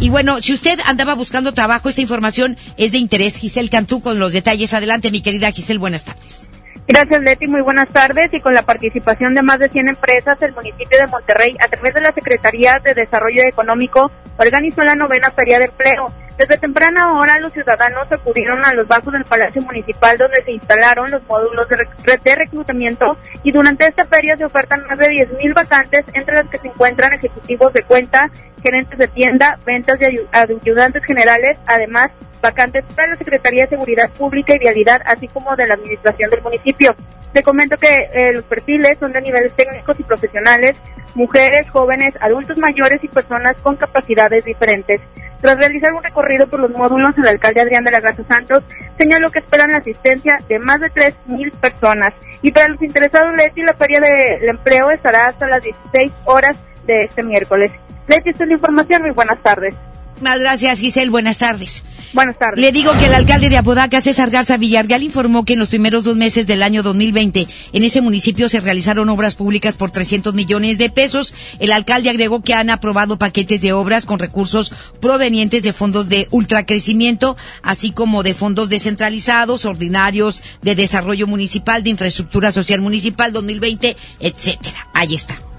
Y 0.00 0.08
bueno, 0.08 0.40
si 0.40 0.54
usted 0.54 0.78
andaba 0.86 1.14
buscando 1.14 1.52
trabajo, 1.52 1.88
esta 1.88 2.00
información 2.00 2.56
es 2.76 2.92
de 2.92 2.98
interés. 2.98 3.36
Giselle 3.36 3.68
Cantú 3.68 4.00
con 4.00 4.18
los 4.18 4.32
detalles. 4.32 4.72
Adelante, 4.72 5.10
mi 5.10 5.20
querida 5.20 5.52
Giselle, 5.52 5.78
buenas 5.78 6.04
tardes. 6.04 6.48
Gracias, 6.92 7.22
Leti. 7.22 7.46
Muy 7.46 7.60
buenas 7.60 7.88
tardes. 7.88 8.30
Y 8.32 8.40
con 8.40 8.52
la 8.52 8.62
participación 8.62 9.32
de 9.36 9.42
más 9.42 9.60
de 9.60 9.68
100 9.68 9.90
empresas, 9.90 10.42
el 10.42 10.52
municipio 10.52 10.98
de 10.98 11.06
Monterrey, 11.06 11.56
a 11.60 11.68
través 11.68 11.94
de 11.94 12.00
la 12.00 12.10
Secretaría 12.10 12.80
de 12.82 12.94
Desarrollo 12.94 13.42
Económico, 13.44 14.10
organizó 14.36 14.82
la 14.82 14.96
novena 14.96 15.30
Feria 15.30 15.60
de 15.60 15.66
Empleo. 15.66 16.12
Desde 16.36 16.58
temprana 16.58 17.12
hora 17.12 17.38
los 17.38 17.52
ciudadanos 17.52 18.10
acudieron 18.10 18.64
a 18.64 18.74
los 18.74 18.88
bajos 18.88 19.12
del 19.12 19.24
Palacio 19.24 19.62
Municipal 19.62 20.16
donde 20.16 20.42
se 20.42 20.52
instalaron 20.52 21.10
los 21.10 21.22
módulos 21.28 21.68
de, 21.68 22.18
de 22.24 22.34
reclutamiento 22.34 23.18
y 23.42 23.52
durante 23.52 23.86
esta 23.86 24.06
feria 24.06 24.36
se 24.38 24.46
ofertan 24.46 24.84
más 24.88 24.98
de 24.98 25.08
10.000 25.08 25.54
vacantes 25.54 26.02
entre 26.14 26.36
las 26.36 26.46
que 26.48 26.58
se 26.58 26.68
encuentran 26.68 27.12
ejecutivos 27.12 27.72
de 27.74 27.82
cuenta, 27.82 28.30
gerentes 28.60 28.98
de 28.98 29.08
tienda, 29.08 29.58
ventas 29.64 29.98
de 29.98 30.24
ayudantes 30.32 31.04
generales, 31.04 31.58
además 31.66 32.10
vacantes 32.40 32.84
para 32.94 33.08
la 33.08 33.16
Secretaría 33.16 33.64
de 33.64 33.70
Seguridad 33.70 34.10
Pública 34.10 34.54
y 34.54 34.58
Vialidad, 34.58 35.02
así 35.04 35.28
como 35.28 35.54
de 35.56 35.66
la 35.66 35.74
Administración 35.74 36.30
del 36.30 36.42
municipio. 36.42 36.94
Te 37.32 37.42
comento 37.42 37.76
que 37.76 38.08
eh, 38.12 38.32
los 38.32 38.44
perfiles 38.44 38.96
son 38.98 39.12
de 39.12 39.20
niveles 39.20 39.52
técnicos 39.54 39.98
y 40.00 40.02
profesionales, 40.02 40.76
mujeres, 41.14 41.68
jóvenes, 41.70 42.14
adultos 42.20 42.58
mayores 42.58 42.98
y 43.02 43.08
personas 43.08 43.56
con 43.62 43.76
capacidades 43.76 44.44
diferentes. 44.44 45.00
Tras 45.40 45.56
realizar 45.56 45.92
un 45.92 46.02
recorrido 46.02 46.46
por 46.48 46.60
los 46.60 46.70
módulos, 46.70 47.16
el 47.16 47.28
alcalde 47.28 47.62
Adrián 47.62 47.84
de 47.84 47.92
la 47.92 48.00
Garza 48.00 48.24
Santos 48.28 48.62
señaló 48.98 49.30
que 49.30 49.38
esperan 49.38 49.70
la 49.70 49.78
asistencia 49.78 50.38
de 50.48 50.58
más 50.58 50.80
de 50.80 50.90
3.000 50.90 51.52
personas. 51.52 52.12
Y 52.42 52.52
para 52.52 52.68
los 52.68 52.82
interesados, 52.82 53.34
Leti, 53.36 53.62
la 53.62 53.74
feria 53.74 54.00
del 54.00 54.48
empleo 54.48 54.90
estará 54.90 55.26
hasta 55.26 55.46
las 55.46 55.62
16 55.62 56.12
horas 56.26 56.58
de 56.86 57.04
este 57.04 57.22
miércoles. 57.22 57.70
Leti, 58.10 58.30
esta 58.30 58.44
es 58.44 58.48
la 58.48 58.54
información. 58.54 59.02
Muy 59.02 59.12
buenas 59.12 59.40
tardes. 59.42 59.74
Muchas 60.20 60.40
gracias, 60.40 60.80
Giselle. 60.80 61.10
Buenas 61.10 61.38
tardes. 61.38 61.82
Buenas 62.12 62.38
tardes. 62.38 62.60
Le 62.60 62.72
digo 62.72 62.92
que 62.98 63.06
el 63.06 63.14
alcalde 63.14 63.48
de 63.48 63.56
Apodaca, 63.56 64.02
César 64.02 64.28
Garza 64.30 64.58
Villarreal, 64.58 65.02
informó 65.02 65.44
que 65.46 65.54
en 65.54 65.60
los 65.60 65.68
primeros 65.70 66.04
dos 66.04 66.16
meses 66.16 66.46
del 66.46 66.62
año 66.62 66.82
2020 66.82 67.46
en 67.72 67.84
ese 67.84 68.02
municipio 68.02 68.48
se 68.50 68.60
realizaron 68.60 69.08
obras 69.08 69.34
públicas 69.34 69.76
por 69.76 69.92
300 69.92 70.34
millones 70.34 70.76
de 70.76 70.90
pesos. 70.90 71.34
El 71.58 71.72
alcalde 71.72 72.10
agregó 72.10 72.42
que 72.42 72.52
han 72.52 72.68
aprobado 72.68 73.16
paquetes 73.16 73.62
de 73.62 73.72
obras 73.72 74.04
con 74.04 74.18
recursos 74.18 74.72
provenientes 75.00 75.62
de 75.62 75.72
fondos 75.72 76.08
de 76.08 76.26
ultracrecimiento, 76.32 77.36
así 77.62 77.92
como 77.92 78.22
de 78.22 78.34
fondos 78.34 78.68
descentralizados, 78.68 79.64
ordinarios, 79.64 80.42
de 80.60 80.74
desarrollo 80.74 81.26
municipal, 81.28 81.82
de 81.82 81.90
infraestructura 81.90 82.52
social 82.52 82.80
municipal 82.80 83.32
2020, 83.32 83.96
etcétera. 84.20 84.88
Ahí 84.92 85.14
está. 85.14 85.49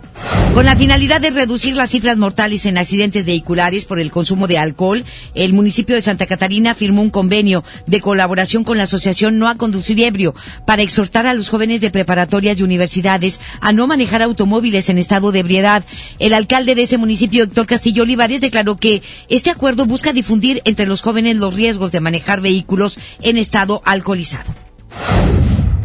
Con 0.53 0.65
la 0.65 0.75
finalidad 0.75 1.21
de 1.21 1.29
reducir 1.29 1.77
las 1.77 1.91
cifras 1.91 2.17
mortales 2.17 2.65
en 2.65 2.77
accidentes 2.77 3.25
vehiculares 3.25 3.85
por 3.85 4.01
el 4.01 4.11
consumo 4.11 4.47
de 4.47 4.57
alcohol, 4.57 5.05
el 5.33 5.53
municipio 5.53 5.95
de 5.95 6.01
Santa 6.01 6.25
Catarina 6.25 6.75
firmó 6.75 7.01
un 7.01 7.09
convenio 7.09 7.63
de 7.87 8.01
colaboración 8.01 8.65
con 8.65 8.77
la 8.77 8.83
Asociación 8.83 9.39
No 9.39 9.47
a 9.47 9.55
Conducir 9.55 10.01
Ebrio 10.01 10.35
para 10.65 10.81
exhortar 10.81 11.25
a 11.25 11.33
los 11.33 11.47
jóvenes 11.47 11.79
de 11.79 11.89
preparatorias 11.89 12.59
y 12.59 12.63
universidades 12.63 13.39
a 13.61 13.71
no 13.71 13.87
manejar 13.87 14.21
automóviles 14.21 14.89
en 14.89 14.97
estado 14.97 15.31
de 15.31 15.39
ebriedad. 15.39 15.85
El 16.19 16.33
alcalde 16.33 16.75
de 16.75 16.83
ese 16.83 16.97
municipio, 16.97 17.45
Héctor 17.45 17.65
Castillo 17.65 18.03
Olivares, 18.03 18.41
declaró 18.41 18.75
que 18.75 19.01
este 19.29 19.51
acuerdo 19.51 19.85
busca 19.85 20.11
difundir 20.11 20.61
entre 20.65 20.85
los 20.85 21.01
jóvenes 21.01 21.37
los 21.37 21.55
riesgos 21.55 21.93
de 21.93 22.01
manejar 22.01 22.41
vehículos 22.41 22.99
en 23.21 23.37
estado 23.37 23.81
alcoholizado. 23.85 24.53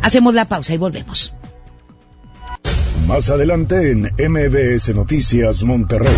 Hacemos 0.02 0.34
la 0.34 0.46
pausa 0.46 0.74
y 0.74 0.76
volvemos. 0.76 1.35
Más 3.06 3.30
adelante 3.30 3.92
en 3.92 4.12
MBS 4.18 4.92
Noticias 4.92 5.62
Monterrey. 5.62 6.16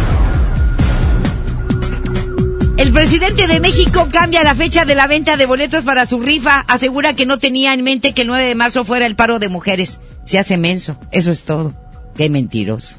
El 2.79 2.93
presidente 2.93 3.47
de 3.47 3.61
México 3.61 4.09
cambia 4.11 4.43
la 4.43 4.55
fecha 4.55 4.87
de 4.87 4.95
la 4.95 5.07
venta 5.07 5.37
de 5.37 5.45
boletos 5.45 5.85
para 5.85 6.07
su 6.07 6.19
rifa. 6.19 6.61
Asegura 6.67 7.15
que 7.15 7.27
no 7.27 7.39
tenía 7.39 7.75
en 7.75 7.85
mente 7.85 8.15
que 8.15 8.23
el 8.23 8.29
9 8.29 8.47
de 8.47 8.55
marzo 8.55 8.85
fuera 8.85 9.05
el 9.05 9.17
paro 9.17 9.39
de 9.39 9.51
mujeres. 9.51 10.01
Se 10.25 10.39
hace 10.39 10.57
menso. 10.57 10.99
Eso 11.13 11.31
es 11.31 11.45
todo. 11.45 11.75
Qué 12.17 12.31
mentiroso. 12.31 12.97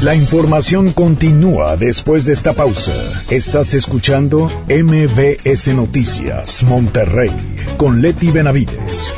La 0.00 0.14
información 0.14 0.92
continúa 0.92 1.76
después 1.76 2.26
de 2.26 2.32
esta 2.32 2.52
pausa. 2.52 2.94
Estás 3.28 3.74
escuchando 3.74 4.52
MBS 4.68 5.74
Noticias 5.74 6.62
Monterrey 6.62 7.32
con 7.76 8.00
Leti 8.00 8.30
Benavides. 8.30 9.14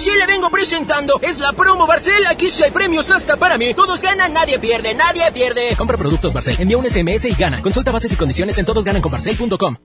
Si 0.00 0.10
le 0.18 0.26
vengo 0.26 0.48
presentando. 0.48 1.20
Es 1.20 1.38
la 1.40 1.52
promo 1.52 1.86
Barcel. 1.86 2.26
Aquí 2.26 2.48
sí 2.48 2.64
hay 2.64 2.70
premios 2.70 3.10
hasta 3.10 3.36
para 3.36 3.58
mí. 3.58 3.74
Todos 3.74 4.00
ganan, 4.00 4.32
nadie 4.32 4.58
pierde, 4.58 4.94
nadie 4.94 5.30
pierde. 5.30 5.76
Compra 5.76 5.98
productos 5.98 6.32
Barcel. 6.32 6.56
Envía 6.58 6.78
un 6.78 6.88
SMS 6.88 7.26
y 7.26 7.34
gana. 7.34 7.60
Consulta 7.60 7.90
bases 7.90 8.10
y 8.10 8.16
condiciones 8.16 8.56
en 8.56 8.64
todosgananconbarcel.com. 8.64 9.76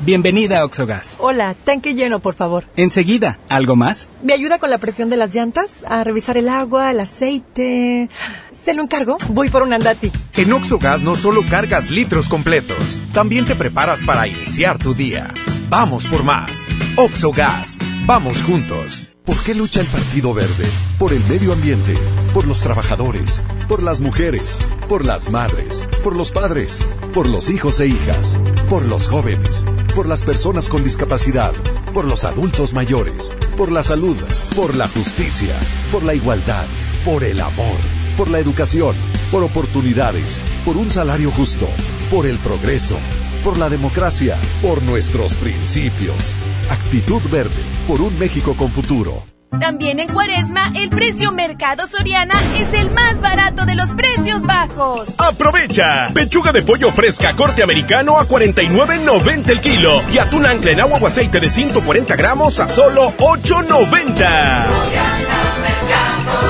Bienvenida 0.00 0.58
a 0.58 0.64
Oxogas. 0.64 1.14
Hola, 1.20 1.54
tanque 1.54 1.94
lleno, 1.94 2.18
por 2.18 2.34
favor. 2.34 2.64
Enseguida, 2.74 3.38
¿algo 3.48 3.76
más? 3.76 4.10
¿Me 4.20 4.32
ayuda 4.32 4.58
con 4.58 4.68
la 4.68 4.78
presión 4.78 5.10
de 5.10 5.16
las 5.16 5.32
llantas? 5.32 5.84
A 5.86 6.02
revisar 6.02 6.36
el 6.36 6.48
agua, 6.48 6.90
el 6.90 6.98
aceite. 6.98 8.10
¿Se 8.50 8.74
lo 8.74 8.82
encargo? 8.82 9.18
Voy 9.28 9.48
por 9.48 9.62
un 9.62 9.72
andati. 9.72 10.10
En 10.32 10.52
Oxogas 10.52 11.02
no 11.02 11.14
solo 11.14 11.42
cargas 11.48 11.88
litros 11.88 12.28
completos, 12.28 13.00
también 13.12 13.44
te 13.44 13.54
preparas 13.54 14.02
para 14.02 14.26
iniciar 14.26 14.78
tu 14.78 14.92
día. 14.92 15.32
Vamos 15.68 16.06
por 16.06 16.22
más. 16.22 16.66
Oxogas. 16.96 17.78
Vamos 18.06 18.42
juntos. 18.42 19.08
¿Por 19.24 19.42
qué 19.42 19.54
lucha 19.54 19.80
el 19.80 19.86
Partido 19.86 20.34
Verde? 20.34 20.66
Por 20.98 21.14
el 21.14 21.24
medio 21.24 21.54
ambiente, 21.54 21.94
por 22.34 22.46
los 22.46 22.60
trabajadores, 22.60 23.42
por 23.66 23.82
las 23.82 24.00
mujeres, 24.00 24.58
por 24.86 25.06
las 25.06 25.30
madres, 25.30 25.88
por 26.02 26.14
los 26.14 26.30
padres, 26.30 26.86
por 27.14 27.26
los 27.26 27.48
hijos 27.48 27.80
e 27.80 27.86
hijas, 27.86 28.38
por 28.68 28.84
los 28.84 29.08
jóvenes, 29.08 29.64
por 29.94 30.06
las 30.06 30.22
personas 30.22 30.68
con 30.68 30.84
discapacidad, 30.84 31.52
por 31.94 32.04
los 32.04 32.24
adultos 32.24 32.74
mayores, 32.74 33.32
por 33.56 33.72
la 33.72 33.82
salud, 33.82 34.16
por 34.54 34.74
la 34.74 34.88
justicia, 34.88 35.54
por 35.90 36.02
la 36.02 36.14
igualdad, 36.14 36.66
por 37.06 37.24
el 37.24 37.40
amor, 37.40 37.78
por 38.18 38.28
la 38.28 38.40
educación, 38.40 38.94
por 39.30 39.42
oportunidades, 39.42 40.44
por 40.66 40.76
un 40.76 40.90
salario 40.90 41.30
justo 41.30 41.66
por 42.10 42.26
el 42.26 42.38
progreso, 42.38 42.98
por 43.44 43.58
la 43.58 43.68
democracia, 43.68 44.38
por 44.62 44.82
nuestros 44.82 45.34
principios. 45.34 46.34
Actitud 46.70 47.20
verde, 47.30 47.62
por 47.86 48.00
un 48.00 48.18
México 48.18 48.56
con 48.56 48.70
futuro. 48.70 49.22
También 49.60 50.00
en 50.00 50.08
Cuaresma, 50.08 50.72
el 50.74 50.88
precio 50.88 51.30
Mercado 51.30 51.86
Soriana 51.86 52.34
es 52.58 52.72
el 52.72 52.90
más 52.90 53.20
barato 53.20 53.66
de 53.66 53.76
los 53.76 53.92
precios 53.92 54.42
bajos. 54.42 55.10
¡Aprovecha! 55.18 56.10
Pechuga 56.12 56.50
de 56.52 56.62
pollo 56.62 56.90
fresca 56.90 57.36
corte 57.36 57.62
americano 57.62 58.18
a 58.18 58.26
49.90 58.26 59.50
el 59.50 59.60
kilo 59.60 60.02
y 60.12 60.18
atún 60.18 60.46
ancla 60.46 60.72
en 60.72 60.80
agua 60.80 60.98
o 61.00 61.06
aceite 61.06 61.38
de 61.38 61.48
140 61.48 62.16
gramos 62.16 62.58
a 62.58 62.68
solo 62.68 63.14
8.90. 63.18 64.62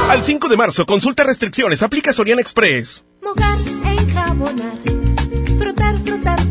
Al 0.08 0.22
5 0.22 0.48
de 0.48 0.56
marzo, 0.56 0.86
consulta 0.86 1.24
restricciones, 1.24 1.82
aplica 1.82 2.12
Soriana 2.12 2.40
Express. 2.40 3.04
Mojar, 3.20 3.58
enjabonar, 3.84 4.72
frotar, 4.84 5.03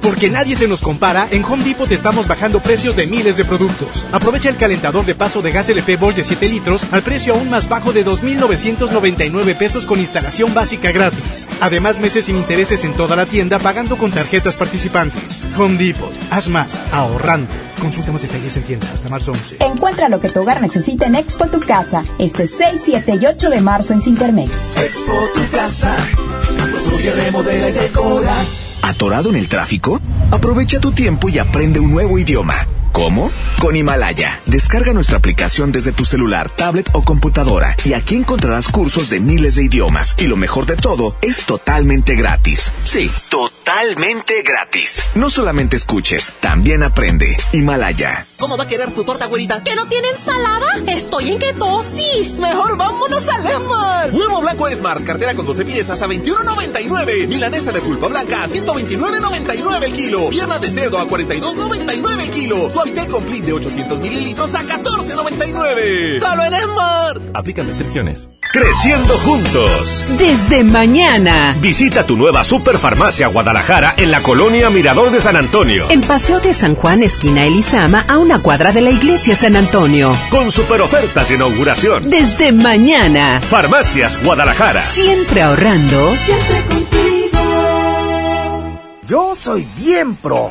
Porque 0.00 0.30
nadie 0.30 0.56
se 0.56 0.68
nos 0.68 0.80
compara, 0.80 1.28
en 1.30 1.44
Home 1.44 1.64
Depot 1.64 1.88
te 1.88 1.94
estamos 1.94 2.26
bajando 2.26 2.60
precios 2.60 2.96
de 2.96 3.06
miles 3.06 3.36
de 3.36 3.44
productos. 3.44 4.06
Aprovecha 4.12 4.48
el 4.48 4.56
calentador 4.56 5.04
de 5.04 5.14
paso 5.14 5.42
de 5.42 5.52
gas 5.52 5.68
LP 5.68 5.96
Bosch 5.96 6.16
de 6.16 6.24
7 6.24 6.48
litros 6.48 6.86
al 6.90 7.02
precio 7.02 7.34
aún 7.34 7.50
más 7.50 7.68
bajo 7.68 7.92
de 7.92 8.04
2.999 8.04 9.56
pesos 9.56 9.86
con 9.86 10.00
instalación 10.00 10.54
básica 10.54 10.90
gratis. 10.92 11.48
Además, 11.60 12.00
meses 12.00 12.26
sin 12.26 12.36
intereses 12.36 12.84
en 12.84 12.94
toda 12.94 13.16
la 13.16 13.26
tienda 13.26 13.58
pagando 13.58 13.98
con 13.98 14.10
tarjetas 14.10 14.56
participantes. 14.56 15.44
Home 15.56 15.76
Depot, 15.76 16.12
haz 16.30 16.48
más, 16.48 16.80
ahorrando. 16.92 17.52
Consulta 17.80 18.12
más 18.12 18.22
detalles 18.22 18.56
en 18.56 18.62
tienda 18.64 18.90
hasta 18.92 19.08
marzo 19.08 19.32
11. 19.32 19.56
Encuentra 19.60 20.08
lo 20.08 20.20
que 20.20 20.28
tu 20.28 20.40
hogar 20.40 20.60
necesita 20.60 21.06
en 21.06 21.14
Expo 21.14 21.46
Tu 21.46 21.60
Casa, 21.60 22.04
este 22.18 22.46
6, 22.46 22.82
7 22.84 23.18
y 23.20 23.26
8 23.26 23.50
de 23.50 23.60
marzo 23.60 23.92
en 23.92 24.02
Cintermex. 24.02 24.50
Expo 24.76 25.12
Tu 25.34 25.56
Casa, 25.56 25.94
construye, 26.72 27.10
remodela 27.12 27.68
y 27.68 27.72
decora. 27.72 28.34
¿Atorado 28.90 29.30
en 29.30 29.36
el 29.36 29.48
tráfico? 29.48 30.00
Aprovecha 30.32 30.80
tu 30.80 30.90
tiempo 30.90 31.28
y 31.28 31.38
aprende 31.38 31.78
un 31.78 31.92
nuevo 31.92 32.18
idioma. 32.18 32.66
¿Cómo? 32.92 33.30
Con 33.60 33.76
Himalaya. 33.76 34.40
Descarga 34.46 34.92
nuestra 34.92 35.18
aplicación 35.18 35.72
desde 35.72 35.92
tu 35.92 36.04
celular, 36.04 36.50
tablet 36.50 36.88
o 36.92 37.02
computadora 37.02 37.76
y 37.84 37.92
aquí 37.94 38.16
encontrarás 38.16 38.68
cursos 38.68 39.10
de 39.10 39.20
miles 39.20 39.56
de 39.56 39.64
idiomas. 39.64 40.14
Y 40.18 40.26
lo 40.26 40.36
mejor 40.36 40.66
de 40.66 40.76
todo, 40.76 41.16
es 41.22 41.46
totalmente 41.46 42.14
gratis. 42.14 42.72
Sí, 42.84 43.10
totalmente 43.28 44.42
gratis. 44.42 45.04
No 45.14 45.30
solamente 45.30 45.76
escuches, 45.76 46.32
también 46.40 46.82
aprende. 46.82 47.36
Himalaya. 47.52 48.26
¿Cómo 48.38 48.56
va 48.56 48.64
a 48.64 48.66
querer 48.66 48.90
su 48.90 49.04
torta, 49.04 49.26
güerita? 49.26 49.62
¿Que 49.62 49.74
no 49.74 49.86
tiene 49.86 50.08
ensalada? 50.08 50.66
Estoy 50.86 51.28
en 51.28 51.38
ketosis. 51.38 52.38
Mejor 52.38 52.76
vámonos 52.78 53.28
al 53.28 53.46
Esmar. 53.46 54.10
Huevo 54.12 54.40
blanco 54.40 54.66
Esmar, 54.66 55.04
cartera 55.04 55.34
con 55.34 55.44
12 55.44 55.64
piezas 55.66 56.00
a 56.00 56.06
21.99. 56.08 57.28
Milanesa 57.28 57.70
de 57.70 57.80
pulpa 57.82 58.08
blanca 58.08 58.44
a 58.44 58.48
129.99 58.48 59.84
el 59.84 59.92
kilo. 59.92 60.30
Pierna 60.30 60.58
de 60.58 60.70
cerdo 60.70 60.98
a 60.98 61.06
42.99 61.06 62.20
el 62.22 62.30
kilo. 62.30 62.70
Suavitel 62.80 63.08
Complete 63.08 63.46
de 63.46 63.52
800 63.52 64.00
mililitros 64.00 64.54
a 64.54 64.62
14.99. 64.62 66.18
¡Solo 66.18 66.44
en 66.44 66.54
Esmar! 66.54 67.20
Aplican 67.34 67.66
restricciones. 67.66 68.30
Creciendo 68.54 69.12
juntos. 69.18 70.06
Desde 70.16 70.64
mañana. 70.64 71.54
Visita 71.60 72.06
tu 72.06 72.16
nueva 72.16 72.42
Superfarmacia 72.42 73.26
Guadalajara 73.26 73.92
en 73.98 74.10
la 74.10 74.22
colonia 74.22 74.70
Mirador 74.70 75.10
de 75.10 75.20
San 75.20 75.36
Antonio. 75.36 75.90
En 75.90 76.00
Paseo 76.00 76.40
de 76.40 76.54
San 76.54 76.74
Juan, 76.74 77.02
esquina 77.02 77.44
Elizama, 77.44 78.06
a 78.08 78.16
una 78.16 78.40
cuadra 78.40 78.72
de 78.72 78.80
la 78.80 78.90
iglesia 78.90 79.36
San 79.36 79.56
Antonio. 79.56 80.16
Con 80.30 80.50
super 80.50 80.80
ofertas 80.80 81.28
de 81.28 81.34
inauguración. 81.34 82.08
Desde 82.08 82.50
mañana. 82.50 83.42
Farmacias 83.42 84.18
Guadalajara. 84.24 84.80
Siempre 84.80 85.42
ahorrando. 85.42 86.16
Siempre 86.24 86.64
contigo. 86.64 87.40
Yo 89.06 89.34
soy 89.34 89.66
bien 89.76 90.14
pro. 90.14 90.50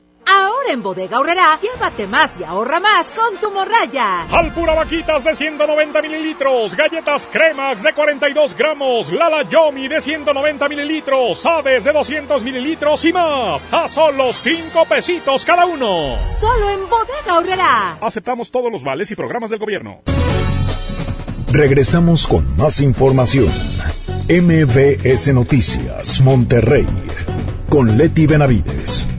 Ahora 0.61 0.73
en 0.73 0.83
Bodega 0.83 1.17
Aurrera, 1.17 1.57
llévate 1.59 2.05
más 2.05 2.39
y 2.39 2.43
ahorra 2.43 2.79
más 2.79 3.11
con 3.11 3.35
tu 3.37 3.49
morraya. 3.49 4.27
Alpura 4.29 4.75
Vaquitas 4.75 5.23
de 5.23 5.33
190 5.33 6.01
mililitros, 6.03 6.75
galletas 6.75 7.27
Cremax 7.31 7.81
de 7.81 7.91
42 7.93 8.55
gramos, 8.55 9.11
Lala 9.11 9.41
Yomi 9.49 9.87
de 9.87 9.99
190 9.99 10.69
mililitros, 10.69 11.43
Aves 11.47 11.83
de 11.83 11.91
200 11.91 12.43
mililitros 12.43 13.03
y 13.05 13.13
más. 13.13 13.73
A 13.73 13.87
solo 13.87 14.31
5 14.31 14.85
pesitos 14.85 15.45
cada 15.45 15.65
uno. 15.65 16.17
Solo 16.23 16.69
en 16.69 16.81
Bodega 16.81 17.37
Aurrera. 17.37 17.97
Aceptamos 17.99 18.51
todos 18.51 18.71
los 18.71 18.83
vales 18.83 19.09
y 19.09 19.15
programas 19.15 19.49
del 19.49 19.57
gobierno. 19.57 20.01
Regresamos 21.51 22.27
con 22.27 22.55
más 22.55 22.81
información. 22.81 23.51
MBS 24.29 25.33
Noticias, 25.33 26.21
Monterrey, 26.21 26.87
con 27.67 27.97
Leti 27.97 28.27
Benavides. 28.27 29.10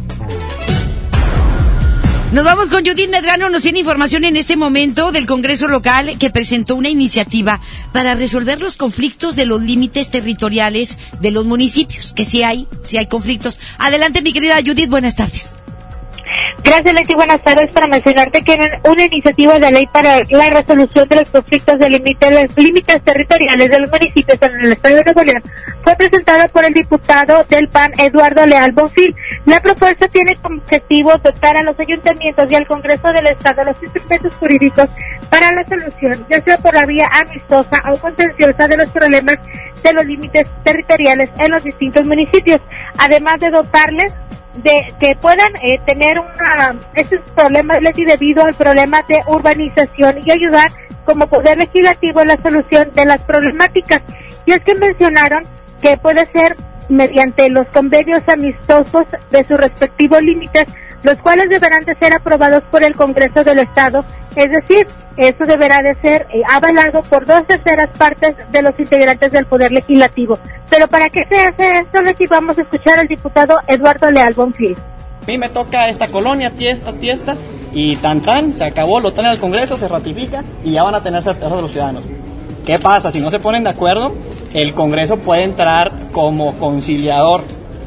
Nos 2.32 2.46
vamos 2.46 2.70
con 2.70 2.82
Judith 2.82 3.10
Medrano, 3.10 3.50
nos 3.50 3.60
tiene 3.60 3.80
información 3.80 4.24
en 4.24 4.38
este 4.38 4.56
momento 4.56 5.12
del 5.12 5.26
Congreso 5.26 5.68
local 5.68 6.16
que 6.18 6.30
presentó 6.30 6.76
una 6.76 6.88
iniciativa 6.88 7.60
para 7.92 8.14
resolver 8.14 8.58
los 8.58 8.78
conflictos 8.78 9.36
de 9.36 9.44
los 9.44 9.60
límites 9.60 10.10
territoriales 10.10 10.96
de 11.20 11.30
los 11.30 11.44
municipios, 11.44 12.14
que 12.14 12.24
sí 12.24 12.42
hay, 12.42 12.66
sí 12.84 12.96
hay 12.96 13.06
conflictos. 13.06 13.60
Adelante, 13.76 14.22
mi 14.22 14.32
querida 14.32 14.56
Judith, 14.64 14.88
buenas 14.88 15.14
tardes. 15.14 15.56
Gracias, 16.64 16.94
Leti. 16.94 17.14
Buenas 17.14 17.42
tardes. 17.42 17.70
Para 17.72 17.86
mencionarte 17.88 18.42
que 18.42 18.58
una 18.84 19.04
iniciativa 19.04 19.58
de 19.58 19.70
ley 19.70 19.86
para 19.92 20.20
la 20.30 20.50
resolución 20.50 21.08
de 21.08 21.16
los 21.16 21.28
conflictos 21.28 21.78
de 21.78 21.90
límites, 21.90 22.56
límites 22.56 23.02
territoriales 23.02 23.70
de 23.70 23.80
los 23.80 23.90
municipios 23.90 24.38
en 24.40 24.60
el 24.60 24.72
Estado 24.72 24.96
de 24.96 25.04
Nuevo 25.04 25.22
León 25.22 25.42
fue 25.82 25.96
presentada 25.96 26.48
por 26.48 26.64
el 26.64 26.72
diputado 26.72 27.44
del 27.48 27.68
PAN, 27.68 27.92
Eduardo 27.98 28.46
Leal 28.46 28.72
Bonfil. 28.72 29.14
La 29.44 29.60
propuesta 29.60 30.06
tiene 30.08 30.36
como 30.36 30.58
objetivo 30.58 31.12
dotar 31.18 31.56
a 31.56 31.62
los 31.62 31.78
ayuntamientos 31.80 32.50
y 32.50 32.54
al 32.54 32.66
Congreso 32.66 33.08
del 33.08 33.26
Estado 33.26 33.64
los 33.64 33.82
instrumentos 33.82 34.34
jurídicos 34.36 34.88
para 35.30 35.52
la 35.52 35.66
solución, 35.66 36.24
ya 36.30 36.42
sea 36.42 36.58
por 36.58 36.74
la 36.74 36.86
vía 36.86 37.10
amistosa 37.12 37.82
o 37.92 37.98
contenciosa 37.98 38.68
de 38.68 38.76
los 38.76 38.90
problemas 38.90 39.38
de 39.82 39.92
los 39.92 40.06
límites 40.06 40.46
territoriales 40.62 41.28
en 41.38 41.50
los 41.50 41.64
distintos 41.64 42.04
municipios, 42.04 42.60
además 42.98 43.40
de 43.40 43.50
dotarles 43.50 44.12
de 44.54 44.92
que 45.00 45.16
puedan 45.16 45.52
eh, 45.62 45.80
tener 45.86 46.18
una, 46.18 46.76
estos 46.94 47.20
problemas 47.34 47.80
Leti, 47.80 48.04
debido 48.04 48.44
al 48.44 48.54
problema 48.54 49.02
de 49.02 49.22
urbanización 49.26 50.20
y 50.24 50.30
ayudar 50.30 50.70
como 51.04 51.26
poder 51.26 51.58
legislativo 51.58 52.20
en 52.20 52.28
la 52.28 52.36
solución 52.36 52.90
de 52.94 53.04
las 53.06 53.20
problemáticas. 53.22 54.02
Y 54.46 54.52
es 54.52 54.60
que 54.60 54.74
mencionaron 54.74 55.44
que 55.80 55.96
puede 55.96 56.26
ser 56.26 56.56
mediante 56.88 57.48
los 57.48 57.66
convenios 57.68 58.22
amistosos 58.28 59.04
de 59.30 59.44
sus 59.44 59.56
respectivos 59.56 60.22
límites 60.22 60.66
los 61.02 61.18
cuales 61.18 61.48
deberán 61.48 61.84
de 61.84 61.94
ser 61.96 62.14
aprobados 62.14 62.62
por 62.70 62.82
el 62.82 62.94
Congreso 62.94 63.44
del 63.44 63.60
Estado, 63.60 64.04
es 64.36 64.50
decir, 64.50 64.86
eso 65.16 65.44
deberá 65.46 65.82
de 65.82 65.94
ser 66.00 66.26
eh, 66.32 66.42
avalado 66.48 67.02
por 67.02 67.26
dos 67.26 67.46
terceras 67.46 67.90
partes 67.98 68.34
de 68.50 68.62
los 68.62 68.78
integrantes 68.78 69.30
del 69.30 69.46
Poder 69.46 69.72
Legislativo. 69.72 70.38
Pero 70.70 70.88
¿para 70.88 71.10
qué 71.10 71.20
se 71.28 71.40
hace 71.40 71.80
esto, 71.80 72.00
Leti? 72.00 72.26
Vamos 72.26 72.56
a 72.58 72.62
escuchar 72.62 72.98
al 72.98 73.08
diputado 73.08 73.58
Eduardo 73.66 74.10
Leal 74.10 74.32
Bonfil. 74.32 74.76
A 75.22 75.26
mí 75.26 75.38
me 75.38 75.48
toca 75.50 75.88
esta 75.88 76.08
colonia, 76.08 76.50
tiesta, 76.50 76.92
tiesta, 76.94 77.36
y 77.74 77.96
tan 77.96 78.20
tan, 78.20 78.52
se 78.52 78.64
acabó, 78.64 79.00
lo 79.00 79.12
traen 79.12 79.30
al 79.30 79.38
Congreso, 79.38 79.76
se 79.76 79.88
ratifica 79.88 80.44
y 80.64 80.72
ya 80.72 80.82
van 80.82 80.94
a 80.94 81.02
tener 81.02 81.22
certeza 81.22 81.56
de 81.56 81.62
los 81.62 81.70
ciudadanos. 81.70 82.04
¿Qué 82.66 82.78
pasa? 82.78 83.10
Si 83.10 83.20
no 83.20 83.30
se 83.30 83.40
ponen 83.40 83.64
de 83.64 83.70
acuerdo, 83.70 84.14
el 84.52 84.74
Congreso 84.74 85.18
puede 85.18 85.44
entrar 85.44 85.90
como 86.12 86.54
conciliador 86.58 87.42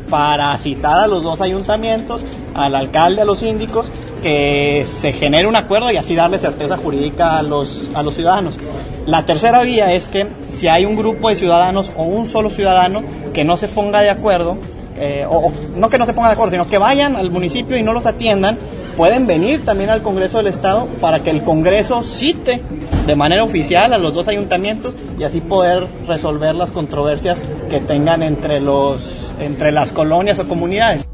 para 0.10 0.58
citar 0.58 1.00
a 1.00 1.08
los 1.08 1.24
dos 1.24 1.42
ayuntamientos, 1.42 2.24
al 2.56 2.74
alcalde, 2.74 3.22
a 3.22 3.26
los 3.26 3.40
síndicos, 3.40 3.92
que 4.24 4.86
se 4.88 5.14
genere 5.14 5.48
un 5.48 5.56
acuerdo 5.56 5.92
y 5.92 5.98
así 5.98 6.16
darle 6.16 6.40
certeza 6.40 6.78
jurídica 6.78 7.38
a 7.38 7.44
los, 7.44 7.92
a 7.94 8.02
los 8.02 8.16
ciudadanos. 8.16 8.58
La 9.06 9.24
tercera 9.24 9.62
vía 9.62 9.94
es 9.94 10.10
que 10.10 10.26
si 10.50 10.68
hay 10.68 10.86
un 10.86 10.96
grupo 10.96 11.30
de 11.30 11.36
ciudadanos 11.36 11.92
o 11.96 12.04
un 12.04 12.26
solo 12.26 12.50
ciudadano 12.50 13.04
que 13.34 13.44
no 13.44 13.58
se 13.58 13.68
ponga 13.68 14.02
de 14.02 14.10
acuerdo, 14.10 14.58
eh, 14.98 15.26
o, 15.30 15.52
no 15.76 15.90
que 15.90 15.98
no 15.98 16.06
se 16.06 16.14
ponga 16.14 16.30
de 16.30 16.34
acuerdo, 16.34 16.54
sino 16.54 16.68
que 16.68 16.78
vayan 16.78 17.18
al 17.18 17.30
municipio 17.30 17.78
y 17.78 17.84
no 17.84 17.92
los 17.92 18.06
atiendan, 18.06 18.58
pueden 18.96 19.28
venir 19.28 19.66
también 19.66 19.90
al 19.90 20.02
Congreso 20.02 20.38
del 20.38 20.48
Estado 20.48 20.88
para 21.02 21.20
que 21.20 21.30
el 21.30 21.44
Congreso 21.44 22.02
cite 22.02 22.62
de 23.06 23.16
manera 23.16 23.44
oficial 23.44 23.94
a 23.94 23.98
los 23.98 24.14
dos 24.14 24.30
ayuntamientos 24.30 24.96
y 25.20 25.24
así 25.24 25.42
poder 25.42 25.88
resolver 26.08 26.56
las 26.56 26.72
controversias 26.72 27.42
que 27.70 27.82
tengan 27.82 28.24
entre, 28.24 28.62
los, 28.62 29.34
entre 29.40 29.74
las 29.74 29.92
colonias 29.92 30.40
o 30.40 30.48
comunidades. 30.48 31.05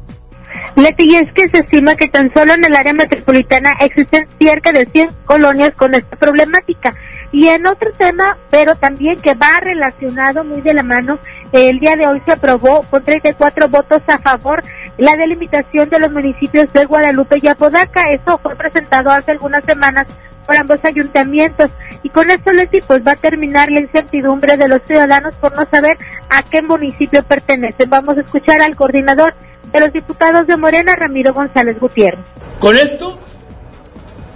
Leti, 0.76 1.16
es 1.16 1.30
que 1.32 1.48
se 1.48 1.58
estima 1.58 1.96
que 1.96 2.08
tan 2.08 2.32
solo 2.32 2.54
en 2.54 2.64
el 2.64 2.74
área 2.74 2.94
metropolitana 2.94 3.72
existen 3.80 4.26
cerca 4.40 4.72
de 4.72 4.86
100 4.86 5.10
colonias 5.26 5.72
con 5.74 5.94
esta 5.94 6.16
problemática. 6.16 6.94
Y 7.30 7.48
en 7.48 7.66
otro 7.66 7.92
tema, 7.92 8.38
pero 8.50 8.74
también 8.76 9.18
que 9.20 9.34
va 9.34 9.60
relacionado 9.60 10.44
muy 10.44 10.60
de 10.60 10.74
la 10.74 10.82
mano, 10.82 11.18
el 11.52 11.78
día 11.78 11.96
de 11.96 12.06
hoy 12.06 12.22
se 12.24 12.32
aprobó 12.32 12.82
con 12.82 13.02
34 13.02 13.68
votos 13.68 14.02
a 14.06 14.18
favor 14.18 14.62
la 14.98 15.16
delimitación 15.16 15.88
de 15.88 15.98
los 15.98 16.10
municipios 16.10 16.72
de 16.72 16.84
Guadalupe 16.84 17.38
y 17.42 17.48
Apodaca. 17.48 18.10
Eso 18.10 18.38
fue 18.38 18.54
presentado 18.56 19.10
hace 19.10 19.30
algunas 19.30 19.64
semanas 19.64 20.06
por 20.46 20.56
ambos 20.56 20.84
ayuntamientos. 20.84 21.70
Y 22.02 22.08
con 22.08 22.30
esto, 22.30 22.52
Leti, 22.52 22.80
pues 22.80 23.06
va 23.06 23.12
a 23.12 23.16
terminar 23.16 23.70
la 23.70 23.80
incertidumbre 23.80 24.56
de 24.56 24.68
los 24.68 24.82
ciudadanos 24.86 25.34
por 25.36 25.56
no 25.56 25.66
saber 25.70 25.98
a 26.30 26.42
qué 26.42 26.62
municipio 26.62 27.22
pertenecen. 27.22 27.88
Vamos 27.88 28.16
a 28.16 28.22
escuchar 28.22 28.60
al 28.60 28.76
coordinador 28.76 29.34
de 29.72 29.80
los 29.80 29.92
diputados 29.92 30.46
de 30.46 30.56
Morena, 30.56 30.94
Ramiro 30.94 31.32
González 31.32 31.78
Gutiérrez. 31.78 32.24
Con 32.58 32.76
esto 32.76 33.18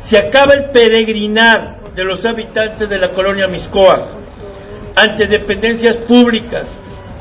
se 0.05 0.18
acaba 0.18 0.55
el 0.55 0.70
peregrinar 0.70 1.78
de 1.95 2.05
los 2.05 2.24
habitantes 2.24 2.89
de 2.89 2.99
la 2.99 3.11
colonia 3.12 3.47
Miscoa 3.47 4.09
ante 4.95 5.26
dependencias 5.26 5.97
públicas, 5.97 6.66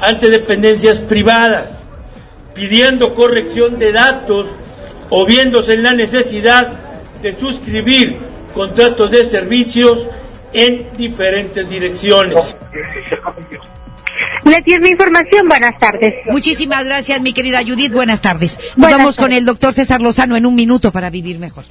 ante 0.01 0.29
dependencias 0.29 0.99
privadas, 0.99 1.71
pidiendo 2.53 3.13
corrección 3.15 3.77
de 3.79 3.91
datos 3.91 4.47
o 5.09 5.25
viéndose 5.25 5.73
en 5.73 5.83
la 5.83 5.93
necesidad 5.93 6.71
de 7.21 7.33
suscribir 7.33 8.17
contratos 8.53 9.11
de 9.11 9.25
servicios 9.25 10.07
en 10.53 10.95
diferentes 10.95 11.69
direcciones. 11.69 12.55
Le 14.45 14.61
tiene 14.61 14.89
información. 14.89 15.47
Buenas 15.47 15.77
tardes. 15.79 16.13
Muchísimas 16.27 16.85
gracias, 16.85 17.19
mi 17.19 17.33
querida 17.33 17.61
Judith. 17.65 17.91
Buenas 17.91 18.21
tardes. 18.21 18.57
Nos 18.75 18.91
vamos 18.91 19.17
con 19.17 19.33
el 19.33 19.43
doctor 19.43 19.73
César 19.73 20.01
Lozano 20.01 20.37
en 20.37 20.45
un 20.45 20.55
minuto 20.55 20.91
para 20.91 21.09
vivir 21.09 21.39
mejor. 21.39 21.63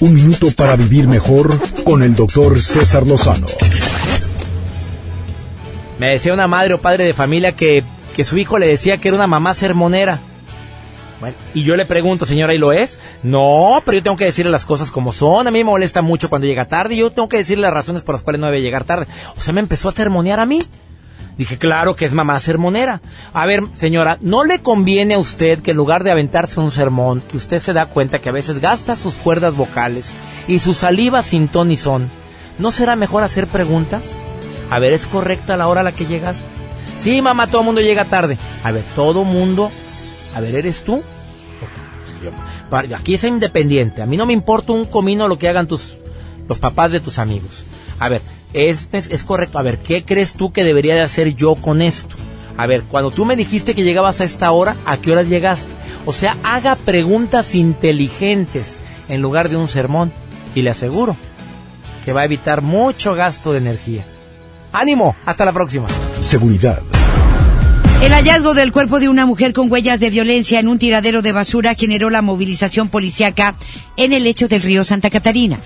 Un 0.00 0.14
minuto 0.14 0.50
para 0.56 0.76
vivir 0.76 1.06
mejor 1.06 1.56
con 1.84 2.02
el 2.02 2.14
doctor 2.14 2.60
César 2.60 3.06
Lozano. 3.06 3.46
Me 5.98 6.08
decía 6.08 6.32
una 6.32 6.48
madre 6.48 6.74
o 6.74 6.80
padre 6.80 7.04
de 7.04 7.14
familia 7.14 7.54
que, 7.54 7.84
que 8.16 8.24
su 8.24 8.38
hijo 8.38 8.58
le 8.58 8.66
decía 8.66 8.96
que 8.96 9.08
era 9.08 9.16
una 9.16 9.26
mamá 9.26 9.54
sermonera. 9.54 10.20
Bueno, 11.20 11.36
y 11.54 11.62
yo 11.62 11.76
le 11.76 11.84
pregunto, 11.84 12.26
señora, 12.26 12.52
¿y 12.52 12.58
lo 12.58 12.72
es? 12.72 12.98
No, 13.22 13.80
pero 13.84 13.98
yo 13.98 14.02
tengo 14.02 14.16
que 14.16 14.24
decirle 14.24 14.50
las 14.50 14.64
cosas 14.64 14.90
como 14.90 15.12
son. 15.12 15.46
A 15.46 15.52
mí 15.52 15.58
me 15.60 15.70
molesta 15.70 16.02
mucho 16.02 16.28
cuando 16.28 16.48
llega 16.48 16.64
tarde 16.64 16.94
y 16.94 16.98
yo 16.98 17.10
tengo 17.10 17.28
que 17.28 17.36
decirle 17.36 17.62
las 17.62 17.74
razones 17.74 18.02
por 18.02 18.16
las 18.16 18.22
cuales 18.22 18.40
no 18.40 18.46
debe 18.46 18.62
llegar 18.62 18.82
tarde. 18.82 19.06
O 19.36 19.40
sea, 19.40 19.52
me 19.52 19.60
empezó 19.60 19.90
a 19.90 19.92
sermonear 19.92 20.40
a 20.40 20.46
mí. 20.46 20.60
Dije, 21.38 21.58
claro 21.58 21.96
que 21.96 22.04
es 22.04 22.12
mamá 22.12 22.38
sermonera. 22.40 23.00
A 23.32 23.46
ver, 23.46 23.62
señora, 23.76 24.18
¿no 24.20 24.44
le 24.44 24.60
conviene 24.60 25.14
a 25.14 25.18
usted 25.18 25.60
que 25.60 25.70
en 25.70 25.76
lugar 25.76 26.04
de 26.04 26.10
aventarse 26.10 26.60
un 26.60 26.70
sermón, 26.70 27.22
que 27.22 27.36
usted 27.36 27.58
se 27.58 27.72
da 27.72 27.86
cuenta 27.86 28.20
que 28.20 28.28
a 28.28 28.32
veces 28.32 28.60
gasta 28.60 28.96
sus 28.96 29.14
cuerdas 29.14 29.54
vocales 29.54 30.04
y 30.46 30.58
su 30.58 30.74
saliva 30.74 31.22
sin 31.22 31.48
ton 31.48 31.70
y 31.70 31.76
son, 31.76 32.10
¿no 32.58 32.70
será 32.70 32.96
mejor 32.96 33.22
hacer 33.22 33.46
preguntas? 33.46 34.20
A 34.70 34.78
ver, 34.78 34.92
¿es 34.92 35.06
correcta 35.06 35.56
la 35.56 35.68
hora 35.68 35.80
a 35.80 35.84
la 35.84 35.92
que 35.92 36.06
llegaste? 36.06 36.48
Sí, 36.98 37.20
mamá, 37.22 37.46
todo 37.46 37.62
mundo 37.62 37.80
llega 37.80 38.04
tarde. 38.04 38.38
A 38.62 38.70
ver, 38.70 38.84
todo 38.94 39.24
mundo. 39.24 39.70
A 40.36 40.40
ver, 40.40 40.54
¿eres 40.54 40.84
tú? 40.84 41.02
Aquí 42.94 43.14
es 43.14 43.24
independiente. 43.24 44.02
A 44.02 44.06
mí 44.06 44.16
no 44.16 44.26
me 44.26 44.32
importa 44.32 44.72
un 44.72 44.84
comino 44.84 45.28
lo 45.28 45.38
que 45.38 45.48
hagan 45.48 45.66
tus 45.66 45.96
los 46.48 46.58
papás 46.58 46.92
de 46.92 47.00
tus 47.00 47.18
amigos. 47.18 47.64
A 47.98 48.08
ver, 48.08 48.22
es, 48.52 48.88
es, 48.92 49.24
correcto. 49.24 49.58
A 49.58 49.62
ver, 49.62 49.78
¿qué 49.78 50.04
crees 50.04 50.34
tú 50.34 50.52
que 50.52 50.64
debería 50.64 50.94
de 50.94 51.02
hacer 51.02 51.34
yo 51.34 51.54
con 51.54 51.82
esto? 51.82 52.16
A 52.56 52.66
ver, 52.66 52.82
cuando 52.82 53.10
tú 53.10 53.24
me 53.24 53.36
dijiste 53.36 53.74
que 53.74 53.82
llegabas 53.82 54.20
a 54.20 54.24
esta 54.24 54.50
hora, 54.52 54.76
¿a 54.84 54.98
qué 54.98 55.12
horas 55.12 55.28
llegaste? 55.28 55.70
O 56.04 56.12
sea, 56.12 56.36
haga 56.42 56.76
preguntas 56.76 57.54
inteligentes 57.54 58.78
en 59.08 59.22
lugar 59.22 59.48
de 59.48 59.56
un 59.56 59.68
sermón. 59.68 60.12
Y 60.54 60.62
le 60.62 60.70
aseguro 60.70 61.16
que 62.04 62.12
va 62.12 62.22
a 62.22 62.24
evitar 62.26 62.62
mucho 62.62 63.14
gasto 63.14 63.52
de 63.52 63.58
energía. 63.58 64.04
¡Ánimo! 64.72 65.16
Hasta 65.24 65.44
la 65.44 65.52
próxima. 65.52 65.86
Seguridad. 66.20 66.82
El 68.02 68.12
hallazgo 68.12 68.52
del 68.52 68.72
cuerpo 68.72 68.98
de 68.98 69.08
una 69.08 69.26
mujer 69.26 69.52
con 69.52 69.70
huellas 69.70 70.00
de 70.00 70.10
violencia 70.10 70.58
en 70.58 70.66
un 70.66 70.78
tiradero 70.78 71.22
de 71.22 71.30
basura 71.30 71.74
generó 71.74 72.10
la 72.10 72.20
movilización 72.20 72.88
policiaca 72.88 73.54
en 73.96 74.12
el 74.12 74.24
lecho 74.24 74.48
del 74.48 74.62
río 74.62 74.82
Santa 74.82 75.08
Catarina. 75.08 75.60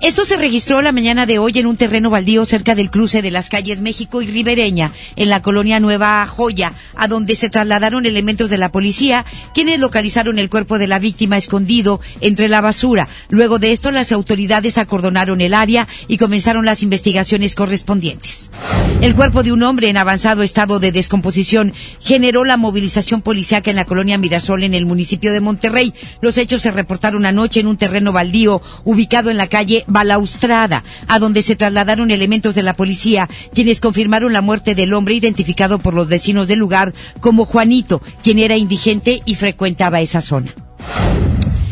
Esto 0.00 0.24
se 0.24 0.36
registró 0.36 0.80
la 0.80 0.92
mañana 0.92 1.26
de 1.26 1.40
hoy 1.40 1.52
en 1.56 1.66
un 1.66 1.76
terreno 1.76 2.08
baldío 2.08 2.44
cerca 2.44 2.76
del 2.76 2.88
cruce 2.88 3.20
de 3.20 3.32
las 3.32 3.48
calles 3.48 3.80
México 3.80 4.22
y 4.22 4.28
Ribereña, 4.28 4.92
en 5.16 5.28
la 5.28 5.42
colonia 5.42 5.80
Nueva 5.80 6.24
Joya, 6.24 6.72
a 6.94 7.08
donde 7.08 7.34
se 7.34 7.50
trasladaron 7.50 8.06
elementos 8.06 8.48
de 8.48 8.58
la 8.58 8.70
policía, 8.70 9.26
quienes 9.54 9.80
localizaron 9.80 10.38
el 10.38 10.50
cuerpo 10.50 10.78
de 10.78 10.86
la 10.86 11.00
víctima 11.00 11.36
escondido 11.36 12.00
entre 12.20 12.48
la 12.48 12.60
basura. 12.60 13.08
Luego 13.28 13.58
de 13.58 13.72
esto, 13.72 13.90
las 13.90 14.12
autoridades 14.12 14.78
acordonaron 14.78 15.40
el 15.40 15.52
área 15.52 15.88
y 16.06 16.16
comenzaron 16.16 16.64
las 16.64 16.84
investigaciones 16.84 17.56
correspondientes. 17.56 18.52
El 19.00 19.16
cuerpo 19.16 19.42
de 19.42 19.50
un 19.50 19.64
hombre 19.64 19.88
en 19.88 19.96
avanzado 19.96 20.44
estado 20.44 20.78
de 20.78 20.92
descomposición 20.92 21.74
generó 22.00 22.44
la 22.44 22.56
movilización 22.56 23.20
policiaca 23.20 23.70
en 23.70 23.76
la 23.76 23.84
colonia 23.84 24.16
Mirasol 24.16 24.62
en 24.62 24.74
el 24.74 24.86
municipio 24.86 25.32
de 25.32 25.40
Monterrey. 25.40 25.92
Los 26.20 26.38
hechos 26.38 26.62
se 26.62 26.70
reportaron 26.70 27.26
anoche 27.26 27.58
en 27.58 27.66
un 27.66 27.76
terreno 27.76 28.12
baldío 28.12 28.62
ubicado 28.84 29.30
en 29.30 29.36
la 29.36 29.48
calle 29.48 29.84
Balaustrada, 29.88 30.84
a 31.08 31.18
donde 31.18 31.42
se 31.42 31.56
trasladaron 31.56 32.10
elementos 32.10 32.54
de 32.54 32.62
la 32.62 32.74
policía, 32.74 33.28
quienes 33.54 33.80
confirmaron 33.80 34.32
la 34.32 34.42
muerte 34.42 34.74
del 34.74 34.92
hombre 34.92 35.14
identificado 35.14 35.78
por 35.78 35.94
los 35.94 36.08
vecinos 36.08 36.46
del 36.48 36.60
lugar 36.60 36.94
como 37.20 37.44
Juanito, 37.44 38.00
quien 38.22 38.38
era 38.38 38.56
indigente 38.56 39.22
y 39.24 39.34
frecuentaba 39.34 40.00
esa 40.00 40.20
zona. 40.20 40.54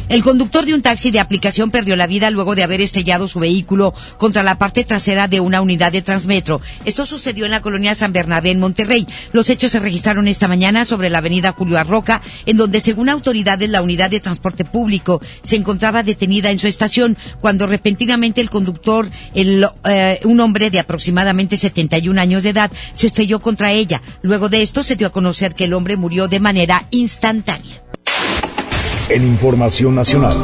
El 0.08 0.22
conductor 0.22 0.64
de 0.64 0.72
un 0.72 0.82
taxi 0.82 1.10
de 1.10 1.18
aplicación 1.18 1.72
perdió 1.72 1.96
la 1.96 2.06
vida 2.06 2.30
luego 2.30 2.54
de 2.54 2.62
haber 2.62 2.80
estrellado 2.80 3.26
su 3.26 3.40
vehículo 3.40 3.92
contra 4.18 4.44
la 4.44 4.56
parte 4.56 4.84
trasera 4.84 5.26
de 5.26 5.40
una 5.40 5.60
unidad 5.60 5.90
de 5.90 6.00
Transmetro. 6.00 6.60
Esto 6.84 7.06
sucedió 7.06 7.44
en 7.44 7.50
la 7.50 7.60
colonia 7.60 7.94
San 7.96 8.12
Bernabé, 8.12 8.52
en 8.52 8.60
Monterrey. 8.60 9.04
Los 9.32 9.50
hechos 9.50 9.72
se 9.72 9.80
registraron 9.80 10.28
esta 10.28 10.46
mañana 10.46 10.84
sobre 10.84 11.10
la 11.10 11.18
avenida 11.18 11.56
Julio 11.58 11.76
Arroca, 11.76 12.22
en 12.46 12.56
donde, 12.56 12.78
según 12.78 13.08
autoridades, 13.08 13.68
la 13.68 13.82
unidad 13.82 14.08
de 14.08 14.20
transporte 14.20 14.64
público 14.64 15.20
se 15.42 15.56
encontraba 15.56 16.04
detenida 16.04 16.52
en 16.52 16.58
su 16.58 16.68
estación 16.68 17.16
cuando 17.40 17.66
repentinamente 17.66 18.40
el 18.40 18.48
conductor, 18.48 19.10
eh, 19.34 20.20
un 20.22 20.40
hombre 20.40 20.70
de 20.70 20.78
aproximadamente 20.78 21.56
71 21.56 22.20
años 22.20 22.44
de 22.44 22.50
edad, 22.50 22.70
se 22.94 23.08
estrelló 23.08 23.40
contra 23.40 23.72
ella. 23.72 24.00
Luego 24.22 24.48
de 24.48 24.62
esto 24.62 24.84
se 24.84 24.94
dio 24.94 25.08
a 25.08 25.12
conocer 25.12 25.54
que 25.56 25.64
el 25.64 25.72
hombre 25.72 25.96
murió 25.96 26.28
de 26.28 26.38
manera 26.38 26.86
instantánea 26.90 27.82
en 29.08 29.22
Información 29.24 29.94
Nacional. 29.94 30.36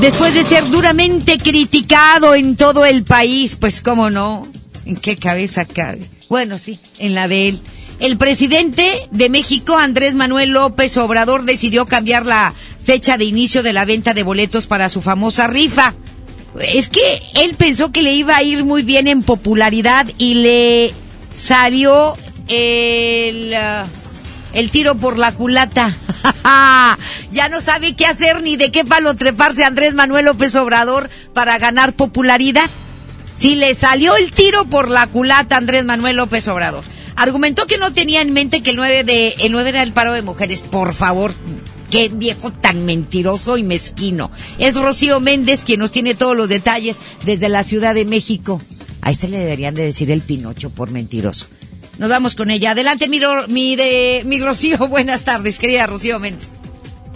Después 0.00 0.34
de 0.34 0.44
ser 0.44 0.68
duramente 0.68 1.38
criticado 1.38 2.34
en 2.34 2.56
todo 2.56 2.84
el 2.84 3.04
país, 3.04 3.56
pues 3.56 3.80
cómo 3.80 4.10
no, 4.10 4.46
¿en 4.84 4.96
qué 4.96 5.16
cabeza 5.16 5.64
cabe? 5.64 6.08
Bueno, 6.28 6.58
sí, 6.58 6.78
en 6.98 7.14
la 7.14 7.28
de 7.28 7.48
él. 7.48 7.60
El 8.00 8.18
presidente 8.18 9.08
de 9.12 9.30
México, 9.30 9.76
Andrés 9.76 10.14
Manuel 10.14 10.50
López 10.50 10.96
Obrador, 10.96 11.44
decidió 11.44 11.86
cambiar 11.86 12.26
la 12.26 12.52
fecha 12.82 13.16
de 13.16 13.24
inicio 13.24 13.62
de 13.62 13.72
la 13.72 13.84
venta 13.84 14.14
de 14.14 14.24
boletos 14.24 14.66
para 14.66 14.88
su 14.88 15.00
famosa 15.00 15.46
rifa. 15.46 15.94
Es 16.60 16.88
que 16.88 17.22
él 17.34 17.54
pensó 17.54 17.92
que 17.92 18.02
le 18.02 18.12
iba 18.12 18.36
a 18.36 18.42
ir 18.42 18.64
muy 18.64 18.82
bien 18.82 19.08
en 19.08 19.22
popularidad 19.22 20.06
y 20.18 20.34
le 20.34 20.92
salió 21.34 22.14
el... 22.48 23.54
el 24.54 24.70
tiro 24.70 24.94
por 24.94 25.18
la 25.18 25.32
culata. 25.32 25.94
ya 27.32 27.48
no 27.50 27.60
sabe 27.60 27.94
qué 27.94 28.06
hacer 28.06 28.42
ni 28.42 28.56
de 28.56 28.70
qué 28.70 28.84
palo 28.84 29.14
treparse 29.14 29.64
Andrés 29.64 29.94
Manuel 29.94 30.26
López 30.26 30.54
Obrador 30.54 31.10
para 31.32 31.58
ganar 31.58 31.94
popularidad. 31.94 32.70
Si 33.36 33.56
le 33.56 33.74
salió 33.74 34.16
el 34.16 34.30
tiro 34.30 34.64
por 34.66 34.90
la 34.90 35.06
culata 35.08 35.56
Andrés 35.56 35.84
Manuel 35.84 36.16
López 36.16 36.46
Obrador. 36.48 36.84
Argumentó 37.16 37.66
que 37.66 37.78
no 37.78 37.92
tenía 37.92 38.22
en 38.22 38.32
mente 38.32 38.62
que 38.62 38.70
el 38.70 38.76
9, 38.76 39.04
de, 39.04 39.34
el 39.40 39.52
9 39.52 39.68
era 39.68 39.82
el 39.82 39.92
paro 39.92 40.14
de 40.14 40.22
mujeres. 40.22 40.62
Por 40.62 40.94
favor, 40.94 41.32
qué 41.90 42.08
viejo 42.08 42.52
tan 42.52 42.84
mentiroso 42.84 43.56
y 43.56 43.62
mezquino. 43.62 44.30
Es 44.58 44.74
Rocío 44.74 45.20
Méndez 45.20 45.64
quien 45.64 45.80
nos 45.80 45.92
tiene 45.92 46.14
todos 46.14 46.36
los 46.36 46.48
detalles 46.48 46.98
desde 47.24 47.48
la 47.48 47.62
Ciudad 47.62 47.94
de 47.94 48.04
México. 48.04 48.60
A 49.00 49.10
este 49.10 49.28
le 49.28 49.38
deberían 49.38 49.74
de 49.74 49.84
decir 49.84 50.10
el 50.10 50.22
Pinocho 50.22 50.70
por 50.70 50.90
mentiroso. 50.90 51.46
Nos 51.98 52.08
vamos 52.08 52.34
con 52.34 52.50
ella. 52.50 52.72
Adelante, 52.72 53.08
mi, 53.08 53.20
mi, 53.48 53.76
de, 53.76 54.22
mi 54.24 54.40
Rocío. 54.40 54.78
Buenas 54.88 55.22
tardes, 55.22 55.58
querida 55.58 55.86
Rocío 55.86 56.18
Méndez. 56.18 56.63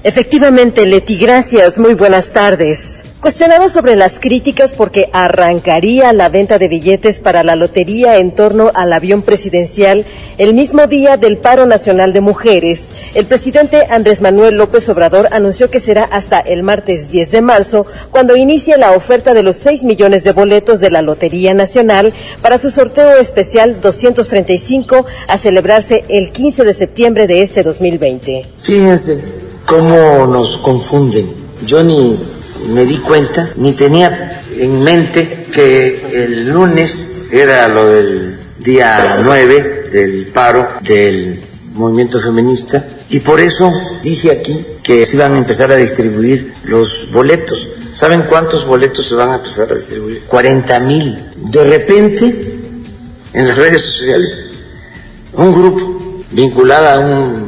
Efectivamente, 0.04 0.86
Leti, 0.86 1.16
gracias. 1.16 1.78
Muy 1.78 1.94
buenas 1.94 2.32
tardes. 2.32 3.02
Cuestionado 3.20 3.68
sobre 3.68 3.96
las 3.96 4.20
críticas 4.20 4.72
porque 4.72 5.10
arrancaría 5.12 6.12
la 6.12 6.28
venta 6.28 6.56
de 6.56 6.68
billetes 6.68 7.18
para 7.18 7.42
la 7.42 7.56
lotería 7.56 8.18
en 8.18 8.32
torno 8.32 8.70
al 8.72 8.92
avión 8.92 9.22
presidencial 9.22 10.04
el 10.38 10.54
mismo 10.54 10.86
día 10.86 11.16
del 11.16 11.36
paro 11.36 11.66
nacional 11.66 12.12
de 12.12 12.20
mujeres, 12.20 12.92
el 13.14 13.26
presidente 13.26 13.86
Andrés 13.90 14.20
Manuel 14.20 14.54
López 14.54 14.88
Obrador 14.88 15.28
anunció 15.32 15.68
que 15.68 15.80
será 15.80 16.04
hasta 16.04 16.38
el 16.38 16.62
martes 16.62 17.10
10 17.10 17.32
de 17.32 17.40
marzo 17.40 17.86
cuando 18.12 18.36
inicie 18.36 18.78
la 18.78 18.92
oferta 18.92 19.34
de 19.34 19.42
los 19.42 19.56
6 19.56 19.82
millones 19.82 20.22
de 20.22 20.30
boletos 20.30 20.78
de 20.78 20.92
la 20.92 21.02
Lotería 21.02 21.54
Nacional 21.54 22.14
para 22.40 22.56
su 22.56 22.70
sorteo 22.70 23.16
especial 23.16 23.80
235 23.80 25.06
a 25.26 25.38
celebrarse 25.38 26.04
el 26.08 26.30
15 26.30 26.62
de 26.62 26.72
septiembre 26.72 27.26
de 27.26 27.42
este 27.42 27.64
2020. 27.64 28.46
Fíjense 28.62 29.47
cómo 29.68 30.26
nos 30.26 30.56
confunden. 30.56 31.30
Yo 31.66 31.82
ni 31.84 32.18
me 32.72 32.86
di 32.86 32.96
cuenta, 32.96 33.50
ni 33.56 33.74
tenía 33.74 34.42
en 34.56 34.80
mente 34.80 35.46
que 35.52 36.24
el 36.24 36.48
lunes 36.48 37.28
era 37.30 37.68
lo 37.68 37.86
del 37.86 38.38
día 38.58 39.20
9 39.22 39.90
del 39.92 40.28
paro 40.28 40.66
del 40.80 41.38
movimiento 41.74 42.18
feminista 42.18 42.82
y 43.10 43.20
por 43.20 43.40
eso 43.40 43.70
dije 44.02 44.30
aquí 44.30 44.64
que 44.82 45.04
se 45.04 45.16
iban 45.16 45.34
a 45.34 45.38
empezar 45.38 45.70
a 45.70 45.76
distribuir 45.76 46.54
los 46.64 47.12
boletos. 47.12 47.68
¿Saben 47.92 48.22
cuántos 48.22 48.66
boletos 48.66 49.06
se 49.06 49.16
van 49.16 49.28
a 49.30 49.34
empezar 49.34 49.70
a 49.70 49.74
distribuir? 49.74 50.22
40 50.22 50.80
mil. 50.80 51.30
De 51.36 51.64
repente, 51.64 52.58
en 53.34 53.46
las 53.46 53.58
redes 53.58 53.82
sociales, 53.82 54.30
un 55.34 55.52
grupo 55.52 56.22
vinculado 56.30 56.88
a 56.88 56.98
un, 57.00 57.46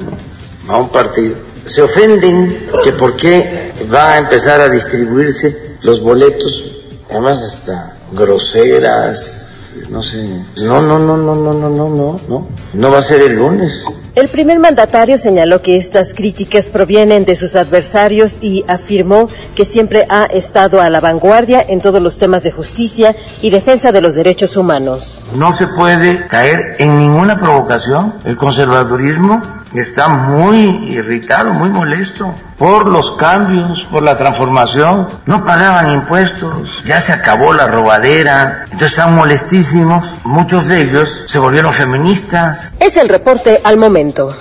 a 0.68 0.76
un 0.76 0.90
partido 0.90 1.49
se 1.74 1.82
ofenden 1.82 2.66
que 2.82 2.92
por 2.92 3.16
qué 3.16 3.72
va 3.92 4.14
a 4.14 4.18
empezar 4.18 4.60
a 4.60 4.68
distribuirse 4.68 5.76
los 5.82 6.02
boletos, 6.02 6.82
además 7.08 7.42
hasta 7.42 7.96
groseras, 8.12 9.50
no 9.88 10.02
sé. 10.02 10.28
No, 10.56 10.82
no, 10.82 10.98
no, 10.98 11.16
no, 11.16 11.34
no, 11.34 11.54
no, 11.54 11.70
no, 11.70 11.88
no, 11.88 12.20
no. 12.28 12.46
No 12.74 12.90
va 12.90 12.98
a 12.98 13.02
ser 13.02 13.22
el 13.22 13.36
lunes. 13.36 13.84
El 14.16 14.28
primer 14.28 14.58
mandatario 14.58 15.16
señaló 15.16 15.62
que 15.62 15.76
estas 15.76 16.14
críticas 16.14 16.70
provienen 16.70 17.24
de 17.24 17.36
sus 17.36 17.54
adversarios 17.54 18.38
y 18.42 18.64
afirmó 18.66 19.28
que 19.54 19.64
siempre 19.64 20.06
ha 20.08 20.24
estado 20.24 20.80
a 20.80 20.90
la 20.90 21.00
vanguardia 21.00 21.64
en 21.66 21.80
todos 21.80 22.02
los 22.02 22.18
temas 22.18 22.42
de 22.42 22.50
justicia 22.50 23.14
y 23.40 23.50
defensa 23.50 23.92
de 23.92 24.00
los 24.00 24.16
derechos 24.16 24.56
humanos. 24.56 25.20
No 25.34 25.52
se 25.52 25.68
puede 25.68 26.26
caer 26.26 26.76
en 26.78 26.98
ninguna 26.98 27.38
provocación. 27.38 28.14
El 28.24 28.36
conservadurismo 28.36 29.59
está 29.74 30.08
muy 30.08 30.92
irritado, 30.92 31.52
muy 31.52 31.68
molesto 31.68 32.34
por 32.58 32.86
los 32.86 33.12
cambios, 33.12 33.86
por 33.90 34.02
la 34.02 34.16
transformación. 34.16 35.08
No 35.26 35.44
pagaban 35.44 35.92
impuestos, 35.92 36.82
ya 36.84 37.00
se 37.00 37.12
acabó 37.12 37.52
la 37.52 37.66
robadera, 37.66 38.64
entonces 38.64 38.90
están 38.90 39.14
molestísimos. 39.14 40.14
Muchos 40.24 40.68
de 40.68 40.82
ellos 40.82 41.24
se 41.26 41.38
volvieron 41.38 41.72
feministas. 41.72 42.72
Es 42.80 42.96
el 42.96 43.08
reporte 43.08 43.60
al 43.64 43.76
momento. 43.76 44.36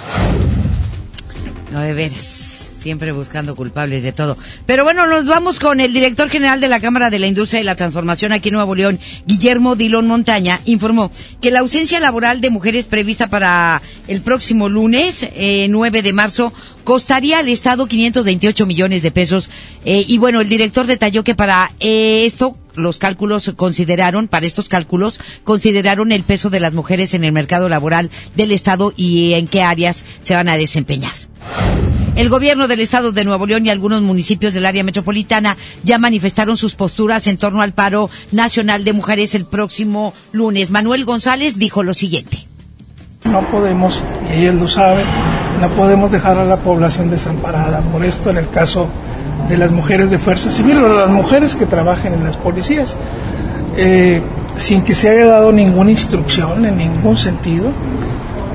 No, 1.72 1.80
de 1.82 1.94
veras 1.94 2.49
siempre 2.80 3.12
buscando 3.12 3.56
culpables 3.56 4.04
de 4.04 4.12
todo. 4.12 4.38
Pero 4.66 4.84
bueno, 4.84 5.08
nos 5.08 5.26
vamos 5.26 5.60
con 5.60 5.80
el 5.80 5.94
director 5.94 6.30
general 6.30 6.62
de 6.62 6.68
la 6.68 6.80
Cámara 6.80 7.10
de 7.10 7.20
la 7.20 7.28
Industria 7.28 7.62
y 7.62 7.64
la 7.64 7.76
Transformación 7.76 8.32
aquí 8.32 8.50
en 8.50 8.56
Nuevo 8.56 8.76
León, 8.76 9.00
Guillermo 9.26 9.76
Dilón 9.76 10.08
Montaña, 10.08 10.60
informó 10.66 11.12
que 11.42 11.52
la 11.52 11.60
ausencia 11.60 12.00
laboral 12.00 12.42
de 12.42 12.50
mujeres 12.50 12.88
prevista 12.88 13.28
para 13.28 13.82
el 14.08 14.22
próximo 14.22 14.70
lunes, 14.70 15.28
eh, 15.36 15.68
9 15.70 16.02
de 16.02 16.14
marzo, 16.14 16.54
costaría 16.84 17.40
al 17.40 17.50
Estado 17.50 17.88
528 17.88 18.66
millones 18.66 19.04
de 19.04 19.12
pesos. 19.12 19.50
Eh, 19.86 20.06
y 20.08 20.18
bueno, 20.18 20.42
el 20.42 20.50
director 20.50 20.88
detalló 20.88 21.24
que 21.24 21.36
para 21.36 21.72
eh, 21.80 22.24
esto 22.26 22.58
los 22.76 22.98
cálculos 22.98 23.52
consideraron, 23.56 24.28
para 24.28 24.46
estos 24.46 24.70
cálculos, 24.70 25.20
consideraron 25.44 26.12
el 26.12 26.24
peso 26.24 26.50
de 26.50 26.60
las 26.60 26.74
mujeres 26.74 27.14
en 27.14 27.24
el 27.24 27.32
mercado 27.32 27.70
laboral 27.70 28.10
del 28.36 28.52
Estado 28.52 28.94
y 28.96 29.34
en 29.34 29.48
qué 29.48 29.64
áreas 29.64 30.06
se 30.24 30.36
van 30.36 30.50
a 30.50 30.58
desempeñar. 30.58 31.14
El 32.20 32.28
gobierno 32.28 32.68
del 32.68 32.82
estado 32.82 33.14
de 33.14 33.24
Nuevo 33.24 33.46
León 33.46 33.66
y 33.66 33.70
algunos 33.70 34.02
municipios 34.02 34.54
del 34.54 34.66
área 34.66 34.84
metropolitana 34.84 35.56
ya 35.86 35.98
manifestaron 35.98 36.58
sus 36.58 36.76
posturas 36.76 37.28
en 37.28 37.38
torno 37.38 37.62
al 37.62 37.72
paro 37.72 38.10
nacional 38.34 38.84
de 38.84 38.92
mujeres 38.92 39.36
el 39.36 39.46
próximo 39.46 40.14
lunes. 40.34 40.70
Manuel 40.70 41.06
González 41.06 41.58
dijo 41.58 41.82
lo 41.82 41.94
siguiente. 41.94 42.46
No 43.24 43.50
podemos, 43.50 44.04
y 44.30 44.42
ellos 44.42 44.56
lo 44.56 44.68
saben, 44.68 45.06
no 45.62 45.70
podemos 45.70 46.12
dejar 46.12 46.38
a 46.38 46.44
la 46.44 46.58
población 46.58 47.10
desamparada. 47.10 47.80
Por 47.80 48.04
esto, 48.04 48.32
en 48.32 48.38
el 48.40 48.50
caso 48.50 48.90
de 49.48 49.56
las 49.56 49.72
mujeres 49.72 50.12
de 50.12 50.20
Fuerza 50.20 50.50
Civil 50.50 50.76
o 50.80 51.00
las 51.00 51.10
mujeres 51.10 51.56
que 51.56 51.68
trabajan 51.68 52.14
en 52.14 52.26
las 52.26 52.36
policías, 52.36 52.98
eh, 53.78 54.22
sin 54.58 54.82
que 54.82 54.94
se 54.94 55.08
haya 55.08 55.26
dado 55.26 55.54
ninguna 55.54 55.92
instrucción 55.92 56.66
en 56.66 56.80
ningún 56.80 57.16
sentido, 57.16 57.68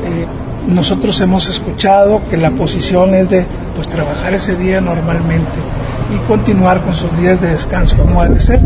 eh, 0.05 0.27
nosotros 0.69 1.21
hemos 1.21 1.49
escuchado 1.49 2.23
que 2.31 2.37
la 2.37 2.51
posición 2.51 3.15
es 3.15 3.31
de 3.31 3.45
pues 3.75 3.89
trabajar 3.89 4.35
ese 4.35 4.57
día 4.57 4.81
normalmente 4.81 5.53
y 6.15 6.27
continuar 6.27 6.83
con 6.83 6.95
sus 6.95 7.17
días 7.19 7.41
de 7.41 7.51
descanso 7.51 7.97
como 7.97 8.23
debe 8.23 8.41
ser. 8.41 8.61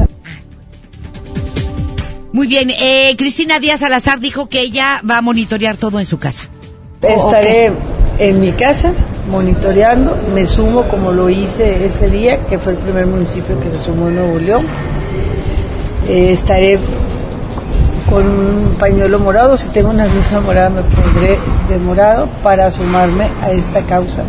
Muy 2.33 2.47
bien, 2.47 2.71
eh, 2.71 3.15
Cristina 3.17 3.59
Díaz 3.59 3.81
Salazar 3.81 4.21
dijo 4.21 4.49
que 4.49 4.61
ella 4.61 5.01
va 5.09 5.19
a 5.19 5.23
monitorear 5.23 5.77
todo 5.77 5.99
en 5.99 6.07
su 6.07 6.19
casa. 6.19 6.49
Estaré 7.03 7.73
en 8.19 8.41
mi 8.41 8.53
casa 8.53 8.93
monitoreando, 9.31 10.17
me 10.35 10.47
sumo 10.47 10.85
como 10.85 11.13
lo 11.13 11.29
hice 11.31 11.85
ese 11.87 12.11
día, 12.11 12.39
que 12.47 12.59
fue 12.59 12.73
el 12.73 12.79
primer 12.79 13.07
municipio 13.07 13.59
que 13.61 13.71
se 13.71 13.79
sumó 13.79 14.09
en 14.09 14.17
Nuevo 14.17 14.39
León. 14.39 14.67
Eh, 16.09 16.33
estaré 16.33 16.79
con 18.09 18.27
un 18.27 18.77
pañuelo 18.79 19.19
morado, 19.19 19.57
si 19.57 19.69
tengo 19.69 19.91
una 19.91 20.07
blusa 20.07 20.41
morada 20.41 20.71
me 20.71 20.83
pondré 20.83 21.39
de 21.69 21.79
morado 21.79 22.29
para 22.43 22.71
sumarme 22.71 23.29
a 23.43 23.51
esta 23.51 23.83
causa. 23.83 24.23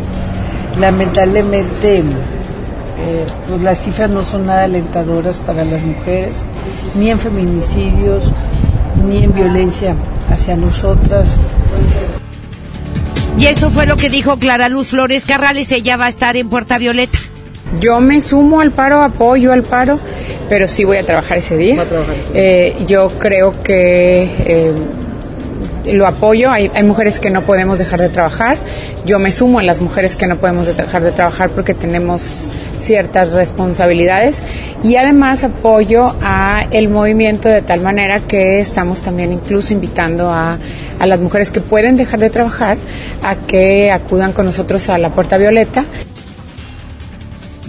Lamentablemente 0.79 1.99
eh, 1.99 3.25
pues 3.47 3.61
las 3.61 3.79
cifras 3.79 4.09
no 4.09 4.23
son 4.23 4.47
nada 4.47 4.63
alentadoras 4.63 5.37
para 5.37 5.63
las 5.63 5.81
mujeres, 5.81 6.45
ni 6.95 7.09
en 7.09 7.19
feminicidios, 7.19 8.31
ni 9.07 9.23
en 9.23 9.33
violencia 9.33 9.95
hacia 10.29 10.57
nosotras. 10.57 11.39
Y 13.37 13.45
esto 13.45 13.69
fue 13.69 13.85
lo 13.85 13.95
que 13.95 14.09
dijo 14.09 14.37
Clara 14.37 14.67
Luz 14.67 14.89
Flores 14.89 15.25
Carrales, 15.25 15.71
ella 15.71 15.95
va 15.95 16.07
a 16.07 16.09
estar 16.09 16.35
en 16.35 16.49
Puerta 16.49 16.77
Violeta. 16.77 17.17
Yo 17.79 18.01
me 18.01 18.21
sumo 18.21 18.61
al 18.61 18.71
paro, 18.71 19.01
apoyo 19.01 19.53
al 19.53 19.63
paro, 19.63 19.99
pero 20.47 20.67
sí 20.67 20.83
voy 20.83 20.97
a 20.97 21.05
trabajar 21.05 21.37
ese 21.37 21.55
día. 21.55 21.85
Eh, 22.33 22.75
yo 22.87 23.09
creo 23.19 23.61
que 23.61 24.23
eh, 24.45 24.73
lo 25.93 26.07
apoyo. 26.07 26.49
Hay, 26.51 26.71
hay, 26.73 26.83
mujeres 26.83 27.19
que 27.19 27.29
no 27.29 27.45
podemos 27.45 27.77
dejar 27.77 28.01
de 28.01 28.09
trabajar. 28.09 28.57
Yo 29.05 29.19
me 29.19 29.31
sumo 29.31 29.59
a 29.59 29.63
las 29.63 29.81
mujeres 29.81 30.15
que 30.15 30.25
no 30.25 30.37
podemos 30.39 30.65
dejar 30.65 31.03
de 31.03 31.11
trabajar 31.11 31.49
porque 31.51 31.73
tenemos 31.75 32.47
ciertas 32.79 33.31
responsabilidades. 33.33 34.39
Y 34.83 34.95
además 34.95 35.43
apoyo 35.43 36.15
a 36.21 36.65
el 36.71 36.89
movimiento 36.89 37.49
de 37.49 37.61
tal 37.61 37.81
manera 37.81 38.19
que 38.19 38.59
estamos 38.59 39.01
también 39.01 39.31
incluso 39.31 39.73
invitando 39.73 40.31
a, 40.31 40.57
a 40.99 41.05
las 41.05 41.19
mujeres 41.19 41.51
que 41.51 41.61
pueden 41.61 41.97
dejar 41.97 42.19
de 42.19 42.29
trabajar 42.31 42.77
a 43.23 43.35
que 43.35 43.91
acudan 43.91 44.33
con 44.33 44.45
nosotros 44.45 44.89
a 44.89 44.97
la 44.97 45.09
Puerta 45.09 45.37
Violeta 45.37 45.85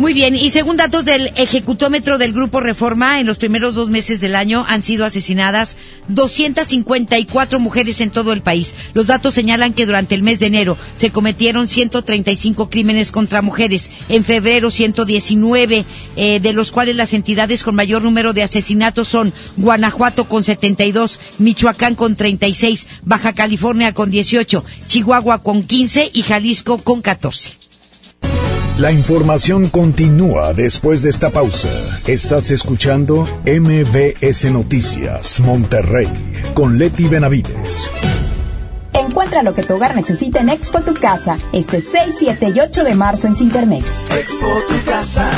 Muy 0.01 0.15
bien, 0.15 0.35
y 0.35 0.49
según 0.49 0.79
datos 0.79 1.05
del 1.05 1.31
ejecutómetro 1.37 2.17
del 2.17 2.33
Grupo 2.33 2.61
Reforma, 2.61 3.21
en 3.21 3.27
los 3.27 3.37
primeros 3.37 3.75
dos 3.75 3.91
meses 3.91 4.19
del 4.19 4.35
año 4.35 4.65
han 4.67 4.83
sido 4.83 5.05
asesinadas 5.05 5.77
254 6.09 7.61
mujeres 7.61 8.01
en 8.01 8.09
todo 8.09 8.33
el 8.33 8.41
país. 8.41 8.75
Los 8.95 9.09
datos 9.09 9.35
señalan 9.35 9.75
que 9.75 9.85
durante 9.85 10.15
el 10.15 10.23
mes 10.23 10.39
de 10.39 10.47
enero 10.47 10.79
se 10.97 11.11
cometieron 11.11 11.69
135 11.69 12.71
crímenes 12.71 13.13
contra 13.13 13.43
mujeres, 13.43 13.91
en 14.09 14.25
febrero 14.25 14.71
119, 14.71 15.85
eh, 16.17 16.41
de 16.41 16.53
los 16.55 16.71
cuales 16.71 16.97
las 16.97 17.13
entidades 17.13 17.63
con 17.63 17.75
mayor 17.75 18.01
número 18.01 18.33
de 18.33 18.43
asesinatos 18.43 19.07
son 19.07 19.35
Guanajuato 19.59 20.31
con 20.31 20.45
72, 20.45 21.21
Michoacán 21.37 21.95
con 21.95 22.17
36, 22.17 22.89
Baja 23.03 23.35
California 23.35 23.93
con 23.93 24.11
18, 24.11 24.65
Chihuahua 24.87 25.43
con 25.43 25.63
15 25.63 26.11
y 26.15 26.23
Jalisco 26.23 26.79
con 26.79 27.03
14. 27.03 27.60
La 28.81 28.93
información 28.93 29.69
continúa 29.69 30.55
después 30.55 31.03
de 31.03 31.11
esta 31.11 31.29
pausa. 31.29 31.69
Estás 32.07 32.51
escuchando 32.51 33.29
MBS 33.45 34.51
Noticias 34.51 35.39
Monterrey 35.41 36.09
con 36.55 36.79
Leti 36.79 37.07
Benavides. 37.07 37.91
Encuentra 38.95 39.43
lo 39.43 39.53
que 39.53 39.65
tu 39.65 39.75
hogar 39.75 39.95
necesita 39.95 40.41
en 40.41 40.49
Expo 40.49 40.81
Tu 40.81 40.95
Casa, 40.95 41.37
este 41.53 41.83
6, 41.83 42.15
7 42.21 42.53
y 42.55 42.61
8 42.61 42.85
de 42.85 42.95
marzo 42.95 43.27
en 43.27 43.37
Cintermex. 43.37 43.85
Expo 44.19 44.49
Tu 44.67 44.91
Casa, 44.91 45.31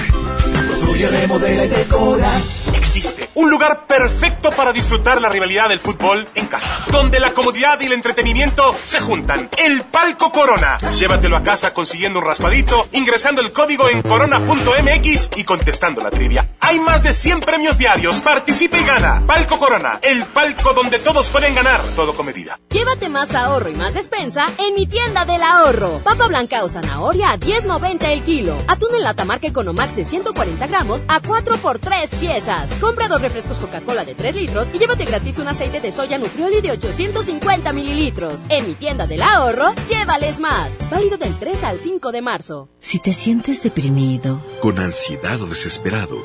construye, 0.69 1.09
remodela 1.09 1.65
y 1.65 1.69
decora 1.69 2.31
existe 2.75 3.31
un 3.35 3.51
lugar 3.51 3.87
perfecto 3.87 4.51
para 4.51 4.73
disfrutar 4.73 5.21
la 5.21 5.29
rivalidad 5.29 5.69
del 5.69 5.81
fútbol 5.81 6.29
en 6.35 6.47
casa, 6.47 6.85
donde 6.91 7.21
la 7.21 7.33
comodidad 7.33 7.81
y 7.81 7.87
el 7.87 7.93
entretenimiento 7.93 8.75
se 8.85 9.01
juntan. 9.01 9.49
El 9.57 9.83
Palco 9.83 10.31
Corona. 10.31 10.79
Llévatelo 10.97 11.37
a 11.37 11.43
casa 11.43 11.73
consiguiendo 11.73 12.19
un 12.19 12.27
raspadito, 12.27 12.89
ingresando 12.93 13.41
el 13.41 13.53
código 13.53 13.89
en 13.89 14.03
corona.mx 14.03 15.31
y 15.37 15.45
contestando 15.45 16.03
la 16.03 16.11
trivia. 16.11 16.49
Hay 16.65 16.79
más 16.79 17.03
de 17.03 17.13
100 17.13 17.41
premios 17.41 17.77
diarios. 17.77 18.23
Participa 18.23 18.79
y 18.79 18.85
gana. 18.85 19.27
Palco 19.27 19.59
Corona, 19.59 19.99
el 20.01 20.25
palco 20.27 20.73
donde 20.73 21.01
todos 21.01 21.29
pueden 21.29 21.57
ganar, 21.57 21.81
todo 21.97 22.15
con 22.15 22.25
medida. 22.25 22.61
Llévate 22.71 23.09
más 23.09 23.35
ahorro 23.35 23.69
y 23.69 23.75
más 23.75 23.95
despensa 23.95 24.45
en 24.59 24.75
mi 24.75 24.87
tienda 24.87 25.25
del 25.25 25.43
ahorro. 25.43 25.99
Papa 26.05 26.29
blanca 26.29 26.63
o 26.63 26.69
zanahoria 26.69 27.33
a 27.33 27.37
10.90 27.37 28.05
el 28.05 28.23
kilo. 28.23 28.57
Atún 28.69 28.95
en 28.95 29.03
lata 29.03 29.25
marca 29.25 29.49
Economax 29.49 29.97
de 29.97 30.05
140 30.05 30.65
gramos 30.69 31.05
a 31.09 31.21
4 31.21 31.57
por 31.57 31.81
3 31.81 32.15
piezas. 32.15 32.71
Compra 32.81 33.09
dos 33.09 33.21
refrescos 33.21 33.59
Coca-Cola 33.59 34.05
de 34.05 34.15
3 34.15 34.37
litros 34.37 34.69
y 34.73 34.79
llévate 34.79 35.05
gratis 35.05 35.41
un 35.41 35.49
aceite 35.49 35.81
de 35.81 35.91
soya 35.91 36.17
Nutrioli 36.17 36.61
de 36.61 36.71
850 36.71 37.73
mililitros. 37.73 38.39
En 38.49 38.69
mi 38.69 38.75
tienda 38.75 39.09
del 39.09 39.23
ahorro, 39.23 39.75
llévales 39.89 40.39
más. 40.39 40.75
Válido 40.89 41.19
del 41.19 41.37
3 41.37 41.65
al 41.65 41.81
5 41.81 42.13
de 42.13 42.23
marzo. 42.23 42.69
Si 42.79 43.01
te 43.01 43.13
sientes 43.13 43.65
deprimido, 43.65 44.45
con 44.61 44.79
ansiedad 44.79 45.43
o 45.43 45.47
desesperado, 45.47 46.25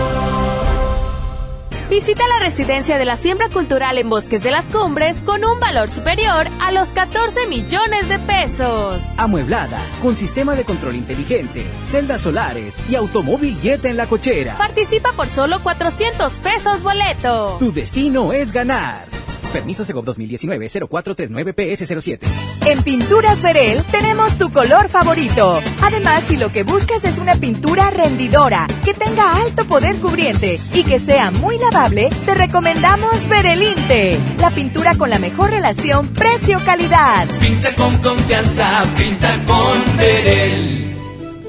Visita 1.91 2.25
la 2.25 2.39
residencia 2.39 2.97
de 2.97 3.03
la 3.03 3.17
siembra 3.17 3.49
cultural 3.49 3.97
en 3.97 4.07
Bosques 4.07 4.41
de 4.41 4.49
las 4.49 4.67
Cumbres 4.67 5.19
con 5.25 5.43
un 5.43 5.59
valor 5.59 5.89
superior 5.89 6.47
a 6.61 6.71
los 6.71 6.87
14 6.93 7.47
millones 7.47 8.07
de 8.07 8.17
pesos. 8.17 9.01
Amueblada, 9.17 9.77
con 10.01 10.15
sistema 10.15 10.55
de 10.55 10.63
control 10.63 10.95
inteligente, 10.95 11.65
celdas 11.87 12.21
solares 12.21 12.89
y 12.89 12.95
automóvil 12.95 13.59
jet 13.59 13.83
en 13.83 13.97
la 13.97 14.07
cochera. 14.07 14.57
Participa 14.57 15.11
por 15.11 15.27
solo 15.27 15.61
400 15.61 16.33
pesos 16.35 16.81
boleto. 16.81 17.57
Tu 17.59 17.73
destino 17.73 18.31
es 18.31 18.53
ganar. 18.53 19.11
Permiso 19.51 19.85
Segov 19.85 20.05
2019-0439-PS07. 20.05 22.19
En 22.65 22.81
Pinturas 22.83 23.41
Verel 23.41 23.83
tenemos 23.91 24.37
tu 24.37 24.51
color 24.51 24.89
favorito. 24.89 25.61
Además, 25.81 26.23
si 26.27 26.37
lo 26.37 26.51
que 26.51 26.63
buscas 26.63 27.03
es 27.03 27.17
una 27.17 27.35
pintura 27.35 27.89
rendidora, 27.89 28.67
que 28.85 28.93
tenga 28.93 29.35
alto 29.35 29.65
poder 29.65 29.97
cubriente 29.97 30.59
y 30.73 30.83
que 30.83 30.99
sea 30.99 31.31
muy 31.31 31.57
lavable, 31.57 32.09
te 32.25 32.35
recomendamos 32.35 33.27
Verelinte. 33.29 34.17
La 34.39 34.51
pintura 34.51 34.95
con 34.95 35.09
la 35.09 35.19
mejor 35.19 35.51
relación 35.51 36.07
precio-calidad. 36.07 37.27
Pinta 37.39 37.75
con 37.75 37.97
confianza, 37.97 38.83
pinta 38.97 39.43
con 39.45 39.97
Verel. 39.97 40.95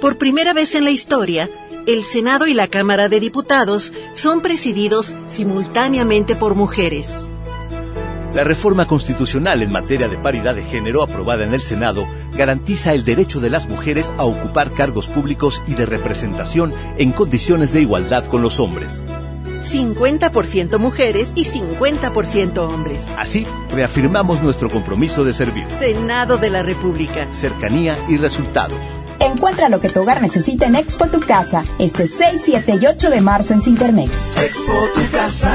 Por 0.00 0.18
primera 0.18 0.53
vez 0.53 0.74
en 0.74 0.84
la 0.84 0.90
historia, 0.90 1.48
el 1.86 2.05
Senado 2.05 2.46
y 2.46 2.55
la 2.55 2.68
Cámara 2.68 3.09
de 3.09 3.20
Diputados 3.20 3.92
son 4.14 4.40
presididos 4.40 5.14
simultáneamente 5.26 6.36
por 6.36 6.55
mujeres. 6.55 7.32
La 8.35 8.45
reforma 8.45 8.87
constitucional 8.87 9.62
en 9.62 9.70
materia 9.70 10.09
de 10.09 10.16
paridad 10.16 10.55
de 10.55 10.64
género 10.64 11.03
aprobada 11.03 11.45
en 11.45 11.53
el 11.53 11.61
Senado 11.61 12.07
garantiza 12.33 12.95
el 12.95 13.05
derecho 13.05 13.41
de 13.41 13.51
las 13.51 13.68
mujeres 13.68 14.11
a 14.16 14.24
ocupar 14.24 14.72
cargos 14.72 15.09
públicos 15.09 15.62
y 15.66 15.74
de 15.74 15.85
representación 15.85 16.72
en 16.97 17.12
condiciones 17.12 17.74
de 17.74 17.83
igualdad 17.83 18.24
con 18.24 18.41
los 18.41 18.59
hombres. 18.59 19.03
50% 19.62 20.78
mujeres 20.78 21.33
y 21.35 21.45
50% 21.45 22.59
hombres. 22.59 23.03
Así, 23.18 23.47
reafirmamos 23.70 24.43
nuestro 24.43 24.70
compromiso 24.70 25.24
de 25.24 25.35
servir. 25.35 25.66
Senado 25.70 26.39
de 26.39 26.51
la 26.51 26.62
República. 26.62 27.28
Cercanía 27.35 27.97
y 28.09 28.16
resultados. 28.16 28.78
Encuentra 29.20 29.68
lo 29.68 29.78
que 29.78 29.89
tu 29.89 30.01
hogar 30.01 30.20
necesita 30.20 30.66
en 30.66 30.74
Expo 30.74 31.07
Tu 31.07 31.20
Casa, 31.20 31.64
este 31.78 32.07
6, 32.07 32.43
7 32.45 32.78
y 32.80 32.87
8 32.87 33.11
de 33.11 33.20
marzo 33.20 33.53
en 33.53 33.62
Cintermex. 33.62 34.11
Expo 34.43 34.89
Tu 34.95 35.16
Casa. 35.16 35.55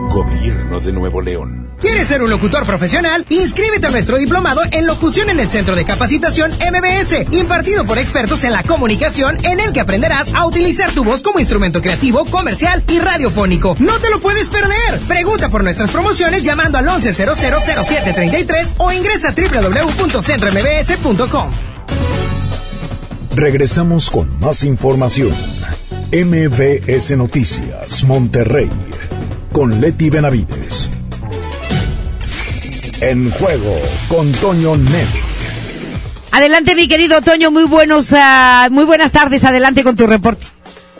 Gobierno 0.11 0.79
de 0.81 0.91
Nuevo 0.91 1.21
León. 1.21 1.69
¿Quieres 1.79 2.07
ser 2.07 2.21
un 2.21 2.29
locutor 2.29 2.65
profesional? 2.65 3.25
Inscríbete 3.29 3.87
a 3.87 3.91
nuestro 3.91 4.17
diplomado 4.17 4.59
en 4.71 4.85
locución 4.85 5.29
en 5.29 5.39
el 5.39 5.49
Centro 5.49 5.73
de 5.75 5.85
Capacitación 5.85 6.51
MBS, 6.51 7.27
impartido 7.31 7.85
por 7.85 7.97
expertos 7.97 8.43
en 8.43 8.51
la 8.51 8.61
comunicación, 8.63 9.37
en 9.43 9.61
el 9.61 9.73
que 9.73 9.79
aprenderás 9.79 10.31
a 10.33 10.45
utilizar 10.45 10.91
tu 10.91 11.03
voz 11.03 11.23
como 11.23 11.39
instrumento 11.39 11.81
creativo, 11.81 12.25
comercial 12.25 12.83
y 12.89 12.99
radiofónico. 12.99 13.75
No 13.79 13.99
te 13.99 14.09
lo 14.09 14.19
puedes 14.19 14.49
perder. 14.49 14.99
Pregunta 15.07 15.49
por 15.49 15.63
nuestras 15.63 15.91
promociones 15.91 16.43
llamando 16.43 16.77
al 16.77 16.85
11000733 16.85 18.73
o 18.77 18.91
ingresa 18.91 19.29
a 19.29 19.33
www.centrombs.com. 19.33 21.51
Regresamos 23.33 24.11
con 24.11 24.37
más 24.39 24.65
información. 24.65 25.33
MBS 26.11 27.15
Noticias, 27.15 28.03
Monterrey, 28.03 28.69
con 29.51 29.81
Leti 29.81 30.09
Benavides. 30.09 30.91
En 33.01 33.29
juego 33.31 33.75
con 34.07 34.31
Toño 34.33 34.75
Net. 34.77 35.07
Adelante, 36.31 36.75
mi 36.75 36.87
querido 36.87 37.21
Toño, 37.21 37.51
muy 37.51 37.65
buenos, 37.65 38.13
ah, 38.15 38.67
muy 38.71 38.85
buenas 38.85 39.11
tardes. 39.11 39.43
Adelante 39.43 39.83
con 39.83 39.95
tu 39.95 40.07
reporte. 40.07 40.45